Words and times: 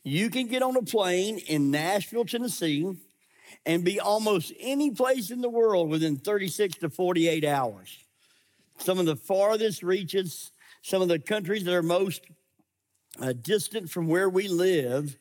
You 0.04 0.30
can 0.32 0.48
get 0.48 0.64
on 0.64 0.76
a 0.76 0.82
plane 0.82 1.38
in 1.38 1.70
Nashville, 1.70 2.26
Tennessee, 2.26 2.98
and 3.66 3.84
be 3.84 4.00
almost 4.00 4.52
any 4.60 4.90
place 4.91 5.30
in 5.30 5.41
the 5.41 5.50
world 5.50 5.90
within 5.90 6.18
36 6.18 6.77
to 6.77 6.90
48 6.90 7.46
hours. 7.46 8.00
Some 8.80 8.98
of 8.98 9.05
the 9.05 9.16
farthest 9.16 9.84
reaches, 9.84 10.52
some 10.82 11.04
of 11.04 11.08
the 11.08 11.20
countries 11.20 11.63
that 11.66 11.74
are 11.74 11.84
most 11.84 12.24
uh, 13.22 13.34
distant 13.34 13.91
from 13.91 14.08
where 14.08 14.30
we 14.30 14.48
live, 14.48 15.18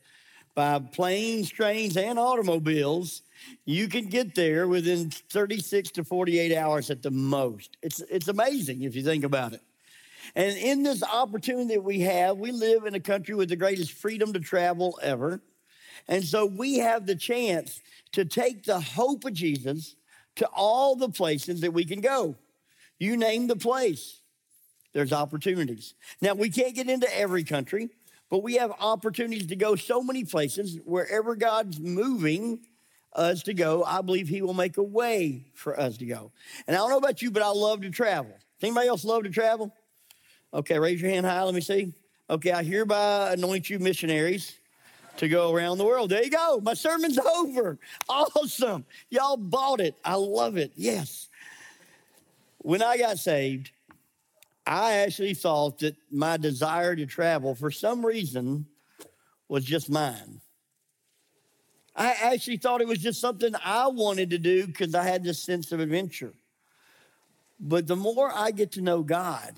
by 0.55 0.79
planes, 0.79 1.51
trains, 1.51 1.97
and 1.97 2.19
automobiles, 2.19 3.23
you 3.65 3.89
can 3.89 4.07
get 4.07 4.35
there 4.35 4.67
within 4.67 5.11
36 5.11 5.91
to 5.93 6.05
48 6.05 6.57
hours 6.57 6.91
at 6.91 7.03
the 7.03 7.11
most. 7.11 7.77
It's, 7.83 8.01
it's 8.01 8.29
amazing 8.29 8.83
if 8.83 8.95
you 8.95 9.03
think 9.03 9.25
about 9.25 9.53
it. 9.53 9.63
And 10.35 10.57
in 10.57 10.83
this 10.83 11.03
opportunity 11.03 11.75
that 11.75 11.85
we 11.85 12.01
have, 12.01 12.39
we 12.39 12.53
live 12.53 12.87
in 12.87 12.95
a 12.95 13.01
country 13.01 13.35
with 13.35 13.49
the 13.49 13.57
greatest 13.57 13.93
freedom 13.93 14.33
to 14.33 14.41
travel 14.41 14.99
ever. 15.03 15.41
And 16.09 16.25
so 16.25 16.47
we 16.47 16.79
have 16.79 17.07
the 17.07 17.17
chance 17.17 17.81
to 18.13 18.25
take 18.25 18.65
the 18.65 18.81
hope 18.81 19.25
of 19.25 19.33
Jesus 19.33 19.97
to 20.37 20.47
all 20.55 20.97
the 20.97 21.09
places 21.09 21.61
that 21.61 21.73
we 21.73 21.85
can 21.85 22.01
go. 22.01 22.37
You 22.99 23.17
name 23.17 23.47
the 23.47 23.57
place, 23.57 24.21
there's 24.93 25.13
opportunities. 25.13 25.95
Now, 26.21 26.35
we 26.35 26.51
can't 26.51 26.75
get 26.75 26.89
into 26.89 27.09
every 27.17 27.45
country, 27.45 27.91
but 28.31 28.43
we 28.43 28.55
have 28.55 28.73
opportunities 28.81 29.47
to 29.49 29.57
go 29.57 29.77
so 29.77 30.03
many 30.03 30.25
places. 30.25 30.79
Wherever 30.85 31.35
God's 31.35 31.81
moving 31.81 32.61
us 33.13 33.43
to 33.45 33.55
go, 33.55 33.85
I 33.85 34.03
believe 34.03 34.29
He 34.29 34.41
will 34.43 34.55
make 34.55 34.77
a 34.77 34.83
way 34.83 35.47
for 35.55 35.79
us 35.79 35.97
to 35.99 36.07
go. 36.07 36.33
And 36.67 36.77
I 36.77 36.79
don't 36.79 36.91
know 36.91 36.99
about 36.99 37.23
you, 37.23 37.31
but 37.31 37.43
I 37.43 37.49
love 37.49 37.83
to 37.83 37.91
travel. 37.91 38.33
Does 38.33 38.69
anybody 38.69 38.89
else 38.89 39.05
love 39.05 39.25
to 39.25 39.31
travel? 39.31 39.75
Okay, 40.55 40.79
raise 40.79 41.01
your 41.01 41.11
hand 41.11 41.27
high. 41.27 41.43
Let 41.43 41.55
me 41.55 41.61
see. 41.61 41.93
Okay, 42.29 42.53
I 42.53 42.63
hereby 42.63 43.33
anoint 43.33 43.71
you 43.71 43.79
missionaries 43.79 44.55
to 45.17 45.29
go 45.29 45.53
around 45.53 45.79
the 45.79 45.85
world. 45.85 46.11
There 46.11 46.23
you 46.23 46.31
go. 46.31 46.61
My 46.63 46.75
sermon's 46.75 47.19
over. 47.19 47.79
Awesome. 48.09 48.85
Y'all 49.11 49.37
bought 49.37 49.81
it. 49.81 49.95
I 50.05 50.15
love 50.15 50.57
it. 50.57 50.73
Yes. 50.77 51.29
When 52.59 52.83
I 52.83 52.97
got 52.97 53.19
saved, 53.19 53.71
I 54.67 54.93
actually 54.99 55.35
thought 55.35 55.81
that 55.81 55.97
my 56.11 56.37
desire 56.37 56.95
to 56.95 57.07
travel, 57.07 57.55
for 57.55 57.71
some 57.71 58.05
reason, 58.05 58.67
was 59.49 59.65
just 59.65 59.91
mine. 59.91 60.41
I 61.95 62.13
actually 62.13 62.57
thought 62.57 62.81
it 62.81 62.89
was 62.89 62.99
just 62.99 63.21
something 63.21 63.53
I 63.63 63.89
wanted 63.89 64.31
to 64.31 64.39
do 64.39 64.67
because 64.67 64.95
I 64.95 65.03
had 65.03 65.25
this 65.25 65.43
sense 65.43 65.73
of 65.73 65.81
adventure. 65.81 66.33
But 67.61 67.87
the 67.87 67.97
more 67.97 68.31
I 68.33 68.51
get 68.51 68.73
to 68.73 68.81
know 68.81 69.03
God, 69.03 69.55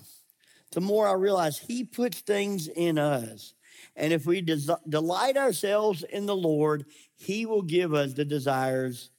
the 0.75 0.81
more 0.81 1.07
I 1.07 1.13
realize 1.13 1.57
He 1.57 1.85
puts 1.85 2.19
things 2.19 2.67
in 2.67 2.99
us. 2.99 3.53
And 3.95 4.11
if 4.11 4.25
we 4.25 4.41
des- 4.41 4.75
delight 4.89 5.37
ourselves 5.37 6.03
in 6.03 6.25
the 6.25 6.35
Lord, 6.35 6.85
He 7.15 7.45
will 7.45 7.61
give 7.61 7.93
us 7.93 8.13
the 8.13 8.25
desires 8.25 9.09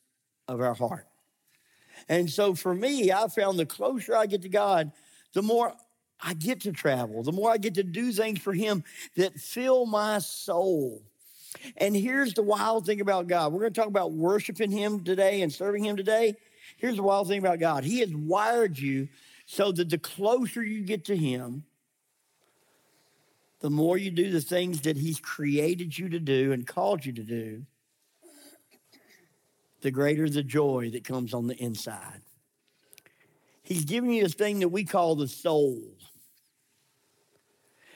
of 0.47 0.61
our 0.61 0.75
heart. 0.75 1.07
And 2.11 2.29
so 2.31 2.55
for 2.55 2.75
me, 2.75 3.11
I 3.11 3.27
found 3.29 3.59
the 3.59 3.65
closer 3.65 4.15
I 4.15 4.27
get 4.27 4.43
to 4.43 4.51
God, 4.51 4.93
the 5.33 5.41
more 5.41 5.73
I 6.21 6.35
get 6.35 6.61
to 6.61 6.73
travel, 6.73 7.23
the 7.23 7.33
more 7.33 7.51
I 7.51 7.57
get 7.57 7.75
to 7.75 7.83
do 7.83 8.13
things 8.13 8.39
for 8.39 8.53
Him 8.53 8.85
that 9.17 9.41
fill 9.41 9.87
my 9.87 10.19
soul. 10.19 11.03
And 11.79 11.97
here's 11.97 12.35
the 12.35 12.43
wild 12.43 12.85
thing 12.85 13.01
about 13.01 13.29
God. 13.29 13.55
We're 13.55 13.61
going 13.61 13.73
to 13.73 13.81
talk 13.81 13.89
about 13.89 14.13
worshiping 14.13 14.71
Him 14.71 15.05
today 15.05 15.41
and 15.41 15.51
serving 15.51 15.87
Him 15.87 15.97
today. 15.97 16.35
Here's 16.77 16.97
the 16.97 17.03
wild 17.03 17.29
thing 17.29 17.39
about 17.39 17.61
God 17.61 17.83
He 17.83 18.01
has 18.01 18.15
wired 18.15 18.79
you 18.79 19.09
so 19.47 19.71
that 19.71 19.89
the 19.89 19.99
closer 19.99 20.63
you 20.63 20.83
get 20.83 21.05
to 21.07 21.17
Him, 21.17 21.65
the 23.61 23.71
more 23.71 23.97
you 23.97 24.11
do 24.11 24.31
the 24.31 24.41
things 24.41 24.83
that 24.83 24.97
He's 24.97 25.21
created 25.21 25.97
you 25.97 26.09
to 26.11 26.19
do 26.19 26.53
and 26.53 26.67
called 26.67 27.07
you 27.07 27.13
to 27.13 27.23
do, 27.23 27.63
the 29.81 29.91
greater 29.93 30.29
the 30.29 30.43
joy 30.43 30.91
that 30.93 31.05
comes 31.05 31.33
on 31.33 31.47
the 31.47 31.55
inside. 31.55 32.21
He's 33.63 33.85
giving 33.85 34.11
you 34.11 34.25
this 34.25 34.35
thing 34.35 34.61
that 34.61 34.69
we 34.69 34.85
call 34.85 35.15
the 35.15 35.29
soul. 35.29 35.81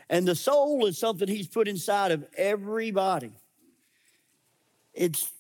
And 0.09 0.27
the 0.27 0.37
soul 0.37 0.87
is 0.87 0.99
something 0.99 1.27
He's 1.27 1.49
put 1.49 1.67
inside 1.67 2.13
of 2.13 2.25
everybody. 2.37 3.33
It's, 4.95 5.33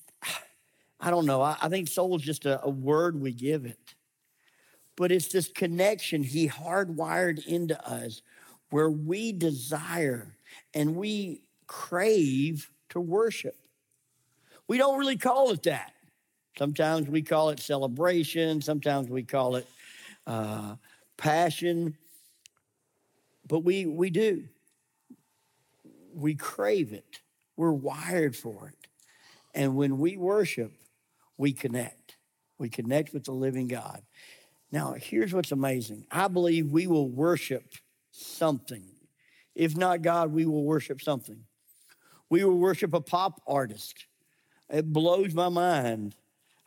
I 1.00 1.10
don't 1.10 1.26
know, 1.26 1.40
I, 1.40 1.56
I 1.62 1.68
think 1.68 1.86
soul 1.86 2.16
is 2.16 2.22
just 2.22 2.46
a, 2.46 2.60
a 2.64 2.70
word 2.70 3.20
we 3.20 3.32
give 3.32 3.64
it 3.64 3.78
but 5.00 5.10
it's 5.10 5.28
this 5.28 5.48
connection 5.48 6.22
he 6.22 6.46
hardwired 6.46 7.46
into 7.46 7.90
us 7.90 8.20
where 8.68 8.90
we 8.90 9.32
desire 9.32 10.36
and 10.74 10.94
we 10.94 11.40
crave 11.66 12.70
to 12.90 13.00
worship. 13.00 13.56
We 14.68 14.76
don't 14.76 14.98
really 14.98 15.16
call 15.16 15.52
it 15.52 15.62
that. 15.62 15.94
Sometimes 16.58 17.08
we 17.08 17.22
call 17.22 17.48
it 17.48 17.60
celebration, 17.60 18.60
sometimes 18.60 19.08
we 19.08 19.22
call 19.22 19.56
it 19.56 19.66
uh, 20.26 20.74
passion, 21.16 21.96
but 23.48 23.60
we, 23.60 23.86
we 23.86 24.10
do. 24.10 24.44
We 26.12 26.34
crave 26.34 26.92
it, 26.92 27.20
we're 27.56 27.72
wired 27.72 28.36
for 28.36 28.68
it. 28.68 28.86
And 29.54 29.76
when 29.76 29.98
we 29.98 30.18
worship, 30.18 30.72
we 31.38 31.54
connect. 31.54 32.18
We 32.58 32.68
connect 32.68 33.14
with 33.14 33.24
the 33.24 33.32
living 33.32 33.66
God. 33.66 34.02
Now, 34.72 34.94
here's 34.96 35.32
what's 35.32 35.52
amazing 35.52 36.06
I 36.10 36.28
believe 36.28 36.70
we 36.70 36.86
will 36.86 37.08
worship 37.08 37.74
something. 38.10 38.84
If 39.54 39.76
not 39.76 40.02
God, 40.02 40.32
we 40.32 40.46
will 40.46 40.64
worship 40.64 41.00
something. 41.00 41.44
We 42.28 42.44
will 42.44 42.58
worship 42.58 42.94
a 42.94 43.00
pop 43.00 43.42
artist. 43.46 44.06
It 44.68 44.92
blows 44.92 45.34
my 45.34 45.48
mind. 45.48 46.14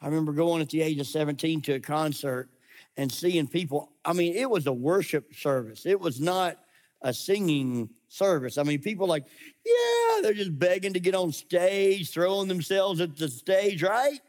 I 0.02 0.08
remember 0.08 0.34
going 0.34 0.62
at 0.62 0.70
the 0.70 0.82
age 0.82 1.00
of 1.00 1.08
17 1.08 1.62
to 1.62 1.76
a 1.76 1.80
concert 1.80 2.50
and 2.98 3.10
seeing 3.10 3.48
people. 3.48 3.90
I 4.04 4.12
mean, 4.12 4.36
it 4.36 4.50
was 4.50 4.68
a 4.68 4.74
worship 4.74 5.34
service, 5.34 5.86
it 5.86 6.00
was 6.00 6.20
not 6.20 6.60
a 7.02 7.14
singing 7.14 7.90
service. 8.08 8.58
I 8.58 8.64
mean, 8.64 8.80
people 8.80 9.08
like, 9.08 9.26
yeah, 9.66 10.22
they're 10.22 10.34
just 10.34 10.58
begging 10.58 10.94
to 10.94 11.02
get 11.02 11.16
on 11.16 11.34
stage, 11.34 12.12
throwing 12.12 12.48
themselves 12.48 13.02
at 13.02 13.18
the 13.18 13.28
stage, 13.28 13.84
right? 13.84 14.22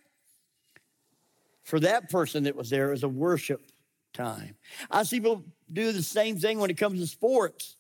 For 1.65 1.81
that 1.81 2.11
person 2.11 2.45
that 2.45 2.55
was 2.55 2.71
there 2.71 2.93
as 2.93 3.03
a 3.03 3.09
worship 3.09 3.61
time. 4.13 4.55
I 4.91 5.03
see 5.03 5.19
people 5.19 5.43
do 5.73 5.93
the 5.93 6.03
same 6.03 6.39
thing 6.39 6.59
when 6.59 6.71
it 6.71 6.77
comes 6.77 7.01
to 7.01 7.07
sports. 7.07 7.77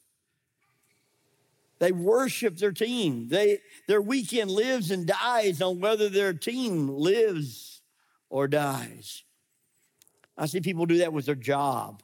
They 1.79 1.93
worship 1.93 2.57
their 2.57 2.73
team. 2.73 3.29
They, 3.29 3.59
their 3.87 4.01
weekend 4.01 4.51
lives 4.51 4.91
and 4.91 5.07
dies 5.07 5.61
on 5.61 5.81
whether 5.81 6.09
their 6.09 6.33
team 6.33 6.89
lives 6.89 7.83
or 8.31 8.49
dies. 8.49 9.23
I 10.37 10.47
see 10.47 10.61
people 10.61 10.87
do 10.87 10.99
that 10.99 11.13
with 11.13 11.27
their 11.27 11.35
job. 11.35 12.03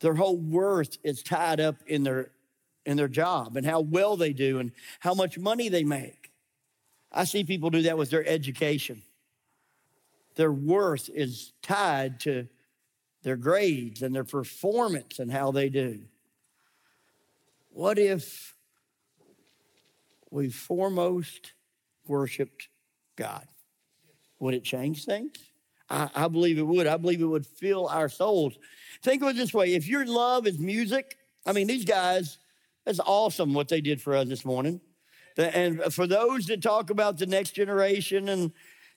Their 0.00 0.14
whole 0.14 0.36
worth 0.36 0.98
is 1.02 1.22
tied 1.22 1.60
up 1.60 1.76
in 1.86 2.02
their, 2.02 2.30
in 2.84 2.98
their 2.98 3.08
job 3.08 3.56
and 3.56 3.64
how 3.64 3.80
well 3.80 4.16
they 4.16 4.34
do 4.34 4.58
and 4.58 4.72
how 5.00 5.14
much 5.14 5.38
money 5.38 5.70
they 5.70 5.84
make. 5.84 6.30
I 7.10 7.24
see 7.24 7.44
people 7.44 7.70
do 7.70 7.82
that 7.82 7.96
with 7.96 8.10
their 8.10 8.26
education 8.28 9.02
their 10.36 10.52
worth 10.52 11.08
is 11.12 11.52
tied 11.62 12.20
to 12.20 12.46
their 13.22 13.36
grades 13.36 14.02
and 14.02 14.14
their 14.14 14.24
performance 14.24 15.18
and 15.18 15.32
how 15.32 15.50
they 15.50 15.68
do. 15.68 16.02
What 17.70 17.98
if 17.98 18.54
we 20.30 20.50
foremost 20.50 21.52
worshiped 22.06 22.68
God? 23.16 23.46
Would 24.38 24.54
it 24.54 24.64
change 24.64 25.04
things? 25.04 25.32
I, 25.88 26.10
I, 26.14 26.28
believe 26.28 26.58
it 26.58 26.66
would. 26.66 26.86
I 26.86 26.96
believe 26.96 27.20
it 27.20 27.26
would 27.26 27.46
fill 27.46 27.88
our 27.88 28.08
souls. 28.08 28.58
Think 29.02 29.22
of 29.22 29.30
it 29.30 29.36
this 29.36 29.54
way 29.54 29.74
if 29.74 29.86
your 29.88 30.04
love 30.04 30.46
is 30.46 30.58
music, 30.58 31.16
I 31.44 31.52
mean, 31.52 31.66
these 31.66 31.84
guys, 31.84 32.38
that's 32.84 33.00
awesome 33.00 33.54
what 33.54 33.68
they 33.68 33.80
did 33.80 34.00
for 34.00 34.14
us 34.14 34.28
this 34.28 34.44
morning. 34.44 34.80
And 35.36 35.82
for 35.92 36.06
those 36.06 36.46
that 36.46 36.62
talk 36.62 36.90
about 36.90 37.18
the 37.18 37.26
next 37.26 37.52
generation 37.52 38.28
and 38.28 38.52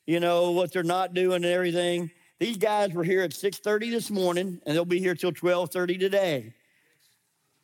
you 0.09 0.19
know, 0.19 0.49
what 0.49 0.73
they're 0.73 0.81
not 0.81 1.13
doing 1.13 1.35
and 1.35 1.45
everything. 1.45 2.09
These 2.39 2.57
guys 2.57 2.93
were 2.93 3.03
here 3.03 3.21
at 3.21 3.31
6:30 3.31 3.91
this 3.91 4.09
morning, 4.09 4.59
and 4.65 4.75
they'll 4.75 4.83
be 4.83 4.99
here 4.99 5.13
till 5.13 5.31
12:30 5.31 5.99
today. 5.99 6.53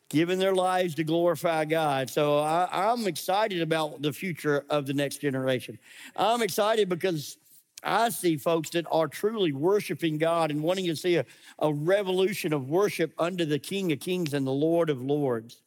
giving 0.08 0.38
their 0.38 0.54
lives 0.54 0.94
to 0.94 1.02
glorify 1.02 1.64
God. 1.64 2.08
So 2.08 2.38
I, 2.38 2.92
am 2.92 3.08
excited 3.08 3.60
about 3.60 4.02
the 4.02 4.12
future 4.12 4.64
of 4.70 4.86
the 4.86 4.94
next 4.94 5.20
generation. 5.20 5.80
I'm 6.14 6.42
excited 6.42 6.88
because 6.88 7.38
I 7.82 8.10
see 8.10 8.36
folks 8.36 8.70
that 8.70 8.86
are 8.88 9.08
truly 9.08 9.50
worshiping 9.50 10.16
God 10.16 10.52
and 10.52 10.62
wanting 10.62 10.86
to 10.86 10.94
see 10.94 11.16
a, 11.16 11.26
a 11.58 11.74
revolution 11.74 12.52
of 12.52 12.70
worship 12.70 13.12
under 13.18 13.44
the 13.44 13.58
King 13.58 13.90
of 13.90 13.98
Kings 13.98 14.32
and 14.32 14.46
the 14.46 14.52
Lord 14.52 14.90
of 14.90 15.02
Lords. 15.02 15.60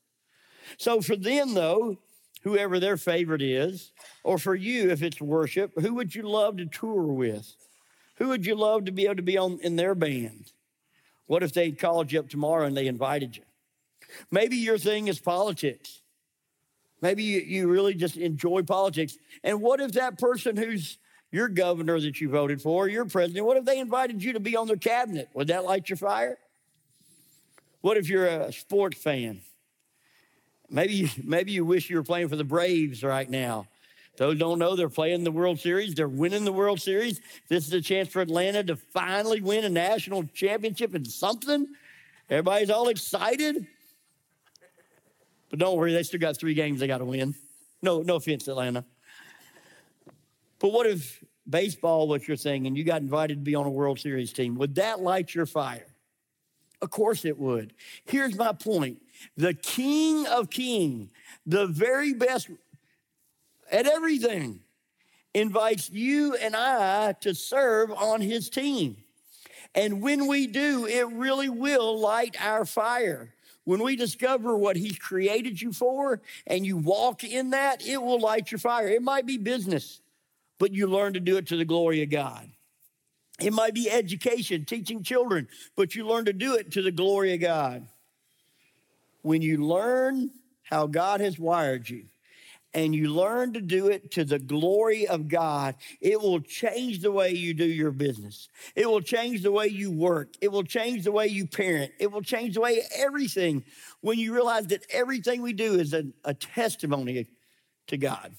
So 0.78 1.02
for 1.02 1.18
them, 1.18 1.54
though, 1.54 1.98
whoever 2.42 2.80
their 2.80 2.98
favorite 2.98 3.42
is, 3.42 3.92
or 4.24 4.38
for 4.38 4.56
you, 4.56 4.90
if 4.90 5.02
it's 5.02 5.22
worship, 5.22 5.72
who 5.80 5.94
would 5.96 6.16
you 6.16 6.24
love 6.24 6.58
to 6.58 6.66
tour 6.66 7.04
with? 7.04 7.56
Who 8.16 8.30
would 8.30 8.46
you 8.46 8.56
love 8.56 8.86
to 8.86 8.92
be 8.92 9.06
able 9.06 9.16
to 9.16 9.22
be 9.22 9.38
on 9.38 9.60
in 9.62 9.76
their 9.76 9.96
band? 9.96 10.52
What 11.28 11.44
if 11.44 11.54
they 11.54 11.72
called 11.72 12.12
you 12.12 12.20
up 12.20 12.30
tomorrow 12.30 12.66
and 12.66 12.76
they 12.76 12.88
invited 12.88 13.38
you? 13.38 13.44
Maybe 14.32 14.58
your 14.58 14.78
thing 14.78 15.08
is 15.08 15.20
politics. 15.20 16.02
Maybe 17.02 17.24
you, 17.24 17.40
you 17.40 17.68
really 17.68 17.94
just 17.94 18.18
enjoy 18.18 18.64
politics. 18.64 19.18
And 19.44 19.62
what 19.62 19.80
if 19.80 19.94
that 19.94 20.18
person 20.18 20.58
who's 20.58 20.98
your 21.32 21.48
governor 21.48 22.00
that 22.00 22.20
you 22.20 22.30
voted 22.30 22.62
for, 22.62 22.88
your 22.88 23.06
president, 23.06 23.46
what 23.46 23.58
if 23.58 23.66
they 23.66 23.80
invited 23.80 24.24
you 24.24 24.34
to 24.34 24.40
be 24.40 24.58
on 24.58 24.68
their 24.68 24.78
cabinet? 24.78 25.30
Would 25.34 25.48
that 25.48 25.64
light 25.64 25.90
your 25.90 25.98
fire? 25.98 26.38
What 27.82 27.98
if 27.98 28.10
you're 28.10 28.26
a 28.26 28.52
sports 28.52 28.98
fan? 28.98 29.42
Maybe, 30.70 31.12
maybe 31.24 31.52
you 31.52 31.66
wish 31.66 31.90
you 31.90 31.98
were 31.98 32.04
playing 32.04 32.30
for 32.30 32.36
the 32.36 32.44
Braves 32.44 33.04
right 33.04 33.30
now. 33.30 33.68
Those 34.18 34.38
don't 34.38 34.60
know 34.60 34.76
they're 34.76 34.90
playing 34.90 35.24
the 35.24 35.32
World 35.32 35.60
Series. 35.60 35.96
They're 35.96 36.08
winning 36.08 36.44
the 36.44 36.52
World 36.52 36.82
Series. 36.82 37.22
This 37.48 37.66
is 37.66 37.74
a 37.74 37.82
chance 37.82 38.10
for 38.10 38.22
Atlanta 38.22 38.64
to 38.66 38.76
finally 38.76 39.40
win 39.40 39.64
a 39.64 39.70
national 39.70 40.26
championship 40.34 40.94
and 40.94 41.08
something. 41.08 41.66
Everybody's 42.30 42.70
all 42.70 42.90
excited. 42.90 43.66
But 45.50 45.60
don't 45.60 45.78
worry, 45.78 45.94
they 45.94 46.04
still 46.04 46.20
got 46.20 46.38
three 46.38 46.54
games 46.54 46.80
they 46.80 46.88
got 46.88 46.98
to 46.98 47.06
win. 47.06 47.34
No, 47.82 48.02
no 48.02 48.16
offense, 48.18 48.48
Atlanta. 48.48 48.84
But 50.60 50.74
what 50.74 50.86
if 50.86 51.24
baseball 51.50 52.08
was 52.08 52.28
your 52.28 52.38
thing 52.38 52.68
and 52.68 52.78
you 52.78 52.84
got 52.84 53.02
invited 53.02 53.36
to 53.36 53.44
be 53.44 53.56
on 53.56 53.66
a 53.66 53.72
World 53.72 54.00
Series 54.00 54.34
team? 54.34 54.56
Would 54.56 54.76
that 54.76 55.00
light 55.00 55.34
your 55.34 55.46
fire? 55.46 55.88
Of 56.82 56.90
course 56.92 57.26
it 57.26 57.38
would. 57.38 57.74
Here's 58.06 58.36
my 58.36 58.54
point 58.54 59.02
the 59.38 59.54
King 59.54 60.26
of 60.28 60.50
King, 60.50 61.10
the 61.46 61.68
very 61.68 62.14
best 62.14 62.50
at 63.72 63.86
everything, 63.88 64.62
invites 65.34 65.90
you 65.90 66.36
and 66.36 66.56
I 66.56 67.14
to 67.22 67.36
serve 67.36 67.92
on 67.92 68.22
his 68.22 68.50
team. 68.50 68.98
And 69.76 70.02
when 70.02 70.28
we 70.28 70.48
do, 70.48 70.88
it 70.88 71.08
really 71.10 71.50
will 71.50 72.00
light 72.00 72.36
our 72.40 72.66
fire. 72.66 73.34
When 73.66 73.84
we 73.84 73.96
discover 73.96 74.58
what 74.58 74.76
He's 74.78 74.98
created 74.98 75.62
you 75.62 75.72
for 75.72 76.22
and 76.48 76.66
you 76.66 76.76
walk 76.76 77.24
in 77.24 77.52
that, 77.52 77.86
it 77.86 78.02
will 78.02 78.20
light 78.20 78.52
your 78.52 78.58
fire. 78.58 78.88
It 78.88 79.04
might 79.04 79.28
be 79.28 79.38
business, 79.38 80.02
but 80.58 80.74
you 80.74 80.88
learn 80.88 81.14
to 81.14 81.20
do 81.20 81.38
it 81.38 81.46
to 81.48 81.56
the 81.56 81.66
glory 81.66 82.02
of 82.02 82.10
God. 82.10 82.50
It 83.40 83.54
might 83.54 83.76
be 83.76 83.90
education, 83.90 84.66
teaching 84.66 85.04
children, 85.04 85.48
but 85.76 85.94
you 85.94 86.06
learn 86.06 86.26
to 86.26 86.34
do 86.34 86.56
it 86.56 86.72
to 86.72 86.82
the 86.82 86.92
glory 86.92 87.34
of 87.36 87.42
God. 87.42 87.88
When 89.22 89.42
you 89.42 89.58
learn 89.58 90.32
how 90.64 90.88
God 90.88 91.22
has 91.22 91.38
wired 91.40 91.90
you, 91.90 92.06
and 92.74 92.94
you 92.94 93.12
learn 93.12 93.54
to 93.54 93.62
do 93.62 93.88
it 93.88 94.12
to 94.12 94.24
the 94.24 94.38
glory 94.38 95.08
of 95.08 95.28
God, 95.28 95.76
it 96.02 96.22
will 96.22 96.40
change 96.40 97.00
the 97.00 97.12
way 97.12 97.32
you 97.32 97.54
do 97.54 97.66
your 97.66 97.92
business. 97.92 98.48
It 98.76 98.88
will 98.88 99.02
change 99.02 99.42
the 99.42 99.52
way 99.52 99.68
you 99.68 99.92
work. 99.92 100.34
It 100.40 100.52
will 100.52 100.64
change 100.64 101.04
the 101.04 101.12
way 101.12 101.28
you 101.28 101.48
parent. 101.48 101.92
It 102.00 102.12
will 102.12 102.22
change 102.22 102.56
the 102.56 102.62
way 102.62 102.82
everything 102.96 103.64
when 104.02 104.20
you 104.20 104.34
realize 104.34 104.68
that 104.68 104.86
everything 104.92 105.42
we 105.42 105.54
do 105.54 105.80
is 105.80 105.94
a, 105.94 106.06
a 106.24 106.34
testimony 106.34 107.28
to 107.88 107.98
God. 107.98 108.34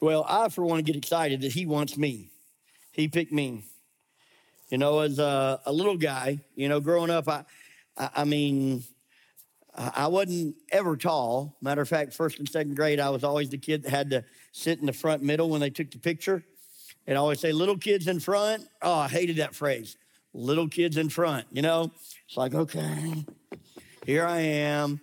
Well, 0.00 0.24
I, 0.28 0.48
for 0.48 0.64
one, 0.64 0.84
get 0.84 0.94
excited 0.94 1.40
that 1.40 1.52
He 1.52 1.66
wants 1.66 1.96
me. 1.96 2.30
He 2.92 3.08
picked 3.08 3.32
me. 3.32 3.64
You 4.70 4.78
know, 4.78 5.00
as 5.00 5.18
a, 5.18 5.60
a 5.66 5.72
little 5.72 5.96
guy, 5.96 6.40
you 6.54 6.68
know, 6.68 6.78
growing 6.78 7.10
up, 7.10 7.28
I, 7.28 7.44
I, 7.96 8.10
I 8.16 8.24
mean, 8.24 8.84
I 9.78 10.08
wasn't 10.08 10.56
ever 10.72 10.96
tall. 10.96 11.56
Matter 11.60 11.82
of 11.82 11.88
fact, 11.88 12.12
first 12.12 12.40
and 12.40 12.48
second 12.48 12.74
grade, 12.74 12.98
I 12.98 13.10
was 13.10 13.22
always 13.22 13.48
the 13.48 13.58
kid 13.58 13.84
that 13.84 13.90
had 13.90 14.10
to 14.10 14.24
sit 14.50 14.80
in 14.80 14.86
the 14.86 14.92
front 14.92 15.22
middle 15.22 15.48
when 15.48 15.60
they 15.60 15.70
took 15.70 15.92
the 15.92 15.98
picture. 15.98 16.42
And 17.06 17.16
I 17.16 17.20
always 17.20 17.38
say, 17.38 17.52
little 17.52 17.78
kids 17.78 18.08
in 18.08 18.18
front. 18.18 18.64
Oh, 18.82 18.92
I 18.92 19.08
hated 19.08 19.36
that 19.36 19.54
phrase. 19.54 19.96
Little 20.34 20.68
kids 20.68 20.96
in 20.96 21.08
front, 21.08 21.46
you 21.52 21.62
know? 21.62 21.92
It's 22.26 22.36
like, 22.36 22.54
okay, 22.54 23.24
here 24.04 24.26
I 24.26 24.40
am, 24.40 25.00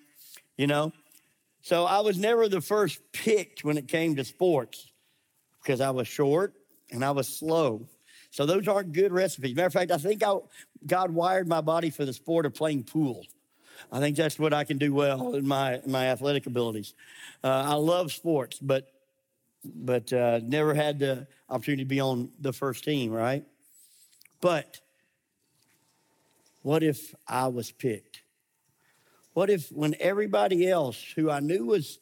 you 0.58 0.68
know? 0.68 0.92
So 1.62 1.86
I 1.86 2.02
was 2.02 2.18
never 2.18 2.50
the 2.50 2.62
first 2.62 3.00
picked 3.14 3.64
when 3.64 3.78
it 3.78 3.88
came 3.88 4.18
to 4.18 4.26
sports 4.26 4.92
because 5.64 5.80
I 5.80 5.92
was 5.92 6.08
short 6.08 6.54
and 6.92 7.04
I 7.04 7.12
was 7.12 7.28
slow. 7.28 7.88
So 8.30 8.46
those 8.46 8.68
aren't 8.68 8.92
good 8.92 9.14
recipes. 9.14 9.56
Matter 9.56 9.68
of 9.68 9.74
fact, 9.74 9.92
I 9.92 9.98
think 9.98 10.22
I, 10.22 10.36
God 10.86 11.12
wired 11.12 11.48
my 11.48 11.62
body 11.62 11.90
for 11.90 12.04
the 12.04 12.14
sport 12.14 12.46
of 12.46 12.54
playing 12.54 12.84
pool. 12.84 13.26
I 13.92 14.00
think 14.00 14.18
that's 14.18 14.40
what 14.40 14.54
I 14.54 14.64
can 14.64 14.78
do 14.78 14.94
well 14.94 15.36
in 15.36 15.48
my 15.48 15.82
my 15.86 16.08
athletic 16.08 16.46
abilities. 16.46 16.94
Uh, 17.44 17.64
I 17.68 17.74
love 17.76 18.12
sports, 18.12 18.60
but 18.60 18.92
but 19.64 20.12
uh, 20.14 20.40
never 20.44 20.74
had 20.74 21.00
the 21.00 21.28
opportunity 21.50 21.84
to 21.84 21.88
be 21.88 22.00
on 22.00 22.32
the 22.40 22.54
first 22.54 22.84
team, 22.84 23.12
right? 23.12 23.44
But 24.42 24.80
what 26.62 26.84
if 26.84 27.14
I 27.28 27.48
was 27.48 27.72
picked? 27.72 28.22
What 29.34 29.50
if 29.50 29.70
when 29.72 29.96
everybody 30.00 30.70
else 30.70 31.04
who 31.16 31.30
I 31.30 31.40
knew 31.40 31.66
was 31.66 32.00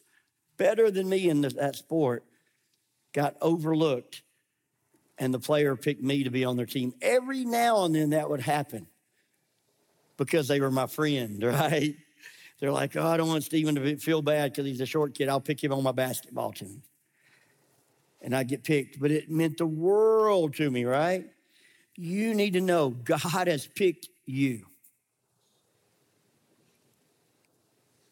better 0.56 0.90
than 0.90 1.08
me 1.08 1.28
in 1.28 1.40
that 1.40 1.76
sport 1.76 2.24
got 3.12 3.36
overlooked 3.40 4.22
and 5.18 5.34
the 5.34 5.38
player 5.38 5.76
picked 5.76 6.02
me 6.02 6.24
to 6.24 6.30
be 6.30 6.44
on 6.44 6.56
their 6.56 6.66
team? 6.66 6.94
Every 7.02 7.44
now 7.44 7.84
and 7.84 7.94
then 7.94 8.10
that 8.10 8.30
would 8.30 8.40
happen 8.40 8.86
because 10.16 10.48
they 10.48 10.60
were 10.60 10.70
my 10.70 10.86
friend, 10.86 11.42
right? 11.42 11.94
They're 12.60 12.72
like, 12.72 12.96
oh, 12.96 13.06
I 13.06 13.16
don't 13.16 13.28
want 13.28 13.44
Stephen 13.44 13.74
to 13.74 13.96
feel 13.96 14.22
bad 14.22 14.52
because 14.52 14.66
he's 14.66 14.80
a 14.80 14.86
short 14.86 15.14
kid. 15.14 15.28
I'll 15.28 15.40
pick 15.40 15.62
him 15.62 15.72
on 15.72 15.82
my 15.82 15.92
basketball 15.92 16.52
team. 16.52 16.82
And 18.22 18.34
I 18.34 18.42
get 18.42 18.64
picked, 18.64 18.98
but 18.98 19.10
it 19.10 19.30
meant 19.30 19.58
the 19.58 19.66
world 19.66 20.54
to 20.54 20.70
me, 20.70 20.84
right? 20.84 21.26
You 21.96 22.32
need 22.34 22.54
to 22.54 22.60
know 22.60 22.90
God 22.90 23.48
has 23.48 23.66
picked 23.66 24.08
you 24.24 24.64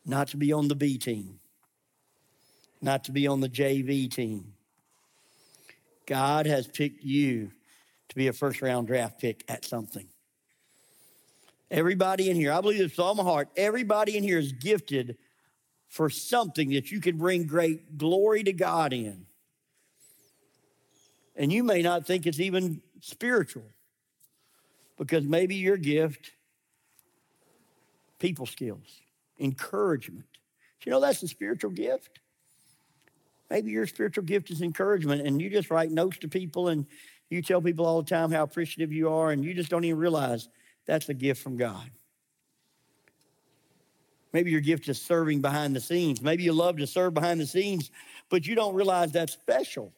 not 0.04 0.28
to 0.28 0.36
be 0.36 0.52
on 0.52 0.68
the 0.68 0.74
B 0.74 0.98
team, 0.98 1.38
not 2.80 3.04
to 3.04 3.12
be 3.12 3.26
on 3.26 3.40
the 3.40 3.48
JV 3.48 4.10
team. 4.10 4.52
God 6.06 6.46
has 6.46 6.66
picked 6.66 7.02
you 7.02 7.52
to 8.08 8.14
be 8.14 8.28
a 8.28 8.32
first 8.32 8.60
round 8.60 8.88
draft 8.88 9.20
pick 9.20 9.44
at 9.48 9.64
something. 9.64 10.06
Everybody 11.72 12.28
in 12.28 12.36
here, 12.36 12.52
I 12.52 12.60
believe 12.60 12.80
this 12.80 12.90
with 12.90 12.98
all 12.98 13.14
my 13.14 13.22
heart, 13.22 13.48
everybody 13.56 14.18
in 14.18 14.22
here 14.22 14.38
is 14.38 14.52
gifted 14.52 15.16
for 15.88 16.10
something 16.10 16.68
that 16.74 16.90
you 16.90 17.00
can 17.00 17.16
bring 17.16 17.46
great 17.46 17.96
glory 17.96 18.42
to 18.42 18.52
God 18.52 18.92
in. 18.92 19.24
And 21.34 21.50
you 21.50 21.64
may 21.64 21.80
not 21.80 22.06
think 22.06 22.26
it's 22.26 22.40
even 22.40 22.82
spiritual 23.00 23.64
because 24.98 25.24
maybe 25.24 25.54
your 25.54 25.78
gift, 25.78 26.32
people 28.18 28.44
skills, 28.44 29.00
encouragement. 29.40 30.26
You 30.84 30.92
know, 30.92 31.00
that's 31.00 31.22
a 31.22 31.28
spiritual 31.28 31.70
gift. 31.70 32.20
Maybe 33.48 33.70
your 33.70 33.86
spiritual 33.86 34.24
gift 34.24 34.50
is 34.50 34.60
encouragement 34.60 35.26
and 35.26 35.40
you 35.40 35.48
just 35.48 35.70
write 35.70 35.90
notes 35.90 36.18
to 36.18 36.28
people 36.28 36.68
and 36.68 36.84
you 37.30 37.40
tell 37.40 37.62
people 37.62 37.86
all 37.86 38.02
the 38.02 38.10
time 38.10 38.30
how 38.30 38.42
appreciative 38.42 38.92
you 38.92 39.08
are 39.08 39.30
and 39.30 39.42
you 39.42 39.54
just 39.54 39.70
don't 39.70 39.84
even 39.84 39.98
realize 39.98 40.50
that's 40.86 41.08
a 41.08 41.14
gift 41.14 41.42
from 41.42 41.56
God. 41.56 41.90
Maybe 44.32 44.50
your 44.50 44.60
gift 44.60 44.88
is 44.88 45.00
serving 45.00 45.42
behind 45.42 45.76
the 45.76 45.80
scenes. 45.80 46.22
Maybe 46.22 46.42
you 46.42 46.52
love 46.52 46.78
to 46.78 46.86
serve 46.86 47.14
behind 47.14 47.40
the 47.40 47.46
scenes, 47.46 47.90
but 48.30 48.46
you 48.46 48.54
don't 48.54 48.74
realize 48.74 49.12
that's 49.12 49.34
special. 49.34 49.92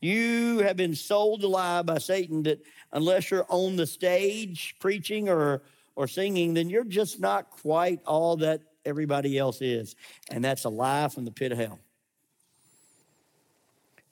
You 0.00 0.58
have 0.60 0.76
been 0.76 0.94
sold 0.94 1.44
a 1.44 1.48
lie 1.48 1.82
by 1.82 1.98
Satan 1.98 2.42
that 2.44 2.60
unless 2.92 3.30
you're 3.30 3.46
on 3.48 3.76
the 3.76 3.86
stage 3.86 4.76
preaching 4.80 5.28
or, 5.28 5.62
or 5.96 6.08
singing, 6.08 6.54
then 6.54 6.70
you're 6.70 6.84
just 6.84 7.20
not 7.20 7.50
quite 7.50 8.00
all 8.06 8.36
that 8.38 8.62
everybody 8.84 9.38
else 9.38 9.60
is. 9.60 9.96
And 10.30 10.44
that's 10.44 10.64
a 10.64 10.68
lie 10.68 11.08
from 11.08 11.24
the 11.24 11.30
pit 11.30 11.52
of 11.52 11.58
hell. 11.58 11.78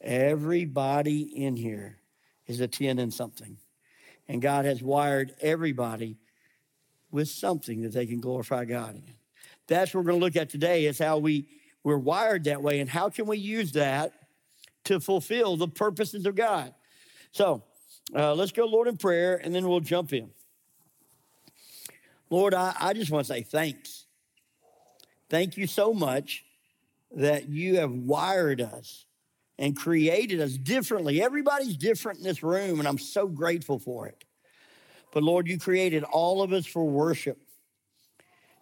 Everybody 0.00 1.44
in 1.44 1.56
here 1.56 1.96
is 2.46 2.60
a 2.60 2.68
10 2.68 2.98
in 2.98 3.10
something. 3.10 3.56
And 4.28 4.40
God 4.40 4.64
has 4.64 4.82
wired 4.82 5.34
everybody 5.40 6.16
with 7.10 7.28
something 7.28 7.82
that 7.82 7.92
they 7.92 8.06
can 8.06 8.20
glorify 8.20 8.64
God 8.64 8.96
in. 8.96 9.14
That's 9.66 9.94
what 9.94 10.04
we're 10.04 10.10
going 10.10 10.20
to 10.20 10.24
look 10.24 10.36
at 10.36 10.50
today 10.50 10.86
is 10.86 10.98
how 10.98 11.18
we, 11.18 11.46
we're 11.82 11.96
wired 11.98 12.44
that 12.44 12.62
way 12.62 12.80
and 12.80 12.88
how 12.90 13.08
can 13.08 13.26
we 13.26 13.38
use 13.38 13.72
that 13.72 14.12
to 14.84 15.00
fulfill 15.00 15.56
the 15.56 15.68
purposes 15.68 16.26
of 16.26 16.34
God. 16.34 16.74
So 17.32 17.62
uh, 18.14 18.34
let's 18.34 18.52
go, 18.52 18.66
Lord, 18.66 18.88
in 18.88 18.96
prayer, 18.96 19.40
and 19.42 19.54
then 19.54 19.66
we'll 19.66 19.80
jump 19.80 20.12
in. 20.12 20.30
Lord, 22.30 22.54
I, 22.54 22.74
I 22.80 22.92
just 22.92 23.10
want 23.10 23.26
to 23.26 23.32
say 23.32 23.42
thanks. 23.42 24.06
Thank 25.30 25.56
you 25.56 25.66
so 25.66 25.94
much 25.94 26.44
that 27.12 27.48
you 27.48 27.76
have 27.76 27.92
wired 27.92 28.60
us 28.60 29.06
and 29.58 29.76
created 29.76 30.40
us 30.40 30.52
differently. 30.52 31.22
Everybody's 31.22 31.76
different 31.76 32.18
in 32.18 32.24
this 32.24 32.42
room, 32.42 32.78
and 32.78 32.88
I'm 32.88 32.98
so 32.98 33.26
grateful 33.26 33.78
for 33.78 34.06
it. 34.06 34.24
But 35.12 35.22
Lord, 35.22 35.46
you 35.46 35.58
created 35.58 36.02
all 36.02 36.42
of 36.42 36.52
us 36.52 36.66
for 36.66 36.84
worship. 36.84 37.40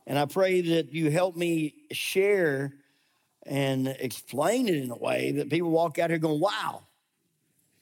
And 0.06 0.18
I 0.18 0.26
pray 0.26 0.60
that 0.60 0.92
you 0.92 1.10
help 1.10 1.36
me 1.36 1.74
share 1.92 2.74
and 3.46 3.88
explain 3.88 4.68
it 4.68 4.76
in 4.76 4.90
a 4.90 4.96
way 4.96 5.32
that 5.32 5.48
people 5.48 5.70
walk 5.70 5.98
out 5.98 6.10
here 6.10 6.18
going, 6.18 6.40
wow, 6.40 6.82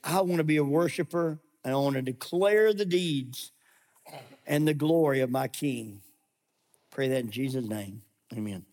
I 0.04 0.20
want 0.20 0.38
to 0.38 0.44
be 0.44 0.56
a 0.56 0.64
worshiper 0.64 1.38
and 1.64 1.74
I 1.74 1.76
want 1.76 1.96
to 1.96 2.02
declare 2.02 2.72
the 2.72 2.84
deeds 2.84 3.52
and 4.46 4.66
the 4.66 4.74
glory 4.74 5.20
of 5.20 5.30
my 5.30 5.48
King. 5.48 6.00
Pray 6.90 7.08
that 7.08 7.20
in 7.20 7.30
Jesus' 7.30 7.68
name. 7.68 8.02
Amen. 8.32 8.64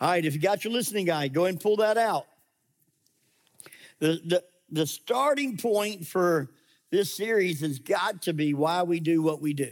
All 0.00 0.10
right, 0.10 0.24
if 0.24 0.34
you 0.34 0.40
got 0.40 0.64
your 0.64 0.72
listening 0.72 1.06
guide, 1.06 1.32
go 1.32 1.42
ahead 1.42 1.54
and 1.54 1.60
pull 1.60 1.76
that 1.76 1.96
out. 1.96 2.26
The, 3.98 4.20
the, 4.24 4.44
the 4.70 4.86
starting 4.86 5.56
point 5.56 6.06
for 6.06 6.50
this 6.90 7.14
series 7.14 7.60
has 7.60 7.78
got 7.78 8.22
to 8.22 8.32
be 8.32 8.54
why 8.54 8.82
we 8.82 9.00
do 9.00 9.22
what 9.22 9.40
we 9.40 9.54
do. 9.54 9.70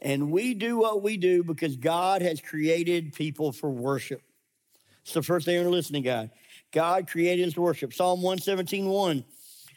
And 0.00 0.30
we 0.30 0.54
do 0.54 0.78
what 0.78 1.02
we 1.02 1.16
do 1.16 1.42
because 1.42 1.76
God 1.76 2.22
has 2.22 2.40
created 2.40 3.12
people 3.12 3.52
for 3.52 3.68
worship. 3.68 4.22
It's 5.02 5.12
the 5.12 5.22
first 5.22 5.46
thing 5.46 5.58
on 5.58 5.64
the 5.64 5.70
listening 5.70 6.02
guide. 6.02 6.30
God 6.70 7.08
created 7.08 7.48
us 7.48 7.54
to 7.54 7.60
worship. 7.60 7.92
Psalm 7.92 8.22
117, 8.22 8.86
1. 8.86 9.24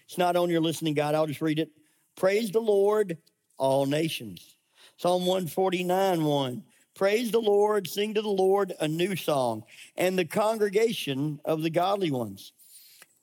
It's 0.05 0.17
not 0.17 0.35
on 0.35 0.49
your 0.49 0.61
listening 0.61 0.93
guide. 0.93 1.15
I'll 1.15 1.25
just 1.25 1.41
read 1.41 1.57
it. 1.57 1.71
Praise 2.15 2.51
the 2.51 2.59
Lord, 2.59 3.17
all 3.57 3.85
nations. 3.85 4.57
Psalm 4.97 5.25
149, 5.25 6.23
1. 6.23 6.63
Praise 6.95 7.31
the 7.31 7.39
Lord, 7.39 7.87
sing 7.87 8.13
to 8.13 8.21
the 8.21 8.27
Lord 8.27 8.73
a 8.79 8.87
new 8.87 9.15
song, 9.15 9.63
and 9.95 10.19
the 10.19 10.25
congregation 10.25 11.39
of 11.45 11.63
the 11.63 11.69
godly 11.69 12.11
ones. 12.11 12.51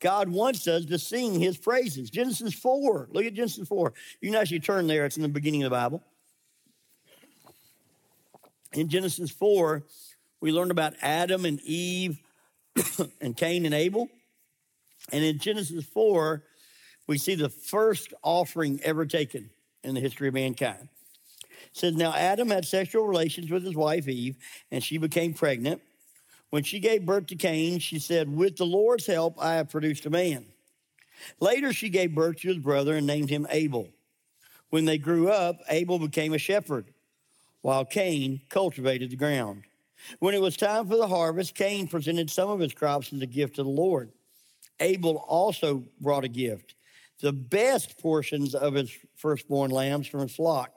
God 0.00 0.28
wants 0.28 0.66
us 0.68 0.84
to 0.86 0.98
sing 0.98 1.40
his 1.40 1.56
praises. 1.56 2.10
Genesis 2.10 2.54
4. 2.54 3.08
Look 3.10 3.24
at 3.24 3.34
Genesis 3.34 3.66
4. 3.68 3.92
You 4.20 4.30
can 4.30 4.40
actually 4.40 4.60
turn 4.60 4.86
there, 4.86 5.04
it's 5.04 5.16
in 5.16 5.22
the 5.22 5.28
beginning 5.28 5.62
of 5.64 5.70
the 5.70 5.76
Bible. 5.76 6.02
In 8.72 8.88
Genesis 8.88 9.30
4, 9.30 9.82
we 10.40 10.52
learned 10.52 10.70
about 10.70 10.94
Adam 11.02 11.44
and 11.44 11.60
Eve 11.60 12.18
and 13.20 13.36
Cain 13.36 13.64
and 13.64 13.74
Abel. 13.74 14.08
And 15.10 15.24
in 15.24 15.38
Genesis 15.38 15.84
4, 15.86 16.44
we 17.06 17.18
see 17.18 17.34
the 17.34 17.48
first 17.48 18.12
offering 18.22 18.80
ever 18.84 19.06
taken 19.06 19.50
in 19.82 19.94
the 19.94 20.00
history 20.00 20.28
of 20.28 20.34
mankind. 20.34 20.88
It 21.50 21.76
says, 21.76 21.94
Now 21.94 22.14
Adam 22.14 22.50
had 22.50 22.66
sexual 22.66 23.06
relations 23.06 23.50
with 23.50 23.64
his 23.64 23.74
wife 23.74 24.06
Eve, 24.06 24.36
and 24.70 24.84
she 24.84 24.98
became 24.98 25.34
pregnant. 25.34 25.80
When 26.50 26.62
she 26.62 26.80
gave 26.80 27.04
birth 27.04 27.26
to 27.26 27.36
Cain, 27.36 27.78
she 27.78 27.98
said, 27.98 28.34
With 28.34 28.56
the 28.56 28.64
Lord's 28.64 29.06
help, 29.06 29.36
I 29.38 29.54
have 29.54 29.70
produced 29.70 30.06
a 30.06 30.10
man. 30.10 30.46
Later, 31.40 31.72
she 31.72 31.88
gave 31.88 32.14
birth 32.14 32.40
to 32.40 32.48
his 32.48 32.58
brother 32.58 32.96
and 32.96 33.06
named 33.06 33.28
him 33.28 33.46
Abel. 33.50 33.88
When 34.70 34.84
they 34.84 34.98
grew 34.98 35.30
up, 35.30 35.60
Abel 35.68 35.98
became 35.98 36.32
a 36.32 36.38
shepherd, 36.38 36.86
while 37.62 37.84
Cain 37.84 38.40
cultivated 38.48 39.10
the 39.10 39.16
ground. 39.16 39.64
When 40.20 40.34
it 40.34 40.40
was 40.40 40.56
time 40.56 40.88
for 40.88 40.96
the 40.96 41.08
harvest, 41.08 41.54
Cain 41.54 41.88
presented 41.88 42.30
some 42.30 42.48
of 42.48 42.60
his 42.60 42.72
crops 42.72 43.12
as 43.12 43.20
a 43.20 43.26
gift 43.26 43.56
to 43.56 43.62
the 43.62 43.68
Lord. 43.68 44.12
Abel 44.80 45.16
also 45.26 45.84
brought 46.00 46.24
a 46.24 46.28
gift, 46.28 46.74
the 47.20 47.32
best 47.32 47.98
portions 47.98 48.54
of 48.54 48.74
his 48.74 48.96
firstborn 49.16 49.70
lambs 49.70 50.06
from 50.06 50.20
his 50.20 50.34
flock. 50.34 50.72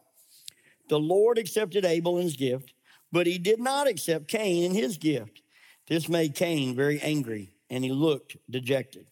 The 0.90 1.00
Lord 1.00 1.38
accepted 1.38 1.86
Abel 1.86 2.16
and 2.16 2.24
his 2.24 2.36
gift, 2.36 2.74
but 3.12 3.28
he 3.28 3.38
did 3.38 3.60
not 3.60 3.88
accept 3.88 4.28
Cain 4.28 4.66
and 4.66 4.76
his 4.76 4.98
gift. 4.98 5.42
This 5.88 6.08
made 6.08 6.36
Cain 6.36 6.76
very 6.76 7.00
angry, 7.02 7.54
and 7.70 7.84
he 7.84 7.92
looked 7.92 8.38
dejected. 8.50 9.08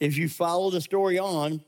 If 0.00 0.16
you 0.16 0.28
follow 0.28 0.70
the 0.70 0.80
story 0.80 1.18
on, 1.18 1.62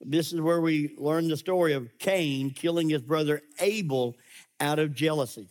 this 0.00 0.32
is 0.32 0.40
where 0.40 0.60
we 0.60 0.94
learn 0.98 1.28
the 1.28 1.36
story 1.36 1.74
of 1.74 1.96
Cain 1.98 2.50
killing 2.50 2.88
his 2.88 3.02
brother 3.02 3.42
Abel 3.60 4.16
out 4.60 4.78
of 4.78 4.94
jealousy. 4.94 5.48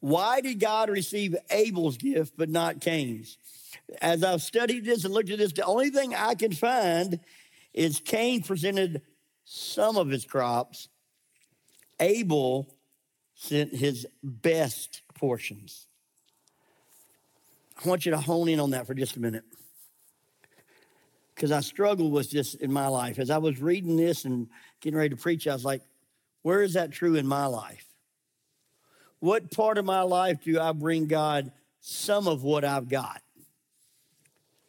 Why 0.00 0.40
did 0.40 0.60
God 0.60 0.88
receive 0.88 1.34
Abel's 1.50 1.96
gift 1.96 2.34
but 2.36 2.48
not 2.48 2.80
Cain's? 2.80 3.38
As 4.00 4.22
I've 4.22 4.42
studied 4.42 4.84
this 4.84 5.04
and 5.04 5.12
looked 5.12 5.30
at 5.30 5.38
this, 5.38 5.52
the 5.52 5.64
only 5.64 5.90
thing 5.90 6.14
I 6.14 6.34
can 6.34 6.52
find 6.52 7.20
is 7.74 8.00
Cain 8.00 8.42
presented 8.42 9.02
some 9.44 9.96
of 9.96 10.08
his 10.08 10.24
crops. 10.24 10.88
Abel 12.00 12.74
sent 13.34 13.74
his 13.74 14.06
best 14.22 15.02
portions. 15.14 15.86
I 17.84 17.88
want 17.88 18.06
you 18.06 18.12
to 18.12 18.18
hone 18.18 18.48
in 18.48 18.60
on 18.60 18.70
that 18.70 18.86
for 18.86 18.94
just 18.94 19.16
a 19.16 19.20
minute. 19.20 19.44
Because 21.34 21.52
I 21.52 21.60
struggled 21.60 22.12
with 22.12 22.30
this 22.30 22.54
in 22.54 22.72
my 22.72 22.88
life. 22.88 23.18
As 23.18 23.28
I 23.28 23.38
was 23.38 23.60
reading 23.60 23.96
this 23.96 24.24
and 24.24 24.48
getting 24.80 24.96
ready 24.96 25.10
to 25.10 25.16
preach, 25.16 25.46
I 25.46 25.52
was 25.52 25.64
like, 25.64 25.82
where 26.42 26.62
is 26.62 26.72
that 26.74 26.92
true 26.92 27.16
in 27.16 27.26
my 27.26 27.46
life? 27.46 27.84
What 29.18 29.50
part 29.50 29.78
of 29.78 29.84
my 29.84 30.02
life 30.02 30.42
do 30.42 30.60
I 30.60 30.72
bring 30.72 31.06
God 31.06 31.52
some 31.80 32.26
of 32.26 32.42
what 32.42 32.64
I've 32.64 32.88
got? 32.88 33.20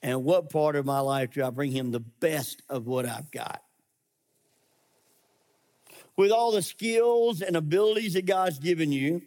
And 0.01 0.23
what 0.23 0.49
part 0.49 0.75
of 0.75 0.85
my 0.85 0.99
life 0.99 1.31
do 1.33 1.43
I 1.43 1.49
bring 1.49 1.71
Him 1.71 1.91
the 1.91 1.99
best 1.99 2.61
of 2.69 2.87
what 2.87 3.05
I've 3.05 3.31
got? 3.31 3.61
With 6.15 6.31
all 6.31 6.51
the 6.51 6.61
skills 6.61 7.41
and 7.41 7.55
abilities 7.55 8.13
that 8.13 8.25
God's 8.25 8.59
given 8.59 8.91
you, 8.91 9.21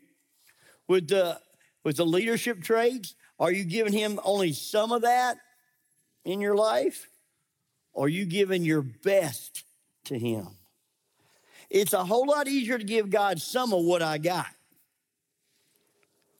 with 0.88 1.08
the, 1.08 1.40
with 1.84 1.96
the 1.96 2.06
leadership 2.06 2.62
traits, 2.62 3.14
are 3.40 3.52
you 3.52 3.64
giving 3.64 3.92
Him 3.92 4.20
only 4.22 4.52
some 4.52 4.92
of 4.92 5.02
that 5.02 5.38
in 6.24 6.40
your 6.40 6.54
life? 6.54 7.08
Or 7.92 8.06
are 8.06 8.08
you 8.08 8.24
giving 8.24 8.64
your 8.64 8.82
best 8.82 9.64
to 10.04 10.18
Him? 10.18 10.46
It's 11.70 11.92
a 11.92 12.04
whole 12.04 12.26
lot 12.26 12.48
easier 12.48 12.78
to 12.78 12.84
give 12.84 13.10
God 13.10 13.40
some 13.40 13.72
of 13.72 13.84
what 13.84 14.02
I 14.02 14.18
got 14.18 14.46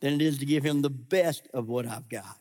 than 0.01 0.15
it 0.15 0.23
is 0.23 0.39
to 0.39 0.47
give 0.47 0.65
him 0.65 0.83
the 0.83 0.91
best 0.91 1.47
of 1.55 1.69
what 1.69 1.87
I've 1.87 2.09
got. 2.09 2.37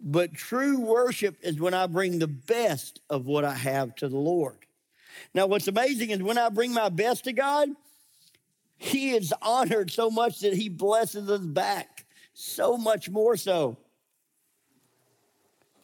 But 0.00 0.34
true 0.34 0.80
worship 0.80 1.36
is 1.42 1.60
when 1.60 1.74
I 1.74 1.86
bring 1.86 2.18
the 2.18 2.28
best 2.28 3.00
of 3.10 3.26
what 3.26 3.44
I 3.44 3.54
have 3.54 3.94
to 3.96 4.08
the 4.08 4.16
Lord. 4.16 4.58
Now, 5.34 5.46
what's 5.46 5.68
amazing 5.68 6.10
is 6.10 6.22
when 6.22 6.38
I 6.38 6.48
bring 6.48 6.72
my 6.72 6.88
best 6.88 7.24
to 7.24 7.32
God, 7.32 7.68
He 8.76 9.10
is 9.10 9.34
honored 9.42 9.90
so 9.90 10.10
much 10.10 10.40
that 10.40 10.54
He 10.54 10.68
blesses 10.68 11.30
us 11.30 11.40
back, 11.40 12.05
so 12.38 12.76
much 12.76 13.08
more 13.08 13.34
so. 13.34 13.78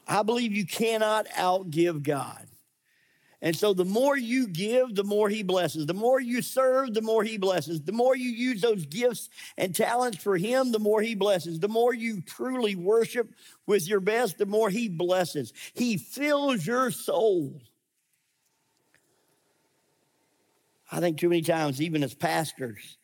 I 0.06 0.22
believe 0.22 0.52
you 0.52 0.66
cannot 0.66 1.26
outgive 1.30 2.02
God. 2.02 2.46
And 3.40 3.56
so 3.56 3.72
the 3.72 3.86
more 3.86 4.18
you 4.18 4.46
give, 4.46 4.94
the 4.94 5.02
more 5.02 5.30
he 5.30 5.42
blesses. 5.42 5.86
The 5.86 5.94
more 5.94 6.20
you 6.20 6.42
serve, 6.42 6.92
the 6.92 7.00
more 7.00 7.24
he 7.24 7.38
blesses. 7.38 7.80
The 7.80 7.92
more 7.92 8.14
you 8.14 8.28
use 8.28 8.60
those 8.60 8.84
gifts 8.84 9.30
and 9.56 9.74
talents 9.74 10.22
for 10.22 10.36
him, 10.36 10.72
the 10.72 10.78
more 10.78 11.00
he 11.00 11.14
blesses. 11.14 11.58
The 11.58 11.68
more 11.68 11.94
you 11.94 12.20
truly 12.20 12.76
worship 12.76 13.32
with 13.66 13.88
your 13.88 14.00
best, 14.00 14.36
the 14.36 14.44
more 14.44 14.68
he 14.68 14.88
blesses. 14.88 15.54
He 15.72 15.96
fills 15.96 16.66
your 16.66 16.90
soul. 16.90 17.62
I 20.90 21.00
think 21.00 21.18
too 21.18 21.30
many 21.30 21.42
times, 21.42 21.80
even 21.80 22.04
as 22.04 22.12
pastors, 22.12 22.98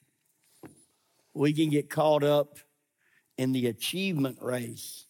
we 1.32 1.54
can 1.54 1.70
get 1.70 1.88
caught 1.88 2.22
up 2.22 2.58
in 3.38 3.52
the 3.52 3.68
achievement 3.68 4.38
race 4.42 5.06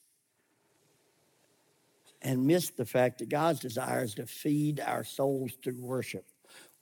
and 2.21 2.47
miss 2.47 2.71
the 2.71 2.85
fact 2.85 3.19
that 3.19 3.29
God's 3.29 3.61
desire 3.61 4.05
is 4.05 4.15
to 4.15 4.27
feed 4.27 4.81
our 4.81 5.03
souls 5.03 5.53
through 5.63 5.81
worship. 5.81 6.27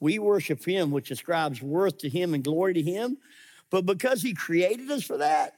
We 0.01 0.19
worship 0.19 0.65
Him, 0.65 0.91
which 0.91 1.11
ascribes 1.11 1.63
worth 1.63 1.99
to 1.99 2.09
Him 2.09 2.35
and 2.35 2.45
glory 2.45 2.75
to 2.75 2.83
Him, 2.83 3.17
but 3.71 3.87
because 3.87 4.21
He 4.21 4.35
created 4.35 4.91
us 4.91 5.05
for 5.05 5.19
that, 5.19 5.55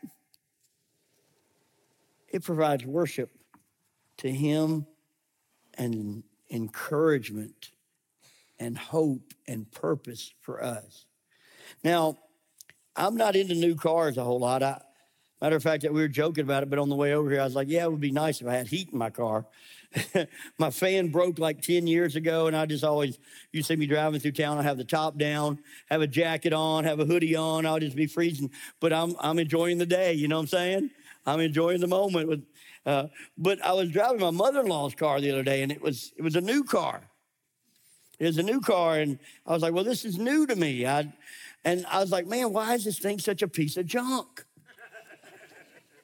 it 2.29 2.45
provides 2.45 2.85
worship 2.85 3.31
to 4.19 4.31
Him 4.31 4.87
and 5.75 6.23
encouragement 6.51 7.71
and 8.59 8.77
hope 8.77 9.33
and 9.47 9.71
purpose 9.71 10.33
for 10.41 10.63
us. 10.63 11.07
Now, 11.83 12.19
I'm 12.97 13.17
not 13.17 13.37
into 13.37 13.55
new 13.55 13.77
cars 13.77 14.17
a 14.19 14.25
whole 14.25 14.41
lot. 14.41 14.63
I, 14.63 14.81
matter 15.41 15.57
of 15.57 15.63
fact, 15.63 15.83
that 15.83 15.93
we 15.93 16.01
were 16.01 16.09
joking 16.09 16.45
about 16.45 16.63
it, 16.63 16.71
but 16.71 16.79
on 16.79 16.89
the 16.89 16.97
way 16.97 17.15
over 17.15 17.31
here, 17.31 17.41
I 17.41 17.45
was 17.45 17.55
like, 17.55 17.69
"Yeah, 17.69 17.85
it 17.85 17.91
would 17.91 18.01
be 18.01 18.11
nice 18.11 18.41
if 18.41 18.47
I 18.47 18.55
had 18.55 18.69
heat 18.69 18.91
in 18.93 18.99
my 18.99 19.11
car." 19.11 19.47
my 20.59 20.71
fan 20.71 21.09
broke 21.09 21.39
like 21.39 21.63
10 21.63 21.87
years 21.87 22.17
ago, 22.17 22.47
and 22.47 22.57
I 22.57 22.67
just 22.67 22.85
always, 22.85 23.19
you 23.53 23.63
see 23.63 23.77
me 23.77 23.87
driving 23.87 24.21
through 24.21 24.33
town, 24.33 24.59
I 24.59 24.63
have 24.63 24.77
the 24.77 24.85
top 24.85 25.17
down, 25.17 25.59
have 25.87 26.03
a 26.03 26.07
jacket 26.07 26.53
on, 26.53 26.85
have 26.85 27.01
a 27.01 27.05
hoodie 27.05 27.37
on, 27.37 27.67
I'll 27.67 27.79
just 27.79 27.97
be 27.97 28.07
freezing. 28.07 28.51
But 28.81 28.93
I'm, 28.93 29.15
I'm 29.21 29.39
enjoying 29.39 29.79
the 29.79 29.87
day, 29.87 30.13
you 30.13 30.29
know 30.29 30.37
what 30.37 30.43
I'm 30.43 30.49
saying? 30.49 30.91
I'm 31.27 31.41
enjoying 31.41 31.81
the 31.81 31.87
moment. 31.87 32.29
With, 32.29 32.45
uh, 32.87 33.07
but 33.37 33.65
I 33.65 33.73
was 33.73 33.91
driving 33.91 34.21
my 34.21 34.31
mother-in-law's 34.31 34.95
car 34.95 35.21
the 35.21 35.31
other 35.31 35.43
day, 35.43 35.63
and 35.63 35.73
it 35.73 35.81
was, 35.81 36.13
it 36.17 36.23
was 36.23 36.37
a 36.37 36.41
new 36.41 36.65
car. 36.65 37.03
It 38.19 38.27
was 38.27 38.39
a 38.39 38.43
new 38.43 38.61
car, 38.61 38.99
and 38.99 39.19
I 39.47 39.53
was 39.53 39.63
like, 39.63 39.73
well, 39.73 39.85
this 39.85 40.05
is 40.05 40.19
new 40.19 40.47
to 40.47 40.57
me. 40.57 40.87
I, 40.87 41.13
and 41.65 41.87
I 41.87 42.01
was 42.01 42.11
like, 42.11 42.27
man, 42.27 42.53
why 42.53 42.75
is 42.75 42.85
this 42.85 42.99
thing 42.99 43.19
such 43.19 43.43
a 43.43 43.49
piece 43.49 43.77
of 43.77 43.87
junk? 43.87 44.45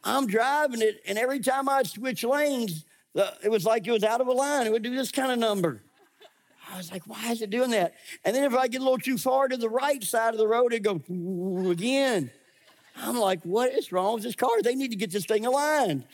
I'm 0.05 0.27
driving 0.27 0.83
it, 0.83 1.03
and 1.07 1.19
every 1.19 1.41
time 1.41 1.69
I'd 1.69 1.87
switch 1.87 2.23
lanes, 2.25 2.85
it 3.43 3.51
was 3.51 3.65
like 3.65 3.87
it 3.87 3.91
was 3.91 4.05
out 4.05 4.21
of 4.21 4.27
a 4.27 4.33
line. 4.33 4.67
It 4.67 4.73
would 4.73 4.83
do 4.83 4.95
this 4.95 5.11
kind 5.11 5.33
of 5.33 5.39
number. 5.39 5.83
I 6.71 6.77
was 6.77 6.93
like, 6.93 7.07
why 7.07 7.31
is 7.31 7.43
it 7.43 7.51
doing 7.51 7.71
that? 7.71 7.95
And 8.25 8.35
then 8.35 8.45
if 8.45 8.55
I 8.55 8.69
get 8.69 8.81
a 8.81 8.85
little 8.85 8.99
too 8.99 9.19
far 9.19 9.49
to 9.49 9.57
the 9.57 9.69
right 9.69 10.03
side 10.03 10.35
of 10.35 10.39
the 10.39 10.49
road, 10.49 10.73
it 10.73 10.83
go 10.83 11.01
again. 11.71 12.31
I'm 12.97 13.17
like, 13.17 13.43
what 13.43 13.73
is 13.73 13.93
wrong 13.93 14.15
with 14.15 14.23
this 14.23 14.35
car? 14.35 14.63
They 14.63 14.75
need 14.75 14.91
to 14.91 14.97
get 14.97 15.11
this 15.11 15.25
thing 15.25 15.47
aligned. 15.47 16.05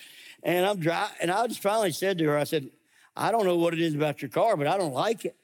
And 0.43 0.65
I'm 0.65 0.79
driving, 0.79 1.17
and 1.21 1.31
I 1.31 1.47
just 1.47 1.63
finally 1.63 1.93
said 1.93 2.19
to 2.19 2.25
her, 2.25 2.39
I 2.39 2.45
said, 2.45 2.71
I 3.17 3.31
don't 3.33 3.45
know 3.45 3.57
what 3.57 3.75
it 3.75 3.81
is 3.81 3.95
about 3.95 4.23
your 4.23 4.31
car, 4.31 4.57
but 4.57 4.67
I 4.67 4.79
don't 4.79 4.95
like 4.95 5.25
it. 5.25 5.37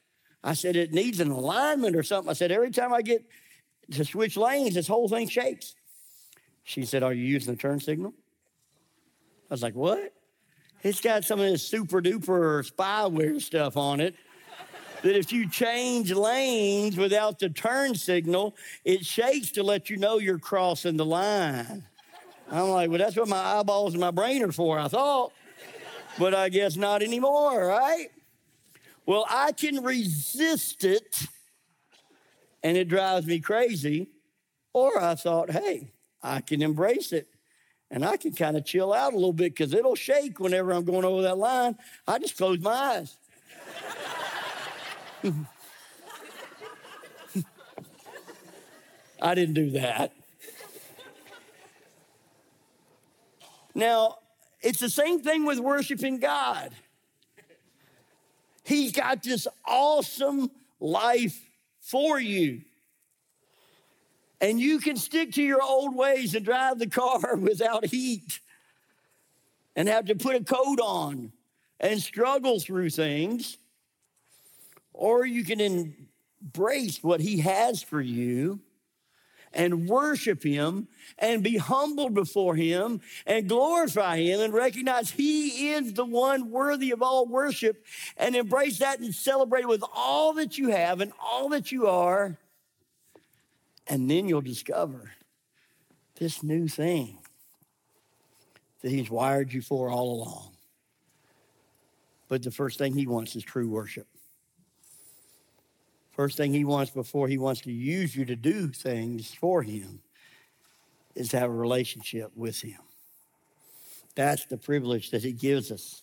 I 0.42 0.54
said, 0.54 0.76
it 0.76 0.92
needs 0.92 1.20
an 1.20 1.30
alignment 1.30 1.96
or 1.96 2.02
something. 2.02 2.30
I 2.30 2.34
said, 2.34 2.52
every 2.52 2.70
time 2.70 2.92
I 2.92 3.02
get 3.02 3.24
to 3.92 4.04
switch 4.04 4.36
lanes, 4.36 4.74
this 4.74 4.86
whole 4.86 5.08
thing 5.08 5.28
shakes. 5.28 5.74
She 6.64 6.84
said, 6.84 7.02
Are 7.02 7.12
you 7.12 7.24
using 7.24 7.54
the 7.54 7.60
turn 7.60 7.78
signal? 7.78 8.12
I 9.50 9.54
was 9.54 9.62
like, 9.62 9.74
What? 9.74 10.12
It's 10.82 11.00
got 11.00 11.24
some 11.24 11.40
of 11.40 11.46
this 11.46 11.66
super 11.66 12.00
duper 12.00 12.70
spyware 12.70 13.40
stuff 13.40 13.76
on 13.76 14.00
it. 14.00 14.14
that 15.02 15.16
if 15.16 15.32
you 15.32 15.48
change 15.48 16.12
lanes 16.12 16.96
without 16.96 17.38
the 17.38 17.48
turn 17.48 17.94
signal, 17.94 18.54
it 18.84 19.04
shakes 19.04 19.50
to 19.52 19.62
let 19.62 19.90
you 19.90 19.96
know 19.96 20.18
you're 20.18 20.38
crossing 20.38 20.96
the 20.96 21.04
line. 21.04 21.84
I'm 22.50 22.68
like, 22.68 22.88
well, 22.90 22.98
that's 22.98 23.16
what 23.16 23.28
my 23.28 23.58
eyeballs 23.58 23.94
and 23.94 24.00
my 24.00 24.12
brain 24.12 24.42
are 24.42 24.52
for, 24.52 24.78
I 24.78 24.86
thought. 24.88 25.32
But 26.18 26.34
I 26.34 26.48
guess 26.48 26.76
not 26.76 27.02
anymore, 27.02 27.66
right? 27.66 28.08
Well, 29.06 29.26
I 29.28 29.52
can 29.52 29.82
resist 29.82 30.84
it 30.84 31.26
and 32.62 32.76
it 32.76 32.88
drives 32.88 33.26
me 33.26 33.40
crazy. 33.40 34.08
Or 34.72 35.00
I 35.00 35.14
thought, 35.14 35.50
hey, 35.50 35.90
I 36.22 36.40
can 36.42 36.62
embrace 36.62 37.12
it 37.12 37.28
and 37.90 38.04
I 38.04 38.16
can 38.16 38.32
kind 38.32 38.56
of 38.56 38.64
chill 38.64 38.92
out 38.92 39.12
a 39.12 39.16
little 39.16 39.32
bit 39.32 39.54
because 39.54 39.72
it'll 39.72 39.94
shake 39.94 40.40
whenever 40.40 40.72
I'm 40.72 40.84
going 40.84 41.04
over 41.04 41.22
that 41.22 41.38
line. 41.38 41.76
I 42.06 42.18
just 42.18 42.36
close 42.36 42.58
my 42.58 42.70
eyes. 42.70 43.16
I 49.22 49.34
didn't 49.34 49.54
do 49.54 49.70
that. 49.70 50.12
Now, 53.74 54.18
it's 54.60 54.80
the 54.80 54.88
same 54.88 55.20
thing 55.20 55.44
with 55.44 55.60
worshiping 55.60 56.18
God. 56.18 56.72
He's 58.64 58.90
got 58.90 59.22
this 59.22 59.46
awesome 59.64 60.50
life 60.80 61.40
for 61.80 62.18
you. 62.18 62.62
And 64.40 64.60
you 64.60 64.78
can 64.78 64.96
stick 64.96 65.32
to 65.32 65.42
your 65.42 65.62
old 65.62 65.94
ways 65.94 66.34
and 66.34 66.44
drive 66.44 66.78
the 66.78 66.88
car 66.88 67.36
without 67.40 67.86
heat 67.86 68.40
and 69.74 69.88
have 69.88 70.06
to 70.06 70.14
put 70.14 70.36
a 70.36 70.44
coat 70.44 70.80
on 70.80 71.32
and 71.80 72.00
struggle 72.00 72.60
through 72.60 72.90
things. 72.90 73.58
Or 74.92 75.26
you 75.26 75.44
can 75.44 75.60
embrace 75.60 77.02
what 77.02 77.20
He 77.20 77.40
has 77.40 77.82
for 77.82 78.00
you 78.00 78.60
and 79.52 79.88
worship 79.88 80.42
Him 80.42 80.88
and 81.18 81.42
be 81.42 81.56
humbled 81.56 82.14
before 82.14 82.56
Him 82.56 83.00
and 83.26 83.48
glorify 83.48 84.18
Him 84.18 84.40
and 84.40 84.52
recognize 84.52 85.10
He 85.10 85.72
is 85.72 85.92
the 85.92 86.04
one 86.04 86.50
worthy 86.50 86.90
of 86.90 87.02
all 87.02 87.26
worship 87.26 87.84
and 88.16 88.36
embrace 88.36 88.78
that 88.78 89.00
and 89.00 89.14
celebrate 89.14 89.62
it 89.62 89.68
with 89.68 89.84
all 89.94 90.34
that 90.34 90.56
you 90.56 90.70
have 90.70 91.00
and 91.00 91.12
all 91.20 91.50
that 91.50 91.72
you 91.72 91.86
are. 91.86 92.38
And 93.88 94.10
then 94.10 94.28
you'll 94.28 94.40
discover 94.40 95.12
this 96.18 96.42
new 96.42 96.68
thing 96.68 97.18
that 98.82 98.90
He's 98.90 99.10
wired 99.10 99.52
you 99.52 99.62
for 99.62 99.90
all 99.90 100.12
along. 100.12 100.52
But 102.28 102.42
the 102.42 102.50
first 102.50 102.78
thing 102.78 102.94
He 102.94 103.06
wants 103.06 103.36
is 103.36 103.44
true 103.44 103.68
worship. 103.68 104.08
First 106.16 106.38
thing 106.38 106.54
he 106.54 106.64
wants 106.64 106.90
before 106.90 107.28
he 107.28 107.36
wants 107.36 107.60
to 107.62 107.72
use 107.72 108.16
you 108.16 108.24
to 108.24 108.36
do 108.36 108.68
things 108.68 109.34
for 109.34 109.62
him 109.62 110.00
is 111.14 111.28
to 111.28 111.38
have 111.38 111.50
a 111.50 111.54
relationship 111.54 112.32
with 112.34 112.62
him. 112.62 112.80
That's 114.14 114.46
the 114.46 114.56
privilege 114.56 115.10
that 115.10 115.22
he 115.22 115.32
gives 115.32 115.70
us. 115.70 116.02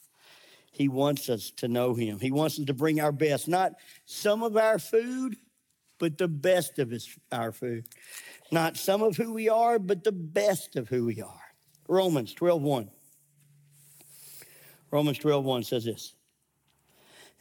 He 0.72 0.88
wants 0.88 1.30
us 1.30 1.52
to 1.58 1.68
know 1.68 1.96
him. 1.96 2.20
He 2.20 2.30
wants 2.30 2.60
us 2.60 2.66
to 2.66 2.76
bring 2.76 3.02
our 3.02 3.12
best, 3.12 3.48
not 3.48 3.74
some 4.06 4.44
of 4.44 4.56
our 4.56 4.78
food, 4.78 5.36
but 6.00 6.18
the 6.18 6.28
best 6.28 6.80
of 6.80 6.92
us, 6.92 7.08
our 7.32 7.52
food. 7.52 7.86
Not 8.52 8.78
some 8.78 9.02
of 9.02 9.18
who 9.18 9.34
we 9.34 9.50
are, 9.50 9.80
but 9.80 10.04
the 10.04 10.12
best 10.12 10.76
of 10.76 10.90
who 10.90 11.06
we 11.06 11.22
are. 11.22 11.42
Romans 11.88 12.34
12:1. 12.34 12.90
Romans 14.92 15.18
12:1 15.20 15.64
says 15.64 15.86
this. 15.86 16.14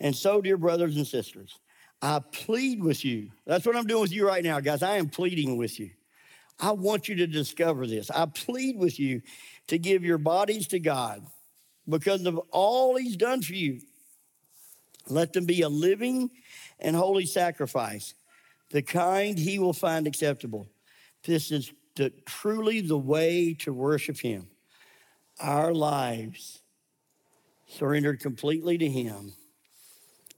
And 0.01 0.17
so, 0.17 0.41
dear 0.41 0.57
brothers 0.57 0.97
and 0.97 1.07
sisters, 1.07 1.59
I 2.01 2.19
plead 2.19 2.83
with 2.83 3.05
you. 3.05 3.31
That's 3.47 3.65
what 3.65 3.77
I'm 3.77 3.87
doing 3.87 4.03
with 4.03 4.13
you 4.13 4.27
right 4.27 4.43
now, 4.43 4.59
guys. 4.61 4.83
I 4.83 4.97
am 4.97 5.09
pleading 5.09 5.57
with 5.57 5.79
you. 5.79 5.91
I 6.59 6.73
want 6.73 7.09
you 7.09 7.15
to 7.17 7.27
discover 7.27 7.87
this. 7.87 8.11
I 8.11 8.27
plead 8.27 8.77
with 8.79 8.99
you 8.99 9.23
to 9.69 9.79
give 9.79 10.05
your 10.05 10.19
bodies 10.19 10.67
to 10.69 10.79
God 10.79 11.25
because 11.89 12.27
of 12.27 12.39
all 12.51 12.97
He's 12.97 13.17
done 13.17 13.43
for 13.43 13.55
you. 13.55 13.81
Let 15.09 15.33
them 15.33 15.47
be 15.47 15.63
a 15.63 15.69
living 15.69 16.31
and 16.79 16.97
holy 16.97 17.27
sacrifice, 17.27 18.15
the 18.73 18.83
kind 18.83 19.39
He 19.39 19.59
will 19.59 19.73
find 19.73 20.07
acceptable. 20.07 20.67
This 21.25 21.53
is 21.53 21.73
the, 21.95 22.11
truly 22.27 22.81
the 22.81 22.99
way 22.99 23.55
to 23.61 23.73
worship 23.73 24.19
Him. 24.19 24.49
Our 25.39 25.73
lives 25.73 26.63
surrendered 27.69 28.21
completely 28.21 28.79
to 28.79 28.89
Him 28.89 29.35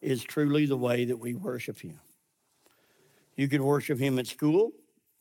is 0.03 0.23
truly 0.23 0.67
the 0.67 0.77
way 0.77 1.07
that 1.07 1.17
we 1.17 1.35
worship 1.35 1.81
Him. 1.81 2.01
You 3.37 3.49
can 3.49 3.65
worship 3.65 3.99
Him 3.99 4.19
at 4.19 4.27
school 4.27 4.73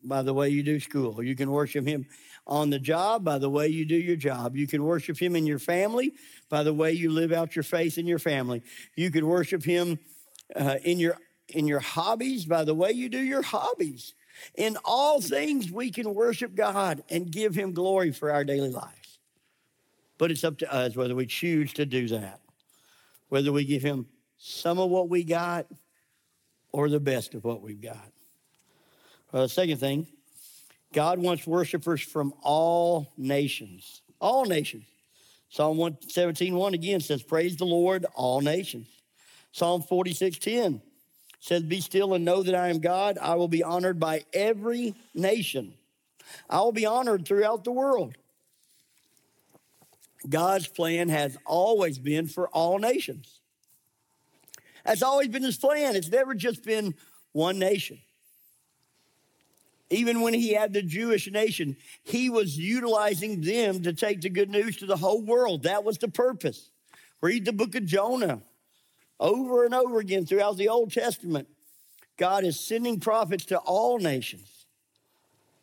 by 0.03 0.21
the 0.21 0.33
way 0.33 0.49
you 0.49 0.63
do 0.63 0.79
school. 0.79 1.23
You 1.23 1.35
can 1.35 1.49
worship 1.49 1.87
Him 1.87 2.05
on 2.45 2.69
the 2.69 2.79
job 2.79 3.23
by 3.23 3.37
the 3.37 3.49
way 3.49 3.67
you 3.67 3.85
do 3.85 3.95
your 3.95 4.17
job. 4.17 4.55
You 4.55 4.67
can 4.67 4.83
worship 4.83 5.17
Him 5.17 5.35
in 5.35 5.45
your 5.45 5.59
family 5.59 6.13
by 6.49 6.63
the 6.63 6.73
way 6.73 6.91
you 6.91 7.11
live 7.11 7.31
out 7.31 7.55
your 7.55 7.63
faith 7.63 7.97
in 7.97 8.07
your 8.07 8.19
family. 8.19 8.63
You 8.95 9.11
can 9.11 9.25
worship 9.25 9.63
Him 9.63 9.99
uh, 10.55 10.77
in 10.83 10.99
your 10.99 11.17
in 11.49 11.67
your 11.67 11.79
hobbies 11.79 12.45
by 12.45 12.63
the 12.63 12.73
way 12.73 12.91
you 12.91 13.09
do 13.09 13.19
your 13.19 13.41
hobbies. 13.41 14.13
In 14.55 14.77
all 14.83 15.21
things, 15.21 15.71
we 15.71 15.91
can 15.91 16.13
worship 16.13 16.55
God 16.55 17.03
and 17.09 17.31
give 17.31 17.55
Him 17.55 17.73
glory 17.73 18.11
for 18.11 18.31
our 18.31 18.43
daily 18.43 18.69
lives. 18.69 19.19
But 20.17 20.31
it's 20.31 20.43
up 20.43 20.57
to 20.59 20.73
us 20.73 20.95
whether 20.95 21.15
we 21.15 21.25
choose 21.25 21.73
to 21.73 21.85
do 21.85 22.07
that, 22.09 22.39
whether 23.29 23.51
we 23.51 23.65
give 23.65 23.83
Him 23.83 24.07
some 24.37 24.79
of 24.79 24.89
what 24.89 25.09
we 25.09 25.23
got 25.23 25.67
or 26.71 26.89
the 26.89 26.99
best 26.99 27.33
of 27.35 27.43
what 27.43 27.61
we've 27.61 27.81
got. 27.81 28.11
Uh, 29.31 29.47
second 29.47 29.77
thing, 29.77 30.07
God 30.91 31.19
wants 31.19 31.47
worshipers 31.47 32.01
from 32.01 32.33
all 32.41 33.11
nations. 33.17 34.01
All 34.19 34.45
nations. 34.45 34.85
Psalm 35.49 35.77
117, 35.77 36.55
1 36.55 36.73
again 36.73 36.99
says, 36.99 37.21
Praise 37.21 37.55
the 37.55 37.65
Lord, 37.65 38.05
all 38.15 38.41
nations. 38.41 38.87
Psalm 39.51 39.83
46, 39.83 40.39
10 40.39 40.81
says, 41.43 41.61
Be 41.61 41.81
still 41.81 42.13
and 42.13 42.23
know 42.23 42.41
that 42.41 42.55
I 42.55 42.69
am 42.69 42.79
God. 42.79 43.17
I 43.21 43.35
will 43.35 43.49
be 43.49 43.63
honored 43.63 43.99
by 43.99 44.23
every 44.31 44.95
nation. 45.13 45.73
I 46.49 46.61
will 46.61 46.71
be 46.71 46.85
honored 46.85 47.27
throughout 47.27 47.65
the 47.65 47.71
world. 47.71 48.15
God's 50.27 50.67
plan 50.67 51.09
has 51.09 51.37
always 51.45 51.99
been 51.99 52.27
for 52.27 52.47
all 52.47 52.79
nations. 52.79 53.41
That's 54.85 55.03
always 55.03 55.27
been 55.27 55.43
his 55.43 55.57
plan. 55.57 55.97
It's 55.97 56.09
never 56.09 56.33
just 56.33 56.63
been 56.63 56.95
one 57.33 57.59
nation. 57.59 57.99
Even 59.89 60.21
when 60.21 60.33
he 60.33 60.53
had 60.53 60.71
the 60.71 60.81
Jewish 60.81 61.29
nation, 61.29 61.75
he 62.03 62.29
was 62.29 62.57
utilizing 62.57 63.41
them 63.41 63.83
to 63.83 63.91
take 63.91 64.21
the 64.21 64.29
good 64.29 64.49
news 64.49 64.77
to 64.77 64.85
the 64.85 64.95
whole 64.95 65.21
world. 65.21 65.63
That 65.63 65.83
was 65.83 65.97
the 65.97 66.07
purpose. 66.07 66.71
Read 67.19 67.43
the 67.43 67.51
book 67.51 67.75
of 67.75 67.85
Jonah 67.85 68.41
over 69.23 69.63
and 69.63 69.73
over 69.73 69.99
again 69.99 70.25
throughout 70.25 70.57
the 70.57 70.67
Old 70.67 70.91
Testament. 70.91 71.47
God 72.17 72.43
is 72.43 72.59
sending 72.59 72.99
prophets 72.99 73.45
to 73.45 73.57
all 73.57 73.97
nations. 73.97 74.49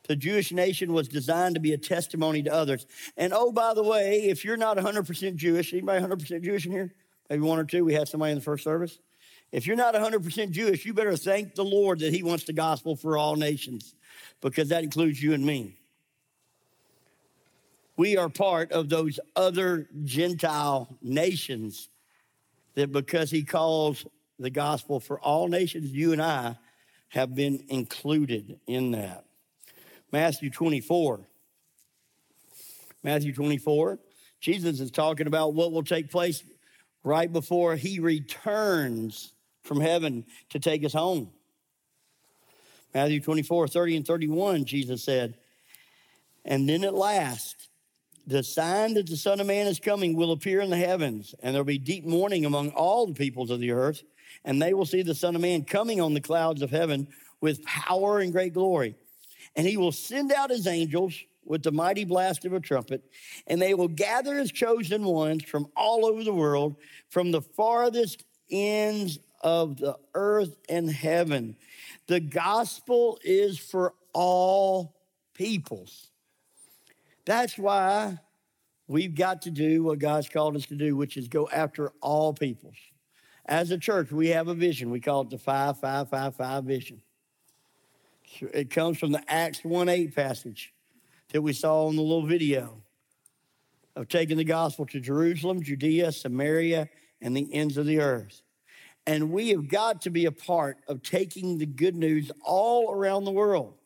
The 0.08 0.16
Jewish 0.16 0.50
nation 0.50 0.92
was 0.92 1.06
designed 1.06 1.54
to 1.54 1.60
be 1.60 1.72
a 1.72 1.78
testimony 1.78 2.42
to 2.42 2.52
others. 2.52 2.86
And 3.16 3.32
oh, 3.32 3.52
by 3.52 3.74
the 3.74 3.84
way, 3.84 4.22
if 4.22 4.44
you're 4.44 4.56
not 4.56 4.76
100% 4.76 5.36
Jewish, 5.36 5.72
anybody 5.72 6.04
100% 6.04 6.42
Jewish 6.42 6.66
in 6.66 6.72
here? 6.72 6.92
Maybe 7.28 7.42
one 7.42 7.60
or 7.60 7.64
two. 7.64 7.84
We 7.84 7.94
had 7.94 8.08
somebody 8.08 8.32
in 8.32 8.38
the 8.38 8.44
first 8.44 8.64
service. 8.64 8.98
If 9.52 9.66
you're 9.66 9.76
not 9.76 9.94
100% 9.94 10.50
Jewish, 10.50 10.84
you 10.84 10.94
better 10.94 11.16
thank 11.16 11.54
the 11.54 11.64
Lord 11.64 12.00
that 12.00 12.12
He 12.12 12.24
wants 12.24 12.44
the 12.44 12.52
gospel 12.52 12.96
for 12.96 13.16
all 13.16 13.36
nations, 13.36 13.94
because 14.40 14.70
that 14.70 14.82
includes 14.82 15.22
you 15.22 15.32
and 15.32 15.44
me. 15.44 15.76
We 17.96 18.16
are 18.16 18.28
part 18.28 18.72
of 18.72 18.88
those 18.88 19.20
other 19.36 19.88
Gentile 20.04 20.96
nations 21.02 21.89
that 22.74 22.92
because 22.92 23.30
He 23.30 23.42
calls 23.42 24.06
the 24.38 24.50
gospel 24.50 25.00
for 25.00 25.20
all 25.20 25.48
nations, 25.48 25.92
you 25.92 26.12
and 26.12 26.22
I 26.22 26.56
have 27.08 27.34
been 27.34 27.64
included 27.68 28.58
in 28.66 28.92
that. 28.92 29.24
Matthew 30.12 30.50
24, 30.50 31.20
Matthew 33.02 33.32
24. 33.34 33.98
Jesus 34.40 34.80
is 34.80 34.90
talking 34.90 35.26
about 35.26 35.54
what 35.54 35.70
will 35.70 35.82
take 35.82 36.10
place 36.10 36.42
right 37.04 37.30
before 37.30 37.76
he 37.76 38.00
returns 38.00 39.34
from 39.62 39.80
heaven 39.80 40.24
to 40.50 40.58
take 40.58 40.84
us 40.84 40.92
home. 40.92 41.30
Matthew 42.94 43.20
24, 43.20 43.68
30 43.68 43.96
and 43.96 44.06
31, 44.06 44.64
Jesus 44.64 45.04
said, 45.04 45.36
And 46.44 46.68
then 46.68 46.82
at 46.84 46.94
last, 46.94 47.68
the 48.30 48.44
sign 48.44 48.94
that 48.94 49.08
the 49.08 49.16
Son 49.16 49.40
of 49.40 49.46
Man 49.48 49.66
is 49.66 49.80
coming 49.80 50.14
will 50.14 50.30
appear 50.30 50.60
in 50.60 50.70
the 50.70 50.76
heavens, 50.76 51.34
and 51.40 51.52
there'll 51.52 51.64
be 51.64 51.78
deep 51.78 52.06
mourning 52.06 52.44
among 52.44 52.70
all 52.70 53.06
the 53.06 53.12
peoples 53.12 53.50
of 53.50 53.58
the 53.58 53.72
earth, 53.72 54.04
and 54.44 54.62
they 54.62 54.72
will 54.72 54.86
see 54.86 55.02
the 55.02 55.16
Son 55.16 55.34
of 55.34 55.42
Man 55.42 55.64
coming 55.64 56.00
on 56.00 56.14
the 56.14 56.20
clouds 56.20 56.62
of 56.62 56.70
heaven 56.70 57.08
with 57.40 57.64
power 57.64 58.20
and 58.20 58.30
great 58.30 58.54
glory. 58.54 58.94
And 59.56 59.66
he 59.66 59.76
will 59.76 59.90
send 59.90 60.32
out 60.32 60.50
his 60.50 60.68
angels 60.68 61.18
with 61.44 61.64
the 61.64 61.72
mighty 61.72 62.04
blast 62.04 62.44
of 62.44 62.52
a 62.52 62.60
trumpet, 62.60 63.02
and 63.48 63.60
they 63.60 63.74
will 63.74 63.88
gather 63.88 64.36
his 64.36 64.52
chosen 64.52 65.02
ones 65.02 65.42
from 65.42 65.66
all 65.76 66.06
over 66.06 66.22
the 66.22 66.32
world, 66.32 66.76
from 67.08 67.32
the 67.32 67.42
farthest 67.42 68.22
ends 68.48 69.18
of 69.40 69.76
the 69.76 69.98
earth 70.14 70.54
and 70.68 70.88
heaven. 70.88 71.56
The 72.06 72.20
gospel 72.20 73.18
is 73.24 73.58
for 73.58 73.92
all 74.12 74.94
peoples. 75.34 76.09
That's 77.24 77.58
why 77.58 78.18
we've 78.86 79.14
got 79.14 79.42
to 79.42 79.50
do 79.50 79.84
what 79.84 79.98
God's 79.98 80.28
called 80.28 80.56
us 80.56 80.66
to 80.66 80.74
do, 80.74 80.96
which 80.96 81.16
is 81.16 81.28
go 81.28 81.48
after 81.48 81.92
all 82.00 82.32
peoples. 82.32 82.76
As 83.46 83.70
a 83.70 83.78
church, 83.78 84.12
we 84.12 84.28
have 84.28 84.48
a 84.48 84.54
vision. 84.54 84.90
We 84.90 85.00
call 85.00 85.22
it 85.22 85.30
the 85.30 85.38
5555 85.38 86.64
vision. 86.64 87.02
It 88.40 88.70
comes 88.70 88.98
from 88.98 89.12
the 89.12 89.22
Acts 89.28 89.64
1 89.64 89.88
8 89.88 90.14
passage 90.14 90.72
that 91.32 91.42
we 91.42 91.52
saw 91.52 91.88
in 91.88 91.96
the 91.96 92.02
little 92.02 92.26
video 92.26 92.82
of 93.96 94.08
taking 94.08 94.36
the 94.36 94.44
gospel 94.44 94.86
to 94.86 95.00
Jerusalem, 95.00 95.62
Judea, 95.62 96.12
Samaria, 96.12 96.88
and 97.20 97.36
the 97.36 97.52
ends 97.52 97.76
of 97.76 97.86
the 97.86 98.00
earth. 98.00 98.42
And 99.06 99.32
we 99.32 99.48
have 99.48 99.68
got 99.68 100.02
to 100.02 100.10
be 100.10 100.26
a 100.26 100.32
part 100.32 100.78
of 100.86 101.02
taking 101.02 101.58
the 101.58 101.66
good 101.66 101.96
news 101.96 102.30
all 102.44 102.92
around 102.92 103.24
the 103.24 103.30
world. 103.32 103.79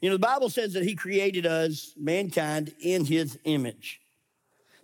You 0.00 0.10
know, 0.10 0.16
the 0.16 0.20
Bible 0.20 0.50
says 0.50 0.72
that 0.74 0.84
He 0.84 0.94
created 0.94 1.46
us, 1.46 1.92
mankind, 1.96 2.74
in 2.80 3.04
His 3.04 3.38
image. 3.44 4.00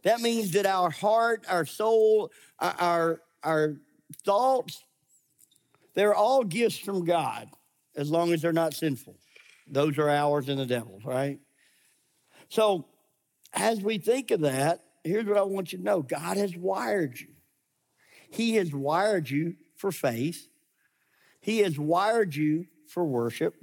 That 0.03 0.21
means 0.21 0.53
that 0.53 0.67
our 0.67 0.91
heart, 0.91 1.45
our 1.49 1.65
soul, 1.65 2.33
our, 2.59 3.21
our 3.43 3.77
thoughts, 4.25 4.83
they're 5.95 6.15
all 6.15 6.45
gifts 6.45 6.79
from 6.79 7.05
God 7.05 7.49
as 7.97 8.11
long 8.11 8.33
as 8.33 8.43
they're 8.43 8.53
not 8.53 8.75
sinful. 8.75 9.17
Those 9.67 9.99
are 9.99 10.09
ours 10.09 10.49
and 10.49 10.59
the 10.59 10.67
devil's, 10.67 11.05
right? 11.05 11.39
So, 12.49 12.87
as 13.55 13.81
we 13.81 13.99
think 13.99 14.31
of 14.31 14.41
that, 14.41 14.81
here's 15.05 15.27
what 15.27 15.37
I 15.37 15.43
want 15.43 15.73
you 15.73 15.79
to 15.79 15.85
know 15.85 16.03
God 16.03 16.37
has 16.37 16.57
wired 16.57 17.19
you. 17.19 17.29
He 18.31 18.57
has 18.57 18.73
wired 18.73 19.29
you 19.31 19.57
for 19.77 19.93
faith, 19.93 20.49
He 21.41 21.61
has 21.61 21.79
wired 21.79 22.35
you 22.35 22.67
for 22.89 23.05
worship, 23.05 23.55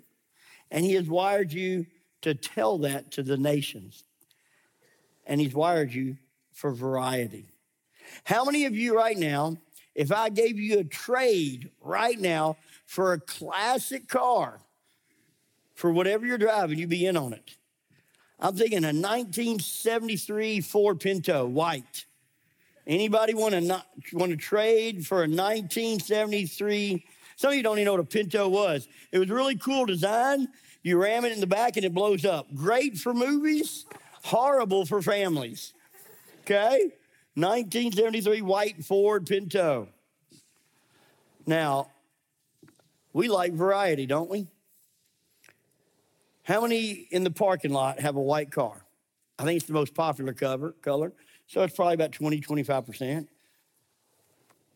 and 0.72 0.86
He 0.86 0.94
has 0.94 1.08
wired 1.08 1.52
you 1.52 1.86
to 2.22 2.34
tell 2.34 2.80
that 2.80 3.12
to 3.12 3.24
the 3.24 3.38
nations. 3.38 4.04
And 5.26 5.40
He's 5.40 5.54
wired 5.54 5.94
you 5.94 6.18
for 6.52 6.74
variety. 6.74 7.46
How 8.24 8.44
many 8.44 8.66
of 8.66 8.76
you 8.76 8.96
right 8.96 9.18
now, 9.18 9.58
if 9.96 10.12
I 10.12 10.30
gave 10.30 10.60
you 10.60 10.80
a 10.80 10.84
trade 10.84 11.70
right 11.82 12.20
now 12.20 12.58
for 12.86 13.14
a 13.14 13.20
classic 13.20 14.08
car, 14.08 14.60
for 15.76 15.92
whatever 15.92 16.26
you're 16.26 16.38
driving, 16.38 16.78
you'd 16.80 16.90
be 16.90 17.06
in 17.06 17.16
on 17.16 17.34
it? 17.34 17.56
I'm 18.40 18.56
thinking 18.56 18.84
a 18.84 18.94
1973 18.94 20.62
Ford 20.62 21.00
Pinto, 21.00 21.46
white. 21.46 22.06
Anybody 22.88 23.34
want 23.34 23.54
to 23.54 23.84
want 24.14 24.32
to 24.32 24.38
trade 24.38 25.06
for 25.06 25.20
a 25.20 25.28
1973? 25.28 27.06
Some 27.40 27.52
of 27.52 27.56
you 27.56 27.64
don't 27.64 27.78
even 27.78 27.86
know 27.86 27.94
what 27.94 28.02
a 28.02 28.04
Pinto 28.04 28.50
was. 28.50 28.90
It 29.14 29.18
was 29.18 29.30
really 29.30 29.56
cool 29.56 29.86
design. 29.86 30.50
You 30.84 30.98
ram 30.98 31.24
it 31.24 31.32
in 31.32 31.40
the 31.40 31.48
back 31.48 31.78
and 31.78 31.86
it 31.86 31.94
blows 31.94 32.26
up. 32.26 32.54
Great 32.54 32.98
for 32.98 33.14
movies, 33.14 33.86
horrible 34.26 34.86
for 34.86 35.02
families. 35.02 35.74
Okay? 36.42 36.92
1973 37.36 38.42
white 38.42 38.84
Ford 38.84 39.26
Pinto. 39.26 39.88
Now, 41.48 41.92
we 43.14 43.30
like 43.30 43.54
variety, 43.54 44.06
don't 44.06 44.30
we? 44.30 44.46
How 46.44 46.60
many 46.60 47.08
in 47.10 47.24
the 47.24 47.32
parking 47.32 47.72
lot 47.72 48.02
have 48.02 48.18
a 48.18 48.22
white 48.22 48.52
car? 48.52 48.84
I 49.40 49.46
think 49.46 49.56
it's 49.56 49.66
the 49.66 49.72
most 49.72 49.94
popular 49.94 50.34
cover, 50.34 50.74
color. 50.82 51.14
So 51.48 51.64
it's 51.64 51.74
probably 51.74 51.94
about 51.94 52.12
20, 52.12 52.42
25%. 52.42 53.28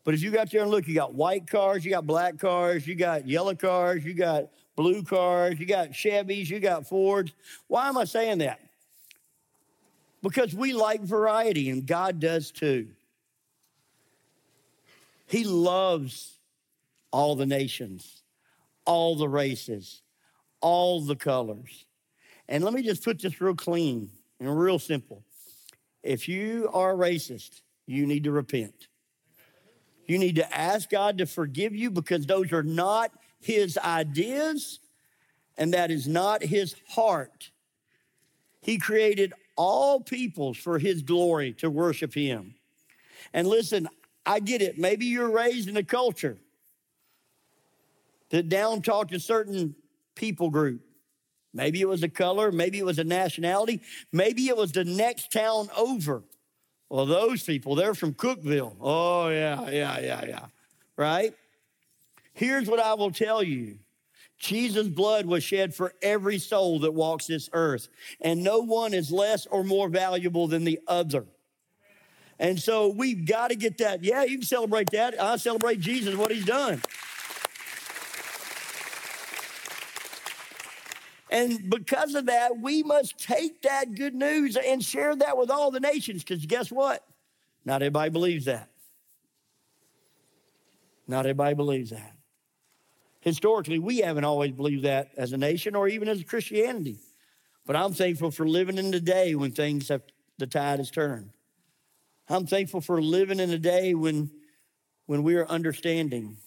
But 0.03 0.13
if 0.13 0.21
you 0.21 0.31
got 0.31 0.51
there 0.51 0.63
and 0.63 0.71
look, 0.71 0.87
you 0.87 0.95
got 0.95 1.13
white 1.13 1.47
cars, 1.47 1.85
you 1.85 1.91
got 1.91 2.05
black 2.05 2.37
cars, 2.37 2.85
you 2.85 2.95
got 2.95 3.27
yellow 3.27 3.55
cars, 3.55 4.03
you 4.03 4.13
got 4.13 4.49
blue 4.75 5.03
cars, 5.03 5.59
you 5.59 5.65
got 5.65 5.91
Chevys, 5.91 6.49
you 6.49 6.59
got 6.59 6.87
Fords. 6.87 7.31
Why 7.67 7.87
am 7.87 7.97
I 7.97 8.03
saying 8.03 8.39
that? 8.39 8.59
Because 10.21 10.53
we 10.53 10.73
like 10.73 11.01
variety 11.01 11.69
and 11.69 11.85
God 11.85 12.19
does 12.19 12.51
too. 12.51 12.87
He 15.27 15.43
loves 15.45 16.37
all 17.11 17.35
the 17.35 17.45
nations, 17.45 18.23
all 18.85 19.15
the 19.15 19.27
races, 19.27 20.01
all 20.61 21.01
the 21.01 21.15
colors. 21.15 21.85
And 22.49 22.63
let 22.63 22.73
me 22.73 22.83
just 22.83 23.03
put 23.03 23.21
this 23.21 23.39
real 23.39 23.55
clean 23.55 24.09
and 24.39 24.57
real 24.57 24.79
simple. 24.79 25.23
If 26.01 26.27
you 26.27 26.69
are 26.73 26.93
racist, 26.93 27.61
you 27.85 28.05
need 28.05 28.25
to 28.25 28.31
repent. 28.31 28.87
You 30.05 30.17
need 30.17 30.35
to 30.35 30.55
ask 30.55 30.89
God 30.89 31.17
to 31.19 31.25
forgive 31.25 31.75
you 31.75 31.89
because 31.89 32.25
those 32.25 32.51
are 32.51 32.63
not 32.63 33.11
his 33.39 33.77
ideas 33.77 34.79
and 35.57 35.73
that 35.73 35.91
is 35.91 36.07
not 36.07 36.43
his 36.43 36.75
heart. 36.89 37.51
He 38.61 38.77
created 38.77 39.33
all 39.55 39.99
peoples 39.99 40.57
for 40.57 40.79
his 40.79 41.01
glory 41.01 41.53
to 41.53 41.69
worship 41.69 42.13
him. 42.13 42.55
And 43.33 43.47
listen, 43.47 43.87
I 44.25 44.39
get 44.39 44.61
it. 44.61 44.77
Maybe 44.77 45.05
you're 45.05 45.31
raised 45.31 45.69
in 45.69 45.77
a 45.77 45.83
culture 45.83 46.37
that 48.29 48.49
down 48.49 48.81
talked 48.81 49.13
a 49.13 49.19
certain 49.19 49.75
people 50.15 50.49
group. 50.49 50.81
Maybe 51.53 51.81
it 51.81 51.87
was 51.87 52.01
a 52.01 52.09
color, 52.09 52.51
maybe 52.51 52.79
it 52.79 52.85
was 52.85 52.97
a 52.97 53.03
nationality, 53.03 53.81
maybe 54.11 54.47
it 54.47 54.57
was 54.57 54.71
the 54.71 54.83
next 54.83 55.31
town 55.31 55.69
over. 55.77 56.23
Well, 56.93 57.08
those 57.08 57.41
people, 57.41 57.73
they're 57.73 57.95
from 57.95 58.13
Cookeville. 58.13 58.75
Oh, 58.79 59.27
yeah, 59.29 59.67
yeah, 59.71 59.99
yeah, 59.99 60.25
yeah. 60.27 60.45
Right? 60.95 61.34
Here's 62.36 62.69
what 62.69 62.79
I 62.79 62.93
will 62.93 63.10
tell 63.10 63.41
you 63.41 63.79
Jesus' 64.38 64.89
blood 64.89 65.25
was 65.25 65.43
shed 65.43 65.73
for 65.73 65.95
every 66.03 66.38
soul 66.38 66.82
that 66.82 66.93
walks 66.93 67.25
this 67.25 67.49
earth, 67.51 67.88
and 68.21 68.43
no 68.43 68.60
one 68.60 68.93
is 68.93 69.12
less 69.12 69.47
or 69.47 69.63
more 69.63 69.89
valuable 69.89 70.47
than 70.47 70.65
the 70.65 70.79
other. 70.88 71.25
And 72.38 72.60
so 72.60 72.89
we've 72.89 73.25
got 73.25 73.47
to 73.47 73.56
get 73.56 73.79
that. 73.79 74.03
Yeah, 74.03 74.25
you 74.25 74.38
can 74.38 74.45
celebrate 74.45 74.91
that. 74.91 75.19
I 75.19 75.38
celebrate 75.38 75.79
Jesus, 75.79 76.15
what 76.15 76.29
he's 76.29 76.45
done. 76.45 76.79
And 81.33 81.67
because 81.67 82.13
of 82.13 82.27
that, 82.27 82.59
we 82.59 82.83
must 82.83 83.17
take 83.17 83.63
that 83.63 83.95
good 83.95 84.13
news 84.13 84.55
and 84.55 84.83
share 84.83 85.15
that 85.15 85.35
with 85.35 85.49
all 85.49 85.71
the 85.71 85.79
nations. 85.79 86.23
Because 86.23 86.45
guess 86.45 86.71
what? 86.71 87.03
Not 87.65 87.81
everybody 87.81 88.11
believes 88.11 88.45
that. 88.45 88.69
Not 91.07 91.25
everybody 91.25 91.55
believes 91.55 91.89
that. 91.89 92.13
Historically, 93.19 93.79
we 93.79 93.97
haven't 93.97 94.25
always 94.25 94.51
believed 94.51 94.83
that 94.83 95.09
as 95.17 95.33
a 95.33 95.37
nation 95.37 95.75
or 95.75 95.87
even 95.87 96.07
as 96.07 96.23
Christianity. 96.23 96.99
But 97.65 97.77
I'm 97.77 97.93
thankful 97.93 98.29
for 98.29 98.47
living 98.47 98.77
in 98.77 98.91
the 98.91 98.99
day 98.99 99.33
when 99.33 99.51
things 99.51 99.89
have, 99.89 100.03
the 100.37 100.45
tide 100.45 100.77
has 100.77 100.91
turned. 100.91 101.31
I'm 102.29 102.45
thankful 102.45 102.81
for 102.81 103.01
living 103.01 103.39
in 103.39 103.49
a 103.49 103.57
day 103.57 103.95
when, 103.95 104.29
when 105.07 105.23
we 105.23 105.35
are 105.35 105.47
understanding 105.47 106.37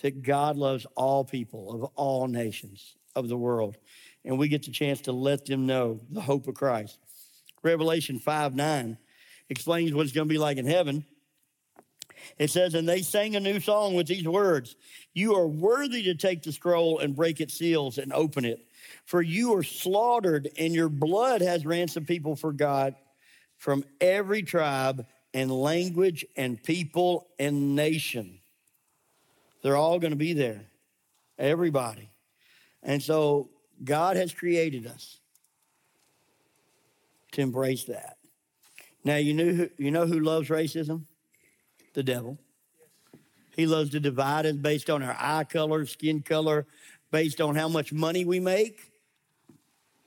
that 0.00 0.22
God 0.22 0.56
loves 0.56 0.86
all 0.96 1.22
people 1.22 1.74
of 1.74 1.90
all 1.96 2.28
nations 2.28 2.96
of 3.14 3.28
the 3.28 3.36
world 3.36 3.76
and 4.26 4.38
we 4.38 4.48
get 4.48 4.64
the 4.64 4.72
chance 4.72 5.00
to 5.02 5.12
let 5.12 5.46
them 5.46 5.66
know 5.66 6.00
the 6.10 6.20
hope 6.20 6.48
of 6.48 6.54
Christ. 6.54 6.98
Revelation 7.62 8.18
5 8.18 8.54
9 8.54 8.98
explains 9.48 9.94
what 9.94 10.04
it's 10.04 10.12
going 10.12 10.28
to 10.28 10.32
be 10.32 10.38
like 10.38 10.58
in 10.58 10.66
heaven. 10.66 11.04
It 12.38 12.50
says, 12.50 12.74
And 12.74 12.88
they 12.88 13.02
sang 13.02 13.36
a 13.36 13.40
new 13.40 13.60
song 13.60 13.94
with 13.94 14.08
these 14.08 14.26
words 14.26 14.76
You 15.14 15.36
are 15.36 15.46
worthy 15.46 16.02
to 16.04 16.14
take 16.14 16.42
the 16.42 16.52
scroll 16.52 16.98
and 16.98 17.14
break 17.14 17.40
its 17.40 17.54
seals 17.54 17.98
and 17.98 18.12
open 18.12 18.44
it, 18.44 18.66
for 19.04 19.22
you 19.22 19.54
are 19.54 19.62
slaughtered, 19.62 20.50
and 20.58 20.74
your 20.74 20.88
blood 20.88 21.40
has 21.40 21.64
ransomed 21.64 22.08
people 22.08 22.34
for 22.34 22.52
God 22.52 22.96
from 23.56 23.84
every 24.00 24.42
tribe 24.42 25.06
and 25.32 25.50
language 25.50 26.26
and 26.36 26.62
people 26.62 27.28
and 27.38 27.76
nation. 27.76 28.40
They're 29.62 29.76
all 29.76 29.98
going 29.98 30.12
to 30.12 30.16
be 30.16 30.32
there, 30.32 30.66
everybody. 31.38 32.10
And 32.82 33.02
so 33.02 33.50
God 33.84 34.16
has 34.16 34.32
created 34.32 34.86
us 34.86 35.20
to 37.32 37.40
embrace 37.40 37.84
that. 37.84 38.16
Now, 39.04 39.16
you, 39.16 39.34
knew 39.34 39.54
who, 39.54 39.70
you 39.78 39.90
know 39.90 40.06
who 40.06 40.18
loves 40.20 40.48
racism? 40.48 41.04
The 41.94 42.02
devil. 42.02 42.38
He 43.54 43.66
loves 43.66 43.90
to 43.90 44.00
divide 44.00 44.46
us 44.46 44.56
based 44.56 44.90
on 44.90 45.02
our 45.02 45.16
eye 45.18 45.44
color, 45.44 45.86
skin 45.86 46.22
color, 46.22 46.66
based 47.10 47.40
on 47.40 47.54
how 47.54 47.68
much 47.68 47.92
money 47.92 48.24
we 48.24 48.40
make. 48.40 48.92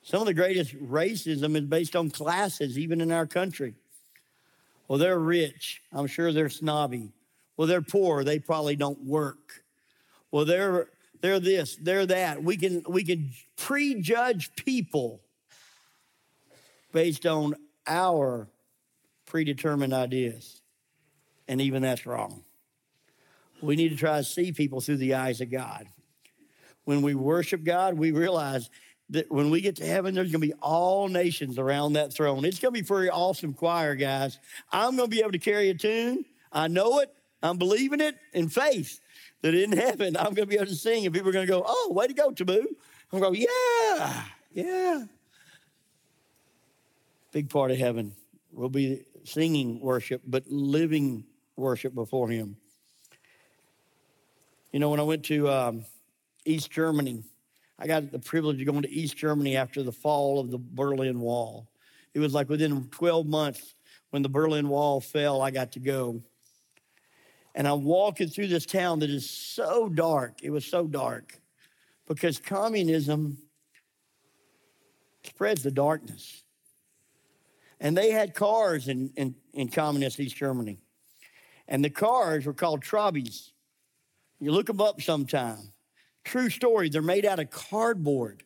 Some 0.04 0.22
of 0.22 0.28
the 0.28 0.34
greatest 0.34 0.76
racism 0.76 1.56
is 1.56 1.66
based 1.66 1.96
on 1.96 2.10
classes, 2.10 2.78
even 2.78 3.02
in 3.02 3.12
our 3.12 3.26
country. 3.26 3.76
Well, 4.88 5.00
they're 5.00 5.20
rich. 5.20 5.82
I'm 5.94 6.08
sure 6.08 6.32
they're 6.32 6.50
snobby. 6.50 7.12
Well, 7.58 7.68
they're 7.68 7.82
poor. 7.82 8.24
They 8.24 8.40
probably 8.40 8.76
don't 8.76 9.04
work. 9.06 9.64
Well, 10.32 10.46
they're 10.46 10.90
they're 11.22 11.40
this, 11.40 11.76
they're 11.76 12.06
that. 12.06 12.44
We 12.44 12.58
can 12.58 12.84
we 12.88 13.04
can 13.04 13.32
prejudge 13.58 14.56
people 14.56 15.22
based 16.92 17.26
on 17.26 17.56
our 17.86 18.48
predetermined 19.26 19.94
ideas. 19.94 20.62
And 21.48 21.62
even 21.62 21.82
that's 21.82 22.06
wrong. 22.06 22.44
We 23.62 23.76
need 23.76 23.90
to 23.90 23.96
try 23.96 24.18
to 24.18 24.24
see 24.24 24.52
people 24.52 24.82
through 24.82 24.98
the 24.98 25.16
eyes 25.16 25.42
of 25.42 25.52
God. 25.52 25.88
When 26.86 27.02
we 27.02 27.16
worship 27.16 27.64
God, 27.64 27.96
we 27.96 28.12
realize 28.12 28.70
that 29.10 29.32
when 29.32 29.50
we 29.50 29.62
get 29.62 29.76
to 29.78 29.86
heaven, 29.86 30.14
there's 30.14 30.32
going 30.32 30.42
to 30.42 30.48
be 30.48 30.54
all 30.62 31.08
nations 31.08 31.58
around 31.58 31.94
that 31.94 32.14
throne. 32.14 32.46
It's 32.46 32.60
going 32.60 32.74
to 32.74 32.80
be 32.80 32.86
pretty 32.86 33.10
awesome 33.10 33.54
choir, 33.54 33.96
guys. 33.96 34.40
I'm 34.72 34.96
going 34.96 35.10
to 35.10 35.16
be 35.16 35.22
able 35.22 35.32
to 35.32 35.40
carry 35.40 35.70
a 35.70 35.74
tune. 35.74 36.26
I 36.52 36.68
know 36.68 37.00
it. 37.00 37.14
I'm 37.42 37.58
believing 37.58 38.02
it 38.02 38.16
in 38.34 38.50
faith 38.50 39.00
that 39.42 39.54
in 39.54 39.72
heaven 39.72 40.18
I'm 40.18 40.34
going 40.34 40.36
to 40.36 40.46
be 40.48 40.56
able 40.56 40.68
to 40.68 40.76
sing, 40.76 41.06
and 41.06 41.14
people 41.14 41.30
are 41.30 41.34
going 41.34 41.46
to 41.46 41.52
go, 41.52 41.64
"Oh, 41.66 41.92
way 41.94 42.08
to 42.08 42.14
go, 42.14 42.32
Tiebout!" 42.32 42.66
I'm 43.12 43.20
going, 43.20 43.36
"Yeah, 43.36 44.24
yeah." 44.54 45.04
Big 47.32 47.50
part 47.50 47.72
of 47.72 47.78
heaven 47.78 48.14
will 48.52 48.70
be 48.70 49.04
singing 49.24 49.80
worship, 49.80 50.22
but 50.26 50.44
living 50.48 51.26
worship 51.56 51.94
before 51.94 52.30
Him. 52.30 52.58
You 54.72 54.80
know, 54.80 54.90
when 54.90 55.00
I 55.00 55.04
went 55.04 55.26
to 55.26 55.50
um, 55.50 55.86
East 56.46 56.72
Germany 56.72 57.24
I 57.80 57.88
got 57.88 58.12
the 58.12 58.20
privilege 58.20 58.60
of 58.60 58.68
going 58.68 58.82
to 58.82 58.92
East 58.92 59.16
Germany 59.16 59.56
after 59.56 59.84
the 59.84 59.92
fall 59.92 60.40
of 60.40 60.52
the 60.52 60.60
Berlin 60.60 61.22
Wall. 61.22 61.70
It 62.14 62.20
was 62.20 62.34
like 62.34 62.50
within 62.50 62.90
12 62.90 63.26
months 63.26 63.74
when 64.10 64.22
the 64.22 64.30
Berlin 64.30 64.68
Wall 64.68 65.00
fell, 65.00 65.42
I 65.42 65.52
got 65.52 65.72
to 65.74 65.80
go. 65.80 66.22
And 67.56 67.68
I'm 67.68 67.84
walking 67.84 68.28
through 68.28 68.48
this 68.48 68.66
town 68.66 69.00
that 69.00 69.10
is 69.10 69.30
so 69.30 69.90
dark. 69.90 70.40
It 70.44 70.52
was 70.52 70.66
so 70.66 70.86
dark 70.88 71.40
because 72.08 72.40
communism 72.40 73.38
spreads 75.24 75.64
the 75.64 75.72
darkness. 75.72 76.44
And 77.80 77.98
they 77.98 78.12
had 78.12 78.34
cars 78.34 78.88
in, 78.88 79.12
in, 79.16 79.36
in 79.54 79.70
communist 79.70 80.20
East 80.20 80.36
Germany. 80.36 80.80
And 81.68 81.84
the 81.84 81.90
cars 81.90 82.46
were 82.46 82.54
called 82.54 82.84
Trabis. 82.84 83.52
You 84.40 84.52
look 84.52 84.68
them 84.68 84.82
up 84.82 85.02
sometime. 85.02 85.72
True 86.24 86.50
story. 86.50 86.90
They're 86.90 87.02
made 87.02 87.26
out 87.26 87.40
of 87.40 87.50
cardboard. 87.50 88.44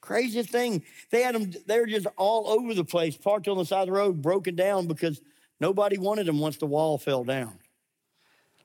Craziest 0.00 0.50
thing. 0.50 0.82
They 1.10 1.22
had 1.22 1.34
them, 1.34 1.52
they 1.66 1.78
were 1.78 1.86
just 1.86 2.06
all 2.16 2.48
over 2.48 2.74
the 2.74 2.84
place, 2.84 3.16
parked 3.16 3.48
on 3.48 3.56
the 3.56 3.64
side 3.64 3.82
of 3.82 3.86
the 3.86 3.92
road, 3.92 4.20
broken 4.20 4.56
down 4.56 4.86
because 4.86 5.20
nobody 5.60 5.96
wanted 5.96 6.26
them 6.26 6.40
once 6.40 6.56
the 6.56 6.66
wall 6.66 6.98
fell 6.98 7.24
down. 7.24 7.58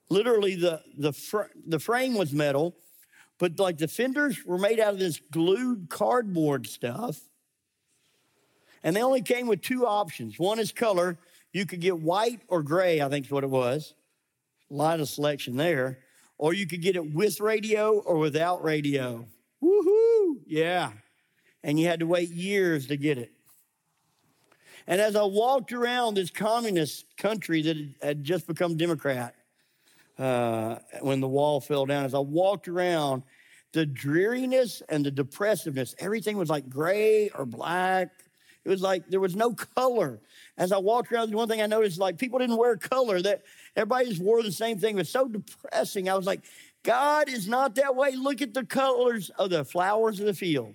Literally, 0.10 0.56
the, 0.56 0.82
the, 0.98 1.14
fr- 1.14 1.52
the 1.66 1.80
frame 1.80 2.16
was 2.16 2.32
metal, 2.32 2.76
but 3.40 3.60
like 3.60 3.78
the 3.78 3.88
fenders 3.88 4.46
were 4.46 4.58
made 4.58 4.80
out 4.80 4.94
of 4.94 5.00
this 5.00 5.20
glued 5.32 5.90
cardboard 5.90 6.68
stuff. 6.68 7.20
And 8.84 8.96
they 8.96 9.04
only 9.04 9.22
came 9.22 9.48
with 9.48 9.62
two 9.62 9.86
options. 9.86 10.40
One 10.40 10.60
is 10.60 10.72
color. 10.72 11.18
You 11.52 11.66
could 11.66 11.82
get 11.82 12.00
white 12.00 12.42
or 12.48 12.64
gray, 12.64 13.02
I 13.02 13.10
think 13.10 13.26
is 13.26 13.32
what 13.32 13.44
it 13.44 13.50
was. 13.50 13.94
A 14.72 14.74
lot 14.74 15.00
of 15.00 15.10
selection 15.10 15.58
there 15.58 16.00
or 16.38 16.54
you 16.54 16.68
could 16.68 16.82
get 16.82 16.96
it 16.96 17.14
with 17.14 17.40
radio 17.40 18.00
or 18.00 18.18
without 18.18 18.64
radio. 18.64 19.26
Woohoo! 19.62 20.36
Yeah. 20.46 20.92
And 21.64 21.80
you 21.80 21.88
had 21.88 22.00
to 22.02 22.08
wait 22.08 22.30
years 22.30 22.88
to 22.88 22.98
get 22.98 23.18
it. 23.18 23.32
And 24.86 25.02
as 25.02 25.16
I 25.16 25.24
walked 25.24 25.74
around 25.74 26.16
this 26.16 26.30
communist 26.30 27.06
country 27.18 27.62
that 27.64 27.78
had 28.02 28.24
just 28.24 28.48
become 28.48 28.78
Democrat 28.78 29.36
uh, 30.18 30.80
when 31.02 31.20
the 31.20 31.28
wall 31.28 31.62
fell 31.62 31.86
down, 31.86 32.06
as 32.06 32.14
I 32.14 32.20
walked 32.20 32.68
around, 32.68 33.24
the 33.74 33.86
dreariness 33.86 34.82
and 34.90 35.06
the 35.06 35.12
depressiveness, 35.12 35.94
everything 36.00 36.38
was 36.38 36.50
like 36.50 36.70
gray 36.70 37.30
or 37.30 37.46
black. 37.46 38.10
It 38.66 38.70
was 38.70 38.82
like 38.82 39.08
there 39.08 39.20
was 39.20 39.36
no 39.36 39.54
color. 39.54 40.20
As 40.58 40.72
I 40.72 40.78
walked 40.78 41.12
around, 41.12 41.30
the 41.30 41.38
one 41.38 41.48
thing 41.48 41.62
I 41.62 41.68
noticed 41.68 42.00
like 42.00 42.18
people 42.18 42.40
didn't 42.40 42.58
wear 42.58 42.76
color. 42.76 43.22
That 43.22 43.44
Everybody 43.78 44.10
just 44.10 44.22
wore 44.22 44.42
the 44.42 44.52
same 44.52 44.80
thing. 44.80 44.96
It 44.96 45.02
was 45.02 45.10
so 45.10 45.28
depressing. 45.28 46.10
I 46.10 46.16
was 46.16 46.26
like, 46.26 46.42
God 46.82 47.30
is 47.30 47.48
not 47.48 47.76
that 47.76 47.96
way. 47.96 48.16
Look 48.16 48.42
at 48.42 48.56
the 48.56 48.66
colors 48.66 49.30
of 49.38 49.52
the 49.52 49.64
flowers 49.64 50.20
of 50.20 50.26
the 50.26 50.34
field. 50.34 50.74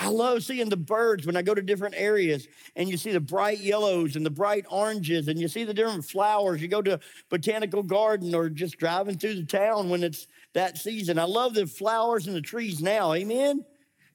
I 0.00 0.08
love 0.08 0.44
seeing 0.44 0.68
the 0.68 0.76
birds 0.76 1.26
when 1.26 1.36
I 1.36 1.42
go 1.42 1.56
to 1.56 1.60
different 1.60 1.96
areas 1.98 2.46
and 2.76 2.88
you 2.88 2.96
see 2.96 3.10
the 3.10 3.18
bright 3.18 3.58
yellows 3.58 4.14
and 4.14 4.24
the 4.24 4.30
bright 4.30 4.64
oranges 4.70 5.26
and 5.26 5.40
you 5.40 5.48
see 5.48 5.64
the 5.64 5.74
different 5.74 6.04
flowers. 6.04 6.62
You 6.62 6.68
go 6.68 6.80
to 6.80 6.94
a 6.94 7.00
botanical 7.28 7.82
garden 7.82 8.32
or 8.32 8.48
just 8.48 8.78
driving 8.78 9.18
through 9.18 9.34
the 9.34 9.44
town 9.44 9.90
when 9.90 10.04
it's 10.04 10.28
that 10.52 10.78
season. 10.78 11.18
I 11.18 11.24
love 11.24 11.54
the 11.54 11.66
flowers 11.66 12.28
and 12.28 12.36
the 12.36 12.40
trees 12.40 12.80
now. 12.80 13.12
Amen. 13.12 13.64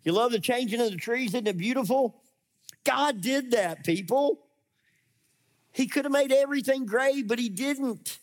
You 0.03 0.13
love 0.13 0.31
the 0.31 0.39
changing 0.39 0.79
of 0.79 0.89
the 0.89 0.97
trees. 0.97 1.33
Isn't 1.33 1.47
it 1.47 1.57
beautiful? 1.57 2.21
God 2.85 3.19
did 3.19 3.51
that, 3.51 3.83
people. 3.83 4.39
He 5.73 5.87
could 5.87 6.05
have 6.05 6.13
made 6.13 6.31
everything 6.31 6.85
gray, 6.85 7.23
but 7.23 7.39
he 7.39 7.49
didn't. 7.49 8.19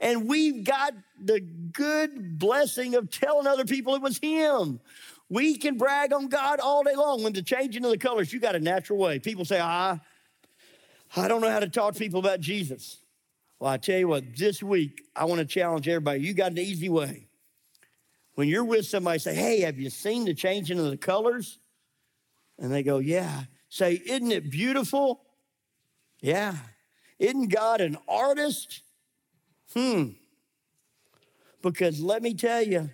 And 0.00 0.26
we've 0.26 0.64
got 0.64 0.94
the 1.22 1.40
good 1.40 2.38
blessing 2.38 2.94
of 2.94 3.10
telling 3.10 3.46
other 3.46 3.66
people 3.66 3.94
it 3.94 4.02
was 4.02 4.18
him. 4.18 4.80
We 5.32 5.56
can 5.56 5.78
brag 5.78 6.12
on 6.12 6.28
God 6.28 6.60
all 6.60 6.82
day 6.82 6.94
long. 6.94 7.22
When 7.22 7.32
the 7.32 7.40
changing 7.40 7.86
of 7.86 7.90
the 7.90 7.96
colors, 7.96 8.34
you 8.34 8.38
got 8.38 8.54
a 8.54 8.60
natural 8.60 8.98
way. 8.98 9.18
People 9.18 9.46
say, 9.46 9.58
I, 9.58 9.98
I 11.16 11.26
don't 11.26 11.40
know 11.40 11.48
how 11.48 11.60
to 11.60 11.70
talk 11.70 11.94
to 11.94 11.98
people 11.98 12.20
about 12.20 12.40
Jesus. 12.40 12.98
Well, 13.58 13.70
I 13.70 13.78
tell 13.78 13.98
you 13.98 14.08
what, 14.08 14.36
this 14.36 14.62
week, 14.62 15.04
I 15.16 15.24
want 15.24 15.38
to 15.38 15.46
challenge 15.46 15.88
everybody. 15.88 16.20
You 16.20 16.34
got 16.34 16.50
an 16.50 16.58
easy 16.58 16.90
way. 16.90 17.28
When 18.34 18.46
you're 18.46 18.62
with 18.62 18.84
somebody, 18.84 19.20
say, 19.20 19.34
Hey, 19.34 19.60
have 19.60 19.80
you 19.80 19.88
seen 19.88 20.26
the 20.26 20.34
changing 20.34 20.78
of 20.78 20.90
the 20.90 20.98
colors? 20.98 21.58
And 22.58 22.70
they 22.70 22.82
go, 22.82 22.98
Yeah. 22.98 23.44
Say, 23.70 24.02
Isn't 24.04 24.32
it 24.32 24.50
beautiful? 24.50 25.22
Yeah. 26.20 26.56
Isn't 27.18 27.48
God 27.48 27.80
an 27.80 27.96
artist? 28.06 28.82
Hmm. 29.72 30.08
Because 31.62 32.00
let 32.00 32.20
me 32.22 32.34
tell 32.34 32.60
you, 32.60 32.90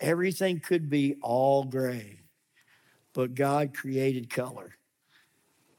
everything 0.00 0.60
could 0.60 0.88
be 0.88 1.16
all 1.22 1.64
gray, 1.64 2.20
but 3.12 3.34
God 3.34 3.74
created 3.74 4.30
color, 4.30 4.76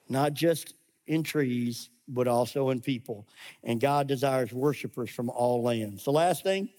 not 0.09 0.33
just 0.33 0.75
in 1.07 1.23
trees, 1.23 1.89
but 2.07 2.27
also 2.27 2.69
in 2.69 2.81
people. 2.81 3.27
And 3.63 3.79
God 3.79 4.07
desires 4.07 4.53
worshipers 4.53 5.09
from 5.09 5.29
all 5.29 5.63
lands. 5.63 6.03
The 6.03 6.11
last 6.11 6.43
thing 6.43 6.69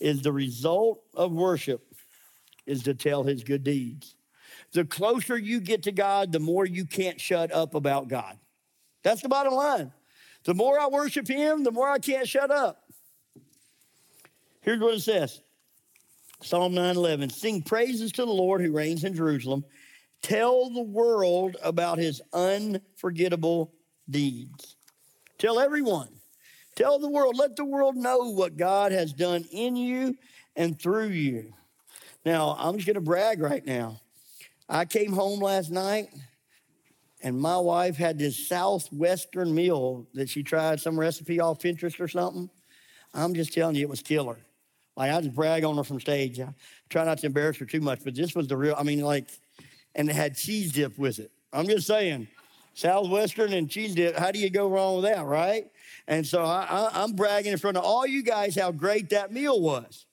is 0.00 0.22
the 0.22 0.32
result 0.32 1.02
of 1.14 1.32
worship 1.32 1.82
is 2.66 2.82
to 2.84 2.94
tell 2.94 3.24
his 3.24 3.42
good 3.42 3.64
deeds. 3.64 4.14
The 4.72 4.84
closer 4.84 5.36
you 5.36 5.60
get 5.60 5.84
to 5.84 5.92
God, 5.92 6.32
the 6.32 6.40
more 6.40 6.66
you 6.66 6.84
can't 6.84 7.20
shut 7.20 7.52
up 7.52 7.74
about 7.74 8.08
God. 8.08 8.38
That's 9.02 9.22
the 9.22 9.28
bottom 9.28 9.54
line. 9.54 9.92
The 10.44 10.54
more 10.54 10.78
I 10.78 10.86
worship 10.88 11.26
him, 11.26 11.64
the 11.64 11.70
more 11.70 11.88
I 11.88 11.98
can't 11.98 12.28
shut 12.28 12.50
up. 12.50 12.84
Here's 14.60 14.80
what 14.80 14.94
it 14.94 15.00
says 15.00 15.40
Psalm 16.42 16.72
9:11 16.72 17.32
Sing 17.32 17.62
praises 17.62 18.12
to 18.12 18.24
the 18.24 18.30
Lord 18.30 18.60
who 18.60 18.72
reigns 18.72 19.04
in 19.04 19.14
Jerusalem. 19.14 19.64
Tell 20.22 20.70
the 20.70 20.82
world 20.82 21.56
about 21.62 21.98
his 21.98 22.20
unforgettable 22.32 23.72
deeds. 24.08 24.76
Tell 25.38 25.58
everyone. 25.58 26.08
Tell 26.74 26.98
the 26.98 27.08
world. 27.08 27.36
Let 27.36 27.56
the 27.56 27.64
world 27.64 27.96
know 27.96 28.30
what 28.30 28.56
God 28.56 28.92
has 28.92 29.12
done 29.12 29.44
in 29.50 29.76
you 29.76 30.16
and 30.56 30.80
through 30.80 31.08
you. 31.08 31.52
Now, 32.24 32.56
I'm 32.58 32.76
just 32.76 32.86
going 32.86 32.94
to 32.94 33.00
brag 33.00 33.40
right 33.40 33.64
now. 33.64 34.00
I 34.68 34.84
came 34.84 35.12
home 35.12 35.40
last 35.40 35.70
night 35.70 36.08
and 37.22 37.38
my 37.38 37.58
wife 37.58 37.96
had 37.96 38.18
this 38.18 38.48
southwestern 38.48 39.54
meal 39.54 40.06
that 40.14 40.28
she 40.28 40.42
tried 40.42 40.80
some 40.80 40.98
recipe 40.98 41.40
off 41.40 41.58
Pinterest 41.58 41.98
or 42.00 42.08
something. 42.08 42.48
I'm 43.14 43.34
just 43.34 43.52
telling 43.52 43.74
you, 43.74 43.82
it 43.82 43.88
was 43.88 44.02
killer. 44.02 44.38
Like 44.98 45.12
I 45.12 45.20
just 45.20 45.34
brag 45.34 45.62
on 45.62 45.76
her 45.76 45.84
from 45.84 46.00
stage. 46.00 46.40
I 46.40 46.52
try 46.90 47.04
not 47.04 47.18
to 47.18 47.26
embarrass 47.26 47.56
her 47.58 47.64
too 47.64 47.80
much, 47.80 48.00
but 48.02 48.16
this 48.16 48.34
was 48.34 48.48
the 48.48 48.56
real. 48.56 48.74
I 48.76 48.82
mean, 48.82 49.00
like, 49.00 49.28
and 49.94 50.10
it 50.10 50.16
had 50.16 50.36
cheese 50.36 50.72
dip 50.72 50.98
with 50.98 51.20
it. 51.20 51.30
I'm 51.52 51.68
just 51.68 51.86
saying, 51.86 52.26
southwestern 52.74 53.52
and 53.52 53.70
cheese 53.70 53.94
dip. 53.94 54.18
How 54.18 54.32
do 54.32 54.40
you 54.40 54.50
go 54.50 54.68
wrong 54.68 54.96
with 54.96 55.04
that, 55.04 55.24
right? 55.24 55.70
And 56.08 56.26
so 56.26 56.42
I, 56.42 56.66
I, 56.68 57.02
I'm 57.02 57.12
bragging 57.12 57.52
in 57.52 57.58
front 57.58 57.76
of 57.76 57.84
all 57.84 58.06
you 58.06 58.22
guys 58.22 58.56
how 58.56 58.72
great 58.72 59.10
that 59.10 59.32
meal 59.32 59.60
was, 59.60 60.04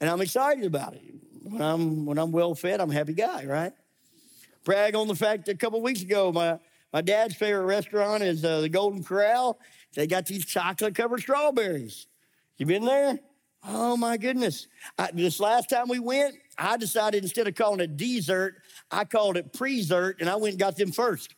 and 0.00 0.10
I'm 0.10 0.20
excited 0.20 0.64
about 0.64 0.94
it. 0.94 1.02
When 1.42 1.62
I'm 1.62 2.04
when 2.04 2.18
I'm 2.18 2.30
well 2.30 2.54
fed, 2.54 2.80
I'm 2.80 2.90
a 2.90 2.94
happy 2.94 3.14
guy, 3.14 3.46
right? 3.46 3.72
brag 4.68 4.94
on 4.94 5.08
the 5.08 5.14
fact 5.14 5.46
that 5.46 5.52
a 5.52 5.56
couple 5.56 5.80
weeks 5.80 6.02
ago, 6.02 6.30
my, 6.30 6.58
my 6.92 7.00
dad's 7.00 7.34
favorite 7.34 7.64
restaurant 7.64 8.22
is 8.22 8.44
uh, 8.44 8.60
the 8.60 8.68
Golden 8.68 9.02
Corral. 9.02 9.58
They 9.94 10.06
got 10.06 10.26
these 10.26 10.44
chocolate 10.44 10.94
covered 10.94 11.20
strawberries. 11.20 12.06
You 12.58 12.66
been 12.66 12.84
there? 12.84 13.18
Oh 13.66 13.96
my 13.96 14.16
goodness. 14.16 14.66
I, 14.98 15.10
this 15.12 15.40
last 15.40 15.68
time 15.68 15.88
we 15.88 15.98
went, 15.98 16.36
I 16.56 16.76
decided 16.76 17.22
instead 17.22 17.48
of 17.48 17.54
calling 17.54 17.80
it 17.80 17.96
dessert, 17.96 18.56
I 18.90 19.04
called 19.04 19.36
it 19.36 19.52
presert, 19.52 20.20
and 20.20 20.28
I 20.28 20.36
went 20.36 20.52
and 20.52 20.60
got 20.60 20.76
them 20.76 20.92
first. 20.92 21.34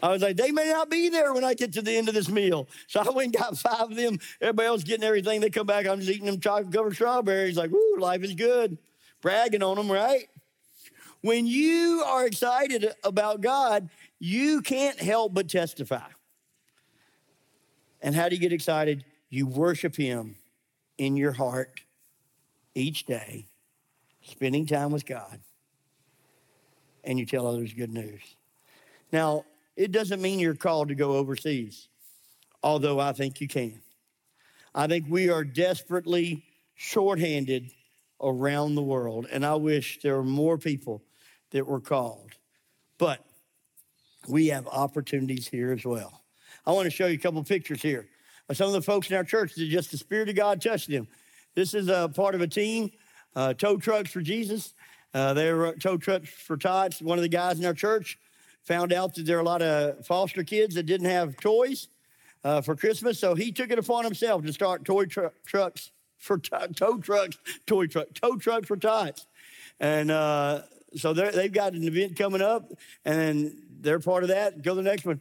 I 0.00 0.10
was 0.10 0.22
like, 0.22 0.36
they 0.36 0.52
may 0.52 0.70
not 0.70 0.90
be 0.90 1.08
there 1.08 1.34
when 1.34 1.42
I 1.42 1.54
get 1.54 1.72
to 1.72 1.82
the 1.82 1.92
end 1.92 2.08
of 2.08 2.14
this 2.14 2.28
meal. 2.28 2.68
So 2.86 3.00
I 3.00 3.10
went 3.10 3.34
and 3.34 3.42
got 3.42 3.58
five 3.58 3.90
of 3.90 3.96
them. 3.96 4.18
Everybody 4.40 4.66
else 4.68 4.84
getting 4.84 5.04
everything. 5.04 5.40
They 5.40 5.50
come 5.50 5.66
back, 5.66 5.86
I'm 5.86 5.98
just 5.98 6.10
eating 6.10 6.26
them 6.26 6.38
chocolate 6.38 6.72
covered 6.72 6.94
strawberries. 6.94 7.56
Like, 7.56 7.70
woo, 7.72 7.96
life 7.98 8.22
is 8.22 8.34
good. 8.34 8.78
Bragging 9.20 9.62
on 9.62 9.76
them, 9.76 9.90
right? 9.90 10.28
When 11.20 11.46
you 11.48 12.04
are 12.06 12.26
excited 12.26 12.92
about 13.02 13.40
God, 13.40 13.90
you 14.20 14.62
can't 14.62 15.00
help 15.00 15.34
but 15.34 15.48
testify. 15.48 16.06
And 18.00 18.14
how 18.14 18.28
do 18.28 18.36
you 18.36 18.40
get 18.40 18.52
excited? 18.52 19.04
You 19.28 19.48
worship 19.48 19.96
Him 19.96 20.36
in 20.98 21.16
your 21.16 21.32
heart 21.32 21.80
each 22.74 23.06
day, 23.06 23.46
spending 24.22 24.66
time 24.66 24.90
with 24.90 25.06
God, 25.06 25.40
and 27.04 27.18
you 27.18 27.24
tell 27.24 27.46
others 27.46 27.72
good 27.72 27.92
news. 27.92 28.20
Now, 29.12 29.44
it 29.76 29.92
doesn't 29.92 30.20
mean 30.20 30.38
you're 30.38 30.54
called 30.54 30.88
to 30.88 30.94
go 30.94 31.12
overseas, 31.12 31.88
although 32.62 33.00
I 33.00 33.12
think 33.12 33.40
you 33.40 33.48
can. 33.48 33.80
I 34.74 34.86
think 34.86 35.06
we 35.08 35.30
are 35.30 35.44
desperately 35.44 36.44
shorthanded 36.74 37.70
around 38.20 38.74
the 38.74 38.82
world, 38.82 39.26
and 39.30 39.46
I 39.46 39.54
wish 39.54 40.00
there 40.02 40.16
were 40.16 40.24
more 40.24 40.58
people 40.58 41.02
that 41.50 41.66
were 41.66 41.80
called. 41.80 42.32
But 42.98 43.24
we 44.28 44.48
have 44.48 44.66
opportunities 44.66 45.48
here 45.48 45.72
as 45.72 45.84
well. 45.84 46.22
I 46.66 46.72
want 46.72 46.84
to 46.84 46.90
show 46.90 47.06
you 47.06 47.14
a 47.14 47.18
couple 47.18 47.42
pictures 47.44 47.80
here 47.80 48.08
some 48.54 48.66
of 48.66 48.72
the 48.72 48.82
folks 48.82 49.10
in 49.10 49.16
our 49.16 49.24
church 49.24 49.54
that 49.54 49.68
just 49.68 49.90
the 49.90 49.98
Spirit 49.98 50.28
of 50.28 50.36
God 50.36 50.60
touched 50.62 50.88
them. 50.88 51.06
This 51.54 51.74
is 51.74 51.88
a 51.88 52.10
part 52.14 52.34
of 52.34 52.40
a 52.40 52.46
team, 52.46 52.90
uh, 53.36 53.54
Tow 53.54 53.76
Trucks 53.76 54.10
for 54.10 54.20
Jesus. 54.20 54.74
Uh, 55.12 55.34
they're 55.34 55.72
Tow 55.74 55.96
Trucks 55.96 56.28
for 56.28 56.56
Tots. 56.56 57.02
One 57.02 57.18
of 57.18 57.22
the 57.22 57.28
guys 57.28 57.58
in 57.58 57.64
our 57.64 57.74
church 57.74 58.18
found 58.64 58.92
out 58.92 59.14
that 59.14 59.26
there 59.26 59.38
are 59.38 59.40
a 59.40 59.44
lot 59.44 59.62
of 59.62 60.06
foster 60.06 60.44
kids 60.44 60.74
that 60.74 60.84
didn't 60.84 61.08
have 61.08 61.36
toys 61.38 61.88
uh, 62.44 62.60
for 62.60 62.76
Christmas, 62.76 63.18
so 63.18 63.34
he 63.34 63.50
took 63.50 63.70
it 63.70 63.78
upon 63.78 64.04
himself 64.04 64.44
to 64.44 64.52
start 64.52 64.84
toy 64.84 65.06
tr- 65.06 65.26
trucks 65.46 65.90
for 66.18 66.38
t- 66.38 66.50
tow 66.76 66.98
trucks, 66.98 67.38
toy 67.66 67.86
truck, 67.86 68.08
tow 68.14 68.36
trucks 68.36 68.66
for 68.66 68.76
tots. 68.76 69.26
And 69.80 70.10
uh, 70.10 70.62
so 70.96 71.12
they've 71.12 71.52
got 71.52 71.72
an 71.72 71.82
event 71.82 72.16
coming 72.16 72.42
up, 72.42 72.72
and 73.04 73.54
they're 73.80 74.00
part 74.00 74.22
of 74.22 74.28
that. 74.28 74.62
Go 74.62 74.74
to 74.74 74.82
the 74.82 74.88
next 74.88 75.04
one. 75.04 75.20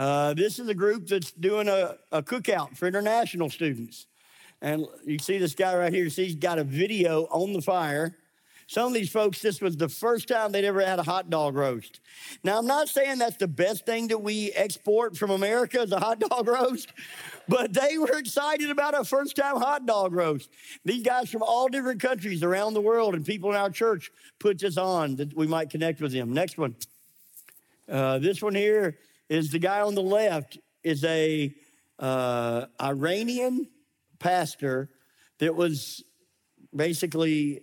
Uh, 0.00 0.32
this 0.32 0.58
is 0.58 0.66
a 0.66 0.74
group 0.74 1.06
that's 1.06 1.30
doing 1.32 1.68
a, 1.68 1.94
a, 2.10 2.22
cookout 2.22 2.74
for 2.74 2.88
international 2.88 3.50
students. 3.50 4.06
And 4.62 4.86
you 5.04 5.18
see 5.18 5.36
this 5.36 5.54
guy 5.54 5.76
right 5.76 5.92
here. 5.92 6.08
See, 6.08 6.24
he's 6.24 6.36
got 6.36 6.58
a 6.58 6.64
video 6.64 7.24
on 7.24 7.52
the 7.52 7.60
fire. 7.60 8.16
Some 8.66 8.86
of 8.86 8.94
these 8.94 9.10
folks, 9.10 9.42
this 9.42 9.60
was 9.60 9.76
the 9.76 9.90
first 9.90 10.26
time 10.26 10.52
they'd 10.52 10.64
ever 10.64 10.80
had 10.80 10.98
a 10.98 11.02
hot 11.02 11.28
dog 11.28 11.54
roast. 11.54 12.00
Now, 12.42 12.56
I'm 12.56 12.66
not 12.66 12.88
saying 12.88 13.18
that's 13.18 13.36
the 13.36 13.46
best 13.46 13.84
thing 13.84 14.08
that 14.08 14.22
we 14.22 14.52
export 14.52 15.18
from 15.18 15.32
America 15.32 15.82
is 15.82 15.92
a 15.92 16.00
hot 16.00 16.18
dog 16.30 16.48
roast, 16.48 16.90
but 17.46 17.74
they 17.74 17.98
were 17.98 18.16
excited 18.16 18.70
about 18.70 18.98
a 18.98 19.04
first 19.04 19.36
time 19.36 19.56
hot 19.56 19.84
dog 19.84 20.14
roast. 20.14 20.48
These 20.82 21.02
guys 21.02 21.28
from 21.28 21.42
all 21.42 21.68
different 21.68 22.00
countries 22.00 22.42
around 22.42 22.72
the 22.72 22.80
world 22.80 23.14
and 23.14 23.22
people 23.22 23.50
in 23.50 23.56
our 23.56 23.68
church 23.68 24.10
put 24.38 24.60
this 24.60 24.78
on 24.78 25.16
that 25.16 25.36
we 25.36 25.46
might 25.46 25.68
connect 25.68 26.00
with 26.00 26.12
them. 26.12 26.32
Next 26.32 26.56
one. 26.56 26.74
Uh, 27.86 28.18
this 28.18 28.40
one 28.40 28.54
here 28.54 28.96
is 29.30 29.50
the 29.50 29.60
guy 29.60 29.80
on 29.80 29.94
the 29.94 30.02
left 30.02 30.58
is 30.82 31.04
a 31.04 31.54
uh, 32.00 32.66
Iranian 32.80 33.68
pastor 34.18 34.90
that 35.38 35.54
was 35.54 36.02
basically 36.74 37.62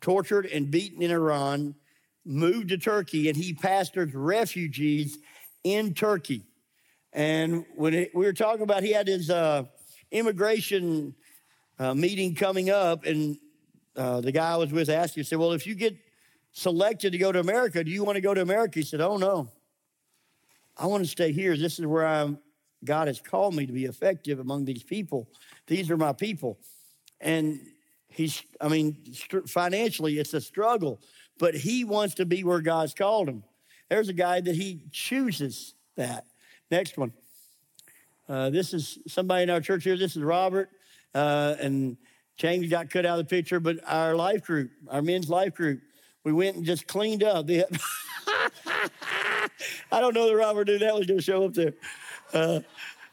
tortured 0.00 0.46
and 0.46 0.70
beaten 0.70 1.00
in 1.02 1.12
Iran, 1.12 1.76
moved 2.24 2.70
to 2.70 2.76
Turkey, 2.76 3.28
and 3.28 3.36
he 3.36 3.54
pastors 3.54 4.12
refugees 4.14 5.16
in 5.62 5.94
Turkey. 5.94 6.42
And 7.12 7.64
when 7.76 7.94
it, 7.94 8.10
we 8.12 8.26
were 8.26 8.32
talking 8.32 8.62
about, 8.62 8.82
he 8.82 8.92
had 8.92 9.06
his 9.06 9.30
uh, 9.30 9.62
immigration 10.10 11.14
uh, 11.78 11.94
meeting 11.94 12.34
coming 12.34 12.68
up, 12.68 13.04
and 13.04 13.38
uh, 13.94 14.20
the 14.20 14.32
guy 14.32 14.52
I 14.52 14.56
was 14.56 14.72
with 14.72 14.88
asked, 14.88 15.14
he 15.14 15.22
said, 15.22 15.38
Well, 15.38 15.52
if 15.52 15.66
you 15.66 15.76
get 15.76 15.96
selected 16.50 17.12
to 17.12 17.18
go 17.18 17.30
to 17.30 17.38
America, 17.38 17.84
do 17.84 17.92
you 17.92 18.02
want 18.02 18.16
to 18.16 18.20
go 18.20 18.34
to 18.34 18.42
America? 18.42 18.80
He 18.80 18.84
said, 18.84 19.00
Oh, 19.00 19.16
no. 19.16 19.50
I 20.76 20.86
want 20.86 21.04
to 21.04 21.10
stay 21.10 21.32
here. 21.32 21.56
This 21.56 21.78
is 21.78 21.86
where 21.86 22.06
I'm, 22.06 22.38
God 22.84 23.08
has 23.08 23.20
called 23.20 23.54
me 23.54 23.66
to 23.66 23.72
be 23.72 23.86
effective 23.86 24.38
among 24.38 24.64
these 24.64 24.82
people. 24.82 25.28
These 25.66 25.90
are 25.90 25.96
my 25.96 26.12
people. 26.12 26.58
And 27.20 27.60
he's, 28.08 28.42
I 28.60 28.68
mean, 28.68 28.96
financially, 29.46 30.18
it's 30.18 30.34
a 30.34 30.40
struggle, 30.40 31.00
but 31.38 31.54
he 31.54 31.84
wants 31.84 32.14
to 32.16 32.26
be 32.26 32.44
where 32.44 32.60
God's 32.60 32.92
called 32.92 33.28
him. 33.28 33.42
There's 33.88 34.08
a 34.08 34.14
guy 34.14 34.40
that 34.40 34.54
he 34.54 34.82
chooses 34.92 35.74
that. 35.96 36.26
Next 36.70 36.98
one. 36.98 37.12
Uh, 38.28 38.50
this 38.50 38.74
is 38.74 38.98
somebody 39.06 39.44
in 39.44 39.50
our 39.50 39.60
church 39.60 39.84
here. 39.84 39.96
This 39.96 40.16
is 40.16 40.22
Robert. 40.22 40.68
Uh, 41.14 41.54
and 41.60 41.96
James 42.36 42.68
got 42.68 42.90
cut 42.90 43.06
out 43.06 43.18
of 43.18 43.26
the 43.26 43.30
picture, 43.30 43.60
but 43.60 43.76
our 43.86 44.14
life 44.14 44.42
group, 44.42 44.70
our 44.88 45.00
men's 45.00 45.30
life 45.30 45.54
group, 45.54 45.80
we 46.24 46.32
went 46.32 46.56
and 46.56 46.64
just 46.66 46.86
cleaned 46.86 47.22
up. 47.22 47.48
I 49.90 50.00
don't 50.00 50.14
know 50.14 50.26
that 50.28 50.36
Robert 50.36 50.66
knew 50.66 50.78
that 50.78 50.94
was 50.94 51.06
going 51.06 51.18
to 51.18 51.24
show 51.24 51.44
up 51.44 51.54
there. 51.54 51.74
Uh, 52.32 52.60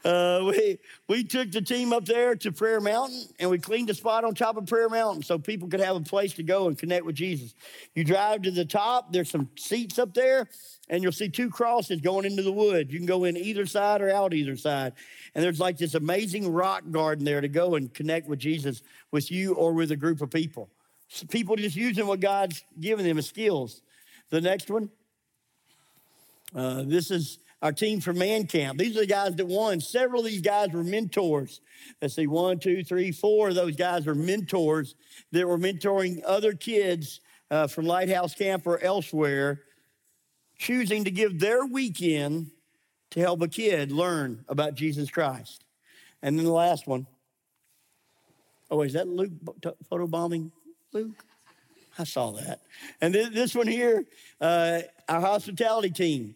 uh, 0.05 0.41
we, 0.45 0.79
we 1.07 1.23
took 1.23 1.51
the 1.51 1.61
team 1.61 1.93
up 1.93 2.05
there 2.05 2.35
to 2.35 2.51
Prayer 2.51 2.81
Mountain 2.81 3.23
and 3.39 3.49
we 3.49 3.57
cleaned 3.57 3.87
the 3.87 3.93
spot 3.93 4.25
on 4.25 4.35
top 4.35 4.57
of 4.57 4.65
Prayer 4.65 4.89
Mountain 4.89 5.23
so 5.23 5.39
people 5.39 5.69
could 5.69 5.79
have 5.79 5.95
a 5.95 6.01
place 6.01 6.33
to 6.33 6.43
go 6.43 6.67
and 6.67 6.77
connect 6.77 7.05
with 7.05 7.15
Jesus. 7.15 7.55
You 7.95 8.03
drive 8.03 8.41
to 8.41 8.51
the 8.51 8.65
top, 8.65 9.13
there's 9.13 9.29
some 9.29 9.49
seats 9.55 9.97
up 9.99 10.13
there, 10.13 10.49
and 10.89 11.01
you'll 11.01 11.13
see 11.13 11.29
two 11.29 11.49
crosses 11.49 12.01
going 12.01 12.25
into 12.25 12.43
the 12.43 12.51
wood. 12.51 12.91
You 12.91 12.99
can 12.99 13.05
go 13.05 13.23
in 13.23 13.37
either 13.37 13.65
side 13.65 14.01
or 14.01 14.09
out 14.09 14.33
either 14.33 14.57
side. 14.57 14.93
And 15.35 15.43
there's 15.43 15.59
like 15.59 15.77
this 15.77 15.95
amazing 15.95 16.51
rock 16.51 16.83
garden 16.91 17.23
there 17.23 17.39
to 17.39 17.47
go 17.47 17.75
and 17.75 17.93
connect 17.93 18.27
with 18.27 18.39
Jesus 18.39 18.83
with 19.11 19.31
you 19.31 19.53
or 19.53 19.71
with 19.71 19.91
a 19.91 19.95
group 19.95 20.21
of 20.21 20.29
people. 20.29 20.69
So 21.07 21.25
people 21.27 21.55
just 21.55 21.77
using 21.77 22.07
what 22.07 22.19
God's 22.19 22.63
given 22.79 23.05
them 23.05 23.17
as 23.17 23.27
skills. 23.27 23.81
The 24.31 24.41
next 24.41 24.69
one. 24.69 24.89
Uh, 26.55 26.83
this 26.85 27.11
is 27.11 27.39
our 27.61 27.71
team 27.71 28.01
from 28.01 28.17
Man 28.17 28.45
Camp. 28.45 28.77
These 28.77 28.97
are 28.97 29.01
the 29.01 29.07
guys 29.07 29.35
that 29.35 29.47
won. 29.47 29.79
Several 29.79 30.21
of 30.21 30.27
these 30.27 30.41
guys 30.41 30.71
were 30.71 30.83
mentors. 30.83 31.61
Let's 32.01 32.15
see, 32.15 32.27
one, 32.27 32.59
two, 32.59 32.83
three, 32.83 33.11
four 33.11 33.49
of 33.49 33.55
those 33.55 33.75
guys 33.75 34.05
are 34.05 34.15
mentors 34.15 34.95
that 35.31 35.47
were 35.47 35.57
mentoring 35.57 36.21
other 36.25 36.53
kids 36.53 37.21
uh, 37.49 37.67
from 37.67 37.85
Lighthouse 37.85 38.35
Camp 38.35 38.67
or 38.67 38.79
elsewhere, 38.83 39.61
choosing 40.57 41.05
to 41.05 41.11
give 41.11 41.39
their 41.39 41.65
weekend 41.65 42.51
to 43.11 43.19
help 43.19 43.41
a 43.41 43.47
kid 43.47 43.91
learn 43.91 44.43
about 44.47 44.75
Jesus 44.75 45.09
Christ. 45.09 45.63
And 46.21 46.37
then 46.37 46.45
the 46.45 46.51
last 46.51 46.85
one. 46.85 47.07
Oh, 48.69 48.81
is 48.81 48.93
that 48.93 49.07
Luke 49.07 49.31
photobombing? 49.91 50.51
Luke? 50.91 51.11
I 51.97 52.05
saw 52.05 52.31
that. 52.31 52.61
And 53.01 53.13
this 53.13 53.53
one 53.53 53.67
here, 53.67 54.03
uh, 54.41 54.81
our 55.07 55.21
hospitality 55.21 55.91
team. 55.91 56.35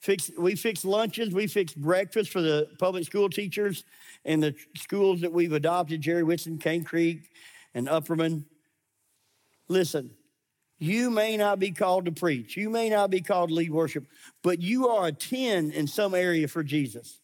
Fix, 0.00 0.30
we 0.38 0.54
fix 0.54 0.84
lunches, 0.84 1.34
we 1.34 1.46
fix 1.46 1.74
breakfast 1.74 2.30
for 2.30 2.40
the 2.40 2.68
public 2.78 3.04
school 3.04 3.28
teachers 3.28 3.84
and 4.24 4.42
the 4.42 4.54
schools 4.76 5.20
that 5.22 5.32
we've 5.32 5.52
adopted 5.52 6.00
Jere 6.00 6.22
Whitson, 6.22 6.58
Cane 6.58 6.84
Creek, 6.84 7.28
and 7.74 7.88
Upperman. 7.88 8.44
Listen, 9.66 10.12
you 10.78 11.10
may 11.10 11.36
not 11.36 11.58
be 11.58 11.72
called 11.72 12.04
to 12.04 12.12
preach, 12.12 12.56
you 12.56 12.70
may 12.70 12.88
not 12.88 13.10
be 13.10 13.20
called 13.20 13.48
to 13.48 13.56
lead 13.56 13.70
worship, 13.70 14.06
but 14.42 14.62
you 14.62 14.88
are 14.88 15.08
a 15.08 15.12
10 15.12 15.72
in 15.72 15.88
some 15.88 16.14
area 16.14 16.46
for 16.46 16.62
Jesus. 16.62 17.20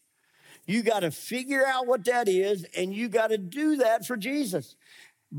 You 0.65 0.83
got 0.83 1.01
to 1.01 1.11
figure 1.11 1.65
out 1.65 1.87
what 1.87 2.03
that 2.05 2.27
is, 2.27 2.65
and 2.75 2.93
you 2.93 3.07
got 3.07 3.27
to 3.27 3.37
do 3.37 3.77
that 3.77 4.05
for 4.05 4.17
Jesus. 4.17 4.75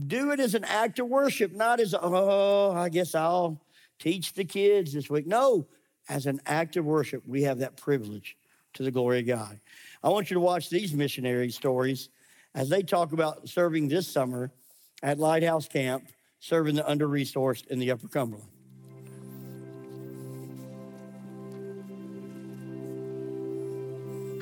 Do 0.07 0.30
it 0.30 0.41
as 0.41 0.55
an 0.55 0.64
act 0.64 0.99
of 1.01 1.09
worship, 1.09 1.53
not 1.53 1.80
as, 1.80 1.95
oh, 2.01 2.72
I 2.72 2.89
guess 2.89 3.14
I'll 3.14 3.61
teach 3.99 4.32
the 4.34 4.45
kids 4.45 4.93
this 4.93 5.11
week. 5.11 5.26
No, 5.26 5.66
as 6.09 6.26
an 6.26 6.40
act 6.46 6.76
of 6.76 6.84
worship, 6.84 7.22
we 7.26 7.42
have 7.42 7.59
that 7.59 7.76
privilege 7.76 8.36
to 8.74 8.82
the 8.82 8.90
glory 8.90 9.20
of 9.20 9.26
God. 9.26 9.61
I 10.02 10.09
want 10.09 10.30
you 10.30 10.34
to 10.34 10.40
watch 10.40 10.70
these 10.70 10.92
missionary 10.92 11.50
stories 11.50 12.09
as 12.54 12.68
they 12.68 12.82
talk 12.82 13.12
about 13.12 13.48
serving 13.48 13.88
this 13.88 14.07
summer 14.07 14.50
at 15.02 15.18
Lighthouse 15.18 15.68
Camp, 15.68 16.07
serving 16.40 16.74
the 16.74 16.88
under 16.88 17.09
resourced 17.09 17.66
in 17.68 17.78
the 17.78 17.90
Upper 17.90 18.09
Cumberland. 18.09 18.48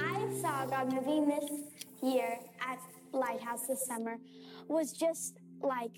I 0.00 0.40
saw 0.40 0.66
God 0.66 0.92
moving 0.92 1.28
this 1.28 1.50
year 2.02 2.38
at 2.60 2.78
Lighthouse 3.12 3.66
this 3.66 3.86
summer 3.86 4.18
was 4.68 4.92
just 4.92 5.38
like 5.62 5.92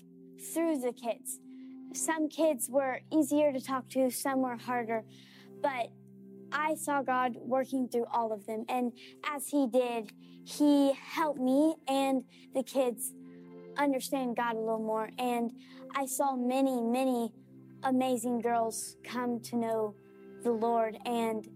through 0.53 0.79
the 0.79 0.93
kids. 0.93 1.39
some 1.93 2.29
kids 2.29 2.69
were 2.69 2.99
easier 3.11 3.51
to 3.51 3.59
talk 3.59 3.89
to, 3.89 4.09
some 4.11 4.41
were 4.41 4.57
harder, 4.57 5.03
but 5.61 5.89
I 6.51 6.75
saw 6.75 7.01
God 7.01 7.35
working 7.35 7.89
through 7.89 8.05
all 8.11 8.31
of 8.31 8.45
them. 8.45 8.65
And 8.69 8.93
as 9.25 9.47
He 9.47 9.67
did, 9.67 10.11
He 10.45 10.93
helped 10.93 11.39
me 11.39 11.75
and 11.87 12.23
the 12.53 12.63
kids 12.63 13.13
understand 13.77 14.35
God 14.35 14.55
a 14.55 14.59
little 14.59 14.79
more. 14.79 15.09
And 15.17 15.51
I 15.95 16.05
saw 16.05 16.35
many, 16.35 16.81
many 16.81 17.31
amazing 17.83 18.39
girls 18.41 18.97
come 19.03 19.39
to 19.41 19.55
know 19.55 19.95
the 20.43 20.51
Lord 20.51 20.97
and 21.05 21.47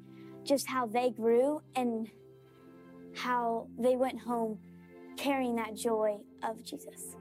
just 0.44 0.68
how 0.68 0.86
they 0.86 1.12
grew 1.12 1.62
and 1.76 2.10
how 3.16 3.68
they 3.78 3.96
went 3.96 4.20
home 4.20 4.60
carrying 5.18 5.56
that 5.56 5.76
joy 5.76 6.18
of 6.44 6.64
Jesus. 6.64 7.16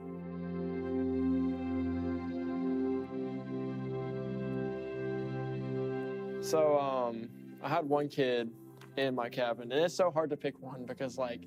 So 6.41 6.79
um, 6.79 7.29
I 7.63 7.69
had 7.69 7.89
one 7.89 8.09
kid 8.09 8.51
in 8.97 9.15
my 9.15 9.29
cabin, 9.29 9.71
and 9.73 9.85
it's 9.85 9.95
so 9.95 10.11
hard 10.11 10.31
to 10.31 10.37
pick 10.37 10.61
one 10.61 10.87
because 10.87 11.19
like 11.19 11.43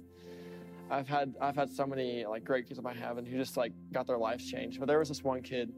I've 0.89 1.07
had 1.07 1.33
I've 1.41 1.55
had 1.55 1.69
so 1.69 1.85
many 1.85 2.25
like 2.25 2.43
great 2.43 2.67
kids 2.67 2.77
in 2.77 2.83
my 2.83 2.93
cabin 2.93 3.25
who 3.25 3.37
just 3.37 3.57
like 3.57 3.73
got 3.91 4.05
their 4.05 4.17
lives 4.17 4.49
changed. 4.49 4.79
But 4.79 4.85
there 4.85 4.99
was 4.99 5.09
this 5.09 5.23
one 5.23 5.41
kid, 5.41 5.73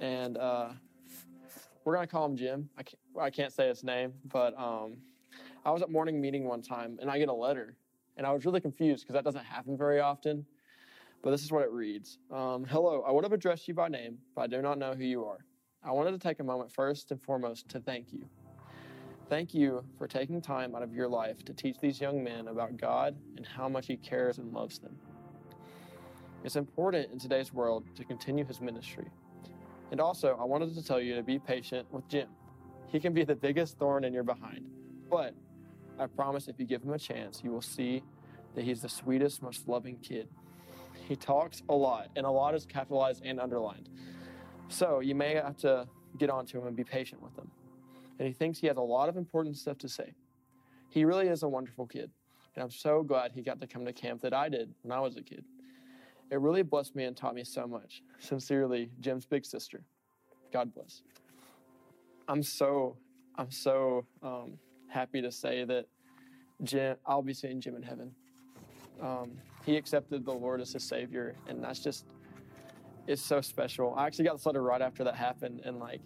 and 0.00 0.36
uh, 0.36 0.68
we're 1.84 1.94
gonna 1.94 2.06
call 2.06 2.26
him 2.26 2.36
Jim. 2.36 2.68
I 2.76 2.82
can't, 2.82 2.98
I 3.18 3.30
can't 3.30 3.52
say 3.52 3.66
his 3.68 3.82
name, 3.82 4.12
but 4.26 4.56
um, 4.58 4.98
I 5.64 5.70
was 5.70 5.80
at 5.80 5.90
morning 5.90 6.20
meeting 6.20 6.44
one 6.44 6.60
time, 6.60 6.98
and 7.00 7.10
I 7.10 7.18
get 7.18 7.30
a 7.30 7.34
letter, 7.34 7.76
and 8.18 8.26
I 8.26 8.32
was 8.32 8.44
really 8.44 8.60
confused 8.60 9.04
because 9.04 9.14
that 9.14 9.24
doesn't 9.24 9.44
happen 9.44 9.76
very 9.76 10.00
often. 10.00 10.44
But 11.22 11.30
this 11.30 11.42
is 11.42 11.50
what 11.50 11.62
it 11.62 11.70
reads 11.70 12.18
um, 12.30 12.64
Hello, 12.64 13.02
I 13.08 13.10
would 13.10 13.24
have 13.24 13.32
addressed 13.32 13.66
you 13.68 13.74
by 13.74 13.88
name, 13.88 14.18
but 14.36 14.42
I 14.42 14.46
do 14.48 14.60
not 14.60 14.78
know 14.78 14.92
who 14.92 15.04
you 15.04 15.24
are. 15.24 15.38
I 15.86 15.92
wanted 15.92 16.12
to 16.12 16.18
take 16.18 16.40
a 16.40 16.44
moment 16.44 16.72
first 16.72 17.10
and 17.10 17.20
foremost 17.22 17.68
to 17.68 17.80
thank 17.80 18.10
you. 18.10 18.24
Thank 19.28 19.52
you 19.52 19.84
for 19.98 20.06
taking 20.06 20.40
time 20.40 20.74
out 20.74 20.82
of 20.82 20.94
your 20.94 21.08
life 21.08 21.44
to 21.44 21.52
teach 21.52 21.78
these 21.78 22.00
young 22.00 22.24
men 22.24 22.48
about 22.48 22.78
God 22.78 23.14
and 23.36 23.46
how 23.46 23.68
much 23.68 23.86
He 23.86 23.96
cares 23.96 24.38
and 24.38 24.52
loves 24.54 24.78
them. 24.78 24.96
It's 26.42 26.56
important 26.56 27.12
in 27.12 27.18
today's 27.18 27.52
world 27.52 27.84
to 27.96 28.04
continue 28.04 28.46
His 28.46 28.62
ministry. 28.62 29.10
And 29.90 30.00
also, 30.00 30.38
I 30.40 30.44
wanted 30.44 30.74
to 30.74 30.82
tell 30.82 31.00
you 31.00 31.16
to 31.16 31.22
be 31.22 31.38
patient 31.38 31.86
with 31.92 32.08
Jim. 32.08 32.28
He 32.86 32.98
can 32.98 33.12
be 33.12 33.24
the 33.24 33.34
biggest 33.34 33.78
thorn 33.78 34.04
in 34.04 34.14
your 34.14 34.22
behind, 34.22 34.64
but 35.10 35.34
I 35.98 36.06
promise 36.06 36.48
if 36.48 36.58
you 36.58 36.64
give 36.64 36.82
him 36.82 36.94
a 36.94 36.98
chance, 36.98 37.42
you 37.44 37.50
will 37.50 37.62
see 37.62 38.02
that 38.54 38.64
he's 38.64 38.80
the 38.80 38.88
sweetest, 38.88 39.42
most 39.42 39.68
loving 39.68 39.98
kid. 39.98 40.28
He 41.08 41.16
talks 41.16 41.62
a 41.68 41.74
lot, 41.74 42.08
and 42.16 42.24
a 42.24 42.30
lot 42.30 42.54
is 42.54 42.64
capitalized 42.64 43.22
and 43.24 43.38
underlined. 43.38 43.90
So 44.68 45.00
you 45.00 45.14
may 45.14 45.34
have 45.34 45.56
to 45.58 45.86
get 46.18 46.30
onto 46.30 46.60
him 46.60 46.66
and 46.66 46.76
be 46.76 46.84
patient 46.84 47.22
with 47.22 47.36
him 47.36 47.50
and 48.18 48.28
he 48.28 48.34
thinks 48.34 48.58
he 48.58 48.66
has 48.66 48.76
a 48.76 48.82
lot 48.82 49.08
of 49.08 49.16
important 49.16 49.56
stuff 49.56 49.78
to 49.78 49.88
say. 49.88 50.12
He 50.88 51.04
really 51.04 51.28
is 51.28 51.42
a 51.42 51.48
wonderful 51.48 51.86
kid, 51.86 52.10
and 52.54 52.62
I'm 52.62 52.70
so 52.70 53.02
glad 53.02 53.32
he 53.32 53.42
got 53.42 53.60
to 53.60 53.66
come 53.66 53.84
to 53.84 53.92
camp 53.92 54.20
that 54.22 54.32
I 54.32 54.48
did 54.48 54.72
when 54.82 54.92
I 54.96 55.00
was 55.00 55.16
a 55.16 55.22
kid. 55.22 55.44
It 56.30 56.40
really 56.40 56.62
blessed 56.62 56.94
me 56.94 57.04
and 57.04 57.16
taught 57.16 57.34
me 57.34 57.44
so 57.44 57.66
much. 57.66 58.02
Sincerely, 58.18 58.90
Jim's 59.00 59.26
big 59.26 59.44
sister. 59.44 59.82
God 60.52 60.72
bless. 60.74 61.02
I'm 62.28 62.42
so, 62.42 62.96
I'm 63.36 63.50
so 63.50 64.06
um, 64.22 64.58
happy 64.88 65.20
to 65.20 65.30
say 65.30 65.64
that 65.64 65.86
Jim, 66.62 66.96
I'll 67.04 67.22
be 67.22 67.34
seeing 67.34 67.60
Jim 67.60 67.74
in 67.74 67.82
heaven. 67.82 68.12
Um, 69.02 69.32
he 69.66 69.76
accepted 69.76 70.24
the 70.24 70.32
Lord 70.32 70.60
as 70.60 70.72
his 70.72 70.84
Savior, 70.84 71.34
and 71.48 71.62
that's 71.62 71.80
just, 71.80 72.06
it's 73.06 73.22
so 73.22 73.40
special. 73.40 73.94
I 73.96 74.06
actually 74.06 74.24
got 74.26 74.36
this 74.36 74.46
letter 74.46 74.62
right 74.62 74.80
after 74.80 75.04
that 75.04 75.14
happened, 75.14 75.60
and 75.64 75.78
like, 75.78 76.00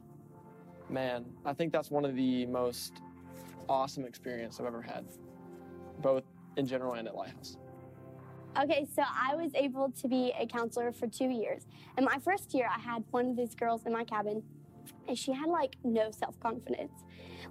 man, 0.89 1.25
I 1.45 1.53
think 1.53 1.73
that's 1.73 1.91
one 1.91 2.05
of 2.05 2.15
the 2.15 2.47
most 2.47 3.03
awesome 3.69 4.05
experience 4.05 4.59
I've 4.59 4.67
ever 4.67 4.83
had, 4.83 5.05
both 6.01 6.25
in 6.57 6.67
general 6.67 6.95
and 6.95 7.07
at 7.07 7.15
Lighthouse. 7.15 7.57
Okay, 8.61 8.87
so 8.97 9.03
I 9.03 9.37
was 9.37 9.53
able 9.55 9.93
to 9.93 10.09
be 10.09 10.33
a 10.39 10.47
counselor 10.47 10.93
for 10.93 11.07
two 11.07 11.29
years. 11.29 11.67
And 11.97 12.05
my 12.05 12.19
first 12.19 12.55
year, 12.55 12.69
I 12.75 12.81
had 12.81 13.05
one 13.11 13.31
of 13.31 13.37
these 13.37 13.55
girls 13.55 13.87
in 13.87 13.93
my 13.93 14.03
cabin, 14.05 14.43
and 15.07 15.19
she 15.19 15.33
had 15.33 15.49
like 15.49 15.77
no 15.85 16.11
self 16.11 16.39
confidence. 16.41 16.93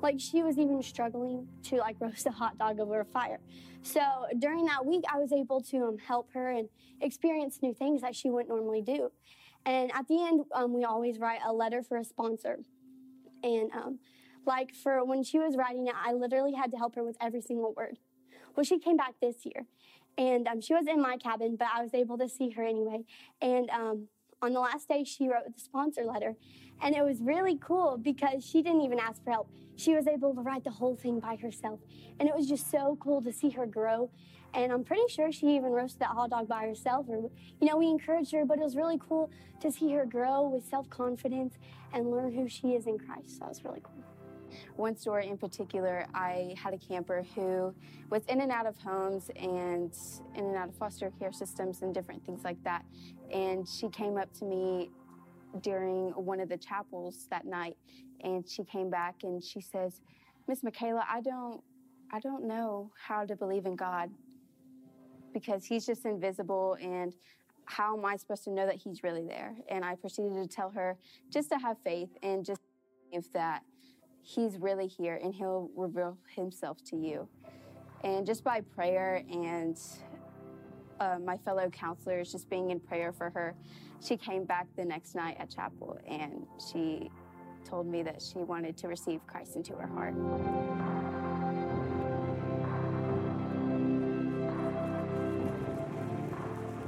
Like 0.02 0.20
she 0.20 0.44
was 0.44 0.58
even 0.58 0.82
struggling 0.82 1.48
to 1.64 1.78
like 1.78 1.98
roast 2.02 2.26
a 2.26 2.32
hot 2.32 2.58
dog 2.58 2.80
over 2.80 3.00
a 3.02 3.06
fire. 3.06 3.40
So 3.82 4.02
during 4.38 4.66
that 4.66 4.86
week, 4.86 5.04
I 5.12 5.18
was 5.18 5.32
able 5.32 5.62
to 5.62 5.78
um, 5.86 5.98
help 5.98 6.32
her 6.34 6.50
and 6.52 6.70
experience 7.02 7.60
new 7.62 7.74
things 7.74 8.02
that 8.02 8.16
she 8.16 8.30
wouldn't 8.30 8.50
normally 8.50 8.82
do. 8.82 9.12
And 9.66 9.92
at 9.94 10.08
the 10.08 10.24
end, 10.24 10.46
um, 10.54 10.74
we 10.74 10.84
always 10.84 11.20
write 11.20 11.40
a 11.46 11.54
letter 11.54 11.84
for 11.84 11.98
a 11.98 12.04
sponsor. 12.04 12.60
And 13.44 13.72
um, 13.72 14.00
like 14.46 14.74
for 14.74 15.04
when 15.04 15.24
she 15.24 15.40
was 15.40 15.56
writing 15.56 15.88
it, 15.88 15.94
I 15.96 16.14
literally 16.14 16.54
had 16.54 16.72
to 16.72 16.78
help 16.78 16.96
her 16.96 17.04
with 17.04 17.18
every 17.22 17.42
single 17.42 17.74
word. 17.74 17.98
Well, 18.56 18.64
she 18.64 18.80
came 18.80 18.98
back 18.98 19.14
this 19.22 19.46
year, 19.46 19.68
and 20.18 20.48
um, 20.48 20.62
she 20.62 20.74
was 20.74 20.88
in 20.88 21.00
my 21.00 21.18
cabin, 21.18 21.58
but 21.58 21.68
I 21.72 21.84
was 21.84 21.94
able 21.94 22.18
to 22.18 22.28
see 22.28 22.50
her 22.52 22.64
anyway. 22.64 23.04
And 23.42 23.70
um, 23.70 24.08
on 24.42 24.54
the 24.54 24.60
last 24.60 24.88
day, 24.88 25.04
she 25.04 25.28
wrote 25.28 25.46
the 25.54 25.60
sponsor 25.60 26.04
letter, 26.04 26.36
and 26.82 26.96
it 26.96 27.04
was 27.04 27.22
really 27.22 27.58
cool 27.58 27.98
because 27.98 28.46
she 28.46 28.62
didn't 28.62 28.82
even 28.82 29.00
ask 29.00 29.24
for 29.24 29.32
help. 29.32 29.50
She 29.76 29.96
was 29.96 30.08
able 30.08 30.34
to 30.36 30.42
write 30.42 30.64
the 30.64 30.72
whole 30.72 30.96
thing 30.96 31.20
by 31.20 31.36
herself, 31.36 31.80
and 32.20 32.30
it 32.30 32.36
was 32.36 32.48
just 32.48 32.70
so 32.70 32.98
cool 33.00 33.22
to 33.24 33.32
see 33.32 33.50
her 33.52 33.66
grow. 33.66 34.10
And 34.54 34.72
I'm 34.72 34.84
pretty 34.84 35.08
sure 35.10 35.32
she 35.32 35.56
even 35.56 35.72
roasted 35.72 36.02
that 36.02 36.10
hot 36.10 36.30
dog 36.30 36.48
by 36.48 36.66
herself. 36.66 37.06
Or, 37.10 37.30
you 37.60 37.68
know, 37.68 37.78
we 37.78 37.88
encouraged 37.88 38.32
her, 38.32 38.46
but 38.46 38.58
it 38.58 38.64
was 38.64 38.76
really 38.76 39.00
cool 39.08 39.30
to 39.60 39.72
see 39.72 39.92
her 39.92 40.06
grow 40.06 40.48
with 40.48 40.66
self 40.66 40.90
confidence 40.90 41.56
and 41.94 42.10
learn 42.10 42.34
who 42.34 42.48
she 42.48 42.70
is 42.70 42.88
in 42.88 42.98
Christ. 42.98 43.34
So 43.34 43.40
that 43.40 43.50
was 43.50 43.64
really 43.64 43.82
cool. 43.84 44.07
One 44.76 44.96
story 44.96 45.28
in 45.28 45.38
particular, 45.38 46.06
I 46.14 46.56
had 46.62 46.74
a 46.74 46.78
camper 46.78 47.26
who 47.36 47.74
was 48.10 48.24
in 48.26 48.42
and 48.42 48.52
out 48.52 48.66
of 48.66 48.78
homes 48.78 49.30
and 49.36 49.94
in 50.36 50.46
and 50.46 50.56
out 50.56 50.70
of 50.70 50.76
foster 50.76 51.12
care 51.20 51.32
systems 51.32 51.82
and 51.82 51.94
different 51.94 52.26
things 52.26 52.44
like 52.44 52.62
that. 52.64 52.86
And 53.34 53.68
she 53.68 53.90
came 53.90 54.18
up 54.18 54.32
to 54.40 54.46
me 54.46 54.92
during 55.62 56.10
one 56.12 56.40
of 56.40 56.50
the 56.50 56.58
chapels 56.58 57.28
that 57.30 57.46
night 57.46 57.78
and 58.22 58.48
she 58.48 58.64
came 58.64 58.90
back 58.90 59.24
and 59.24 59.44
she 59.44 59.62
says, 59.62 60.02
Miss 60.48 60.64
Michaela, 60.64 61.06
I 61.10 61.22
don't 61.22 61.62
I 62.12 62.20
don't 62.22 62.46
know 62.46 62.92
how 63.06 63.26
to 63.26 63.36
believe 63.36 63.66
in 63.66 63.76
God 63.76 64.10
because 65.34 65.66
he's 65.66 65.86
just 65.86 66.06
invisible 66.06 66.78
and 66.82 67.14
how 67.66 67.98
am 67.98 68.06
I 68.06 68.16
supposed 68.16 68.46
to 68.46 68.50
know 68.50 68.66
that 68.66 68.76
he's 68.76 69.04
really 69.04 69.26
there? 69.26 69.54
And 69.70 69.84
I 69.84 69.96
proceeded 69.96 70.34
to 70.36 70.48
tell 70.48 70.70
her 70.70 70.98
just 71.30 71.50
to 71.50 71.58
have 71.58 71.78
faith 71.84 72.10
and 72.24 72.46
just 72.46 72.62
believe 73.10 73.28
that 73.34 73.64
he's 74.28 74.58
really 74.58 74.88
here 74.88 75.20
and 75.24 75.34
he'll 75.34 75.70
reveal 75.76 76.18
himself 76.36 76.84
to 76.84 76.98
you. 76.98 77.28
And 78.04 78.26
just 78.26 78.44
by 78.44 78.60
prayer 78.60 79.24
and 79.32 79.80
uh, 81.00 81.18
my 81.24 81.38
fellow 81.38 81.70
counselors 81.70 82.32
just 82.32 82.50
being 82.50 82.72
in 82.72 82.80
prayer 82.80 83.14
for 83.14 83.30
her, 83.30 83.56
she 84.02 84.18
came 84.18 84.44
back 84.44 84.68
the 84.76 84.84
next 84.84 85.16
night 85.16 85.38
at 85.40 85.50
chapel 85.50 85.98
and 86.06 86.46
she 86.72 87.10
told 87.64 87.88
me 87.88 88.04
that 88.04 88.22
she 88.22 88.40
wanted 88.40 88.76
to 88.78 88.90
receive 88.90 89.26
Christ 89.28 89.56
into 89.56 89.74
her 89.76 89.88
heart. 89.88 90.14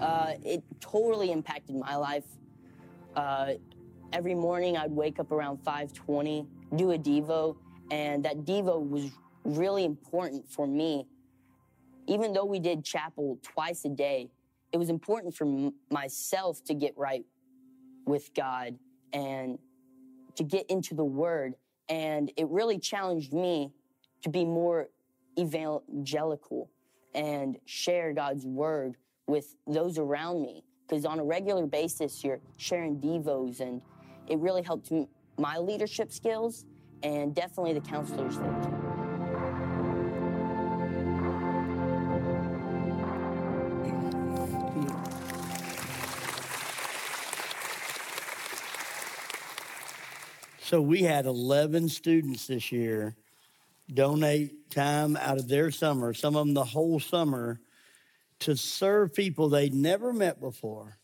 Uh, 0.02 0.34
it 0.44 0.62
totally 0.82 1.32
impacted 1.32 1.76
my 1.76 1.96
life. 1.96 2.26
Uh, 3.16 3.54
every 4.12 4.36
morning 4.36 4.76
I'd 4.76 4.92
wake 4.92 5.20
up 5.20 5.32
around 5.32 5.64
5:20, 5.64 6.48
do 6.76 6.92
a 6.92 6.98
devo, 6.98 7.56
and 7.92 8.24
that 8.26 8.46
devo 8.46 8.88
was 8.88 9.12
really 9.44 9.86
important 9.86 10.48
for 10.48 10.68
me. 10.68 11.08
Even 12.08 12.34
though 12.34 12.46
we 12.46 12.60
did 12.60 12.84
chapel 12.84 13.38
twice 13.42 13.86
a 13.86 13.90
day, 13.90 14.30
it 14.72 14.78
was 14.78 14.90
important 14.90 15.36
for 15.36 15.46
m- 15.46 15.74
myself 15.92 16.64
to 16.66 16.74
get 16.74 16.98
right 16.98 17.24
with 18.06 18.34
God 18.34 18.78
and 19.14 19.58
to 20.36 20.44
get 20.44 20.66
into 20.70 20.94
the 20.96 21.04
Word, 21.04 21.56
and 21.90 22.32
it 22.38 22.48
really 22.50 22.80
challenged 22.80 23.34
me 23.34 23.72
to 24.24 24.30
be 24.30 24.46
more 24.46 24.88
evangelical 25.38 26.70
and 27.14 27.58
share 27.66 28.14
God's 28.14 28.46
Word 28.46 28.96
with 29.28 29.56
those 29.68 29.98
around 29.98 30.42
me 30.42 30.64
because 30.88 31.06
on 31.06 31.20
a 31.20 31.24
regular 31.24 31.66
basis 31.68 32.24
you're 32.24 32.40
sharing 32.58 33.00
devos 33.00 33.60
and 33.60 33.82
it 34.28 34.38
really 34.40 34.64
helped 34.64 34.92
m- 34.92 35.08
my 35.40 35.58
leadership 35.58 36.12
skills 36.12 36.66
and 37.02 37.34
definitely 37.34 37.74
the 37.74 37.82
counselors 37.82 38.38
there. 38.38 38.80
So 50.62 50.82
we 50.82 51.02
had 51.02 51.26
11 51.26 51.90
students 51.90 52.46
this 52.46 52.72
year 52.72 53.16
donate 53.92 54.70
time 54.70 55.18
out 55.18 55.40
of 55.40 55.48
their 55.48 55.72
summer, 55.72 56.14
some 56.14 56.36
of 56.36 56.46
them 56.46 56.54
the 56.54 56.64
whole 56.64 57.00
summer, 57.00 57.60
to 58.42 58.56
serve 58.56 59.16
people 59.16 59.50
they'd 59.50 59.74
never 59.74 60.14
met 60.14 60.40
before 60.40 60.99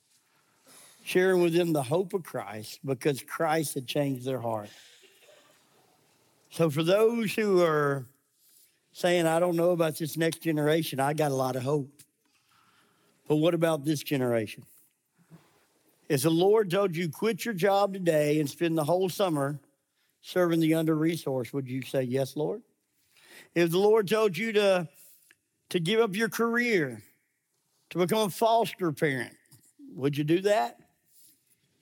sharing 1.06 1.40
with 1.40 1.54
them 1.54 1.72
the 1.72 1.84
hope 1.84 2.16
of 2.16 2.24
Christ 2.24 2.80
because 2.84 3.22
Christ 3.22 3.76
had 3.76 3.86
changed 3.86 4.26
their 4.26 4.42
heart. 4.42 4.70
So, 6.50 6.70
for 6.72 6.82
those 6.82 7.34
who 7.36 7.62
are 7.62 8.08
saying, 8.92 9.28
I 9.28 9.40
don't 9.40 9.56
know 9.56 9.70
about 9.70 9.98
this 9.98 10.18
next 10.18 10.42
generation, 10.42 11.00
I 11.00 11.14
got 11.14 11.30
a 11.30 11.36
lot 11.36 11.56
of 11.56 11.62
hope. 11.62 11.92
But 13.28 13.36
what 13.36 13.54
about 13.54 13.86
this 13.86 14.02
generation? 14.02 14.64
If 16.10 16.24
the 16.24 16.32
Lord 16.32 16.72
told 16.72 16.96
you 16.96 17.10
quit 17.10 17.46
your 17.46 17.54
job 17.54 17.94
today 17.94 18.40
and 18.40 18.50
spend 18.50 18.76
the 18.76 18.84
whole 18.84 19.08
summer 19.08 19.60
serving 20.22 20.60
the 20.60 20.74
under 20.74 20.96
resourced, 20.96 21.54
would 21.54 21.68
you 21.68 21.84
say 21.84 22.02
yes, 22.02 22.36
Lord? 22.36 22.64
If 23.54 23.70
the 23.70 23.80
Lord 23.80 24.08
told 24.08 24.36
you 24.36 24.54
to, 24.54 24.88
to 25.70 25.80
give 25.80 26.00
up 26.00 26.16
your 26.16 26.30
career, 26.30 27.04
to 27.92 27.98
become 28.00 28.28
a 28.28 28.30
foster 28.30 28.92
parent, 28.92 29.36
would 29.94 30.18
you 30.18 30.24
do 30.24 30.42
that? 30.42 30.80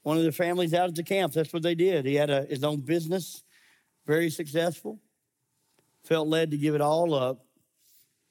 One 0.04 0.18
of 0.18 0.24
the 0.24 0.32
families 0.32 0.74
out 0.74 0.90
at 0.90 0.96
the 0.96 1.04
camp, 1.04 1.34
that's 1.34 1.54
what 1.54 1.64
they 1.64 1.76
did. 1.76 2.06
He 2.06 2.16
had 2.16 2.30
a, 2.30 2.44
his 2.44 2.64
own 2.64 2.82
business, 2.82 3.44
very 4.06 4.30
successful, 4.30 5.00
felt 6.04 6.28
led 6.28 6.52
to 6.52 6.58
give 6.58 6.76
it 6.76 6.82
all 6.82 7.14
up 7.14 7.46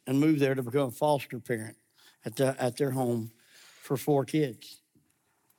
and 0.06 0.20
move 0.20 0.38
there 0.38 0.54
to 0.54 0.62
become 0.62 0.88
a 0.88 0.90
foster 0.90 1.40
parent 1.40 1.76
at, 2.24 2.36
the, 2.36 2.54
at 2.62 2.76
their 2.76 2.90
home 2.90 3.30
for 3.80 3.96
four 3.96 4.24
kids. 4.24 4.78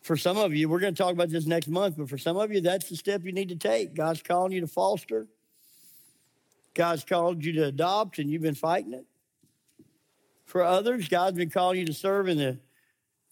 For 0.02 0.16
some 0.16 0.38
of 0.38 0.54
you, 0.54 0.70
we're 0.70 0.80
going 0.80 0.94
to 0.94 1.02
talk 1.02 1.14
about 1.14 1.30
this 1.30 1.46
next 1.46 1.68
month, 1.68 1.96
but 1.98 2.10
for 2.10 2.18
some 2.18 2.38
of 2.38 2.52
you, 2.52 2.62
that's 2.62 2.90
the 2.90 2.96
step 2.96 3.24
you 3.24 3.32
need 3.32 3.50
to 3.50 3.56
take. 3.56 3.96
God's 3.96 4.22
calling 4.22 4.52
you 4.52 4.62
to 4.62 4.68
foster. 4.68 5.28
God's 6.74 7.04
called 7.06 7.44
you 7.44 7.54
to 7.54 7.66
adopt, 7.66 8.20
and 8.20 8.30
you've 8.30 8.42
been 8.42 8.54
fighting 8.54 8.94
it. 8.94 9.06
For 10.46 10.62
others, 10.62 11.08
God's 11.08 11.38
been 11.38 11.50
calling 11.50 11.80
you 11.80 11.86
to 11.86 11.94
serve 11.94 12.28
in 12.28 12.38
the, 12.38 12.60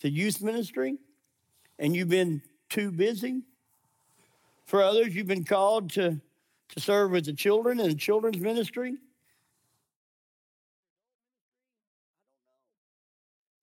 the 0.01 0.09
youth 0.09 0.41
ministry, 0.41 0.97
and 1.77 1.95
you've 1.95 2.09
been 2.09 2.41
too 2.71 2.89
busy. 2.89 3.43
For 4.65 4.81
others, 4.81 5.13
you've 5.13 5.27
been 5.27 5.43
called 5.43 5.91
to, 5.91 6.19
to 6.69 6.79
serve 6.79 7.11
with 7.11 7.25
the 7.25 7.33
children 7.33 7.79
and 7.79 7.91
the 7.91 7.95
children's 7.95 8.39
ministry. 8.39 8.95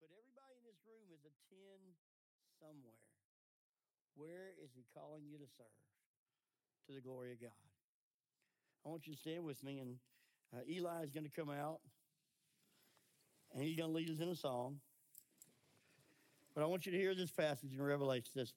But 0.00 0.10
everybody 0.12 0.52
in 0.60 0.64
this 0.68 0.76
room 0.84 1.08
is 1.10 1.24
a 1.24 1.32
10 1.48 1.58
somewhere. 2.60 3.00
Where 4.16 4.52
is 4.62 4.68
he 4.76 4.84
calling 4.94 5.22
you 5.24 5.38
to 5.38 5.46
serve 5.56 5.66
to 6.88 6.92
the 6.92 7.00
glory 7.00 7.32
of 7.32 7.40
God? 7.40 7.50
I 8.84 8.90
want 8.90 9.06
you 9.06 9.14
to 9.14 9.18
stand 9.18 9.44
with 9.44 9.64
me, 9.64 9.78
and 9.78 9.96
uh, 10.54 10.60
Eli 10.68 11.02
is 11.02 11.10
going 11.10 11.24
to 11.24 11.30
come 11.30 11.50
out, 11.50 11.80
and 13.54 13.64
he's 13.64 13.76
going 13.76 13.88
to 13.88 13.96
lead 13.96 14.10
us 14.10 14.20
in 14.20 14.28
a 14.28 14.36
song. 14.36 14.80
But 16.54 16.62
I 16.62 16.66
want 16.66 16.84
you 16.84 16.92
to 16.92 16.98
hear 16.98 17.14
this 17.14 17.30
passage 17.30 17.72
in 17.72 17.80
Revelation. 17.80 18.26
Says, 18.34 18.52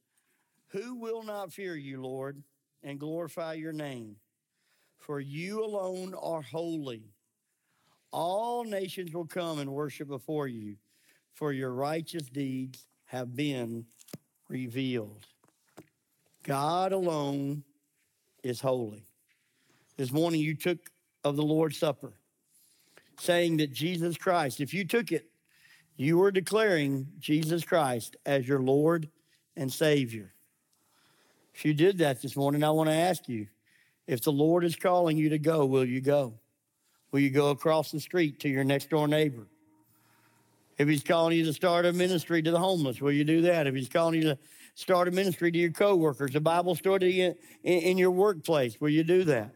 Who 0.72 0.96
will 0.96 1.24
not 1.24 1.52
fear 1.52 1.76
you, 1.76 2.02
Lord, 2.02 2.42
and 2.84 3.00
glorify 3.00 3.54
your 3.54 3.74
name? 3.74 4.16
For 5.00 5.20
you 5.20 5.64
alone 5.64 6.14
are 6.14 6.42
holy. 6.42 7.04
All 8.12 8.64
nations 8.64 9.14
will 9.14 9.26
come 9.26 9.60
and 9.60 9.72
worship 9.72 10.08
before 10.08 10.48
you, 10.48 10.78
for 11.34 11.52
your 11.52 11.74
righteous 11.74 12.24
deeds 12.24 12.86
have 13.06 13.36
been 13.36 13.86
revealed. 14.48 15.26
God 16.44 16.92
alone 16.92 17.64
is 18.44 18.62
holy. 18.62 19.04
This 19.98 20.12
morning 20.12 20.40
you 20.40 20.56
took 20.56 20.90
of 21.24 21.36
the 21.36 21.44
Lord's 21.44 21.78
Supper, 21.78 22.14
saying 23.20 23.58
that 23.58 23.74
Jesus 23.74 24.18
Christ, 24.18 24.62
if 24.62 24.74
you 24.74 24.86
took 24.86 25.12
it, 25.12 25.26
you 25.98 26.18
were 26.18 26.32
declaring 26.32 27.08
Jesus 27.20 27.64
Christ 27.64 28.16
as 28.26 28.48
your 28.48 28.62
Lord 28.62 29.10
and 29.56 29.72
Savior. 29.72 30.34
If 31.54 31.66
you 31.66 31.74
did 31.74 31.98
that 32.00 32.22
this 32.22 32.36
morning, 32.36 32.64
I 32.64 32.72
want 32.72 32.90
to 32.90 32.96
ask 32.96 33.28
you 33.28 33.48
if 34.08 34.22
the 34.22 34.32
Lord 34.32 34.64
is 34.64 34.76
calling 34.76 35.18
you 35.18 35.30
to 35.30 35.40
go, 35.40 35.66
will 35.66 35.86
you 35.86 36.02
go? 36.02 36.34
Will 37.12 37.20
you 37.20 37.30
go 37.30 37.50
across 37.50 37.92
the 37.92 38.00
street 38.00 38.40
to 38.40 38.50
your 38.50 38.64
next 38.64 38.90
door 38.90 39.08
neighbor? 39.08 39.48
If 40.78 40.88
he's 40.88 41.04
calling 41.04 41.38
you 41.38 41.46
to 41.46 41.54
start 41.54 41.86
a 41.86 41.94
ministry 41.94 42.42
to 42.42 42.52
the 42.52 42.58
homeless, 42.58 43.02
will 43.02 43.12
you 43.12 43.24
do 43.24 43.42
that? 43.44 43.68
If 43.68 43.76
he's 43.76 43.90
calling 43.90 44.22
you 44.22 44.30
to 44.30 44.38
start 44.74 45.08
a 45.08 45.12
ministry 45.12 45.52
to 45.52 45.58
your 45.58 45.72
coworkers, 45.72 46.36
a 46.36 46.40
Bible 46.40 46.76
story 46.76 47.22
in, 47.22 47.36
in 47.64 47.98
your 47.98 48.12
workplace, 48.12 48.80
will 48.80 48.90
you 48.90 49.04
do 49.04 49.24
that? 49.26 49.54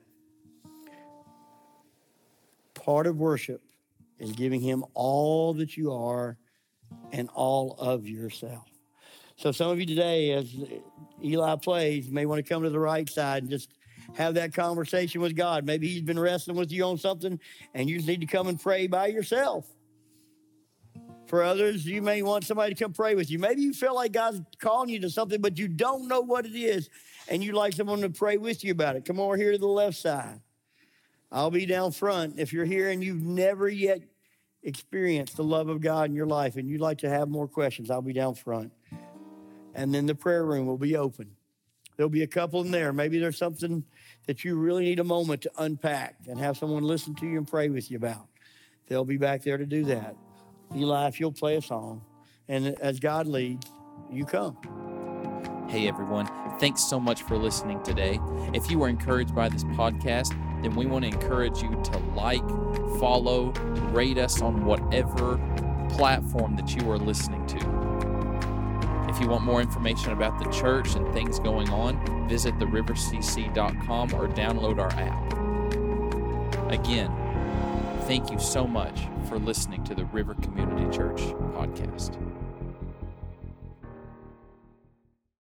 Part 2.74 3.08
of 3.08 3.18
worship 3.18 3.64
is 4.20 4.34
giving 4.34 4.62
him 4.62 4.84
all 4.93 5.54
that 5.56 5.76
you 5.76 5.93
are 5.93 6.38
and 7.12 7.30
all 7.34 7.76
of 7.80 8.08
yourself. 8.08 8.68
So 9.38 9.52
some 9.52 9.70
of 9.70 9.80
you 9.80 9.86
today, 9.86 10.32
as 10.32 10.56
Eli 11.24 11.56
plays, 11.58 12.10
may 12.10 12.26
want 12.26 12.44
to 12.44 12.50
come 12.54 12.64
to 12.64 12.70
the 12.70 12.80
right 12.80 13.10
side 13.10 13.44
and 13.44 13.52
just 13.52 13.74
have 14.14 14.36
that 14.36 14.54
conversation 14.54 15.22
with 15.22 15.36
God. 15.36 15.66
Maybe 15.66 15.88
he's 15.88 16.02
been 16.02 16.20
wrestling 16.20 16.58
with 16.58 16.72
you 16.72 16.86
on 16.86 16.98
something 16.98 17.40
and 17.74 17.90
you 17.90 17.98
just 17.98 18.08
need 18.08 18.22
to 18.22 18.28
come 18.28 18.48
and 18.48 18.60
pray 18.60 18.88
by 18.88 19.08
yourself. 19.08 19.68
For 21.28 21.42
others, 21.42 21.86
you 21.86 22.02
may 22.02 22.22
want 22.22 22.46
somebody 22.46 22.74
to 22.76 22.84
come 22.84 22.94
pray 22.94 23.16
with 23.16 23.32
you. 23.32 23.40
Maybe 23.40 23.62
you 23.62 23.74
feel 23.74 23.96
like 23.96 24.12
God's 24.12 24.42
calling 24.60 24.90
you 24.90 25.00
to 25.02 25.10
something, 25.10 25.42
but 25.42 25.58
you 25.58 25.68
don't 25.68 26.08
know 26.08 26.22
what 26.22 26.46
it 26.46 26.56
is, 26.56 26.90
and 27.28 27.44
you'd 27.44 27.56
like 27.56 27.74
someone 27.74 28.02
to 28.02 28.10
pray 28.10 28.38
with 28.38 28.64
you 28.64 28.72
about 28.72 28.96
it. 28.96 29.06
Come 29.06 29.20
over 29.20 29.36
here 29.36 29.52
to 29.52 29.58
the 29.58 29.66
left 29.66 29.98
side. 29.98 30.40
I'll 31.32 31.50
be 31.50 31.66
down 31.66 31.92
front. 31.92 32.40
If 32.40 32.54
you're 32.54 32.66
here 32.66 32.92
and 32.92 33.04
you've 33.04 33.24
never 33.24 33.68
yet 33.68 34.02
experienced 34.62 35.36
the 35.36 35.44
love 35.44 35.68
of 35.68 35.82
God 35.82 36.10
in 36.10 36.16
your 36.16 36.28
life 36.28 36.58
and 36.58 36.70
you'd 36.70 36.82
like 36.82 37.00
to 37.00 37.10
have 37.10 37.28
more 37.28 37.48
questions, 37.48 37.90
I'll 37.90 38.04
be 38.04 38.14
down 38.14 38.36
front. 38.36 38.72
And 39.76 39.93
then 39.93 40.05
the 40.05 40.15
prayer 40.15 40.45
room 40.45 40.65
will 40.65 40.78
be 40.78 40.95
open. 40.95 41.36
There'll 41.95 42.09
be 42.09 42.23
a 42.23 42.28
couple 42.28 42.61
in 42.61 42.71
there. 42.71 42.91
Maybe 42.93 43.19
there's 43.19 43.38
something 43.38 43.84
that 44.26 44.43
you 44.43 44.55
really 44.55 44.86
need 44.86 44.99
a 44.99 45.03
moment 45.03 45.41
to 45.43 45.51
unpack 45.57 46.15
and 46.28 46.39
have 46.39 46.57
someone 46.57 46.84
listen 46.84 47.13
to 47.15 47.28
you 47.28 47.38
and 47.38 47.47
pray 47.47 47.69
with 47.69 47.91
you 47.91 47.97
about. 47.97 48.28
They'll 48.88 49.05
be 49.05 49.17
back 49.17 49.43
there 49.43 49.57
to 49.57 49.65
do 49.65 49.84
that. 49.86 50.15
Eli, 50.76 51.07
if 51.07 51.19
you'll 51.19 51.32
play 51.32 51.55
a 51.57 51.61
song, 51.61 52.01
and 52.47 52.67
as 52.82 52.99
God 52.99 53.28
leads, 53.28 53.67
you 54.11 54.26
come. 54.26 54.57
Hey 55.69 55.88
everyone, 55.88 56.30
thanks 56.59 56.84
so 56.84 56.99
much 56.99 57.23
for 57.23 57.38
listening 57.38 57.82
today. 57.84 58.19
If 58.53 58.69
you 58.69 58.80
were 58.80 58.88
encouraged 58.88 59.34
by 59.34 59.49
this 59.49 59.63
podcast, 59.63 60.30
then 60.61 60.76
we 60.76 60.86
want 60.86 61.05
to 61.05 61.11
encourage 61.11 61.61
you 61.61 61.69
to 61.71 61.97
like, 62.15 62.47
follow, 62.99 63.51
rate 63.91 64.17
us 64.17 64.41
on 64.41 64.65
whatever 64.65 65.39
platform 65.89 66.55
that 66.55 66.76
you 66.76 66.89
are 66.91 66.97
listening 66.97 67.45
to. 67.47 67.85
If 69.16 69.22
you 69.22 69.30
want 69.30 69.45
more 69.45 69.61
information 69.61 70.11
about 70.11 70.39
the 70.39 70.51
church 70.51 70.95
and 70.95 71.07
things 71.13 71.39
going 71.39 71.70
on, 71.70 72.28
visit 72.28 72.53
therivercc.com 72.59 74.13
or 74.13 74.28
download 74.28 74.78
our 74.78 74.91
app. 74.91 76.70
Again, 76.70 77.16
thank 78.07 78.30
you 78.30 78.38
so 78.38 78.68
much 78.68 79.07
for 79.30 79.39
listening 79.39 79.86
to 79.86 79.95
the 79.95 80.03
River 80.03 80.34
Community 80.34 80.84
Church 80.93 81.22
podcast. 81.53 82.18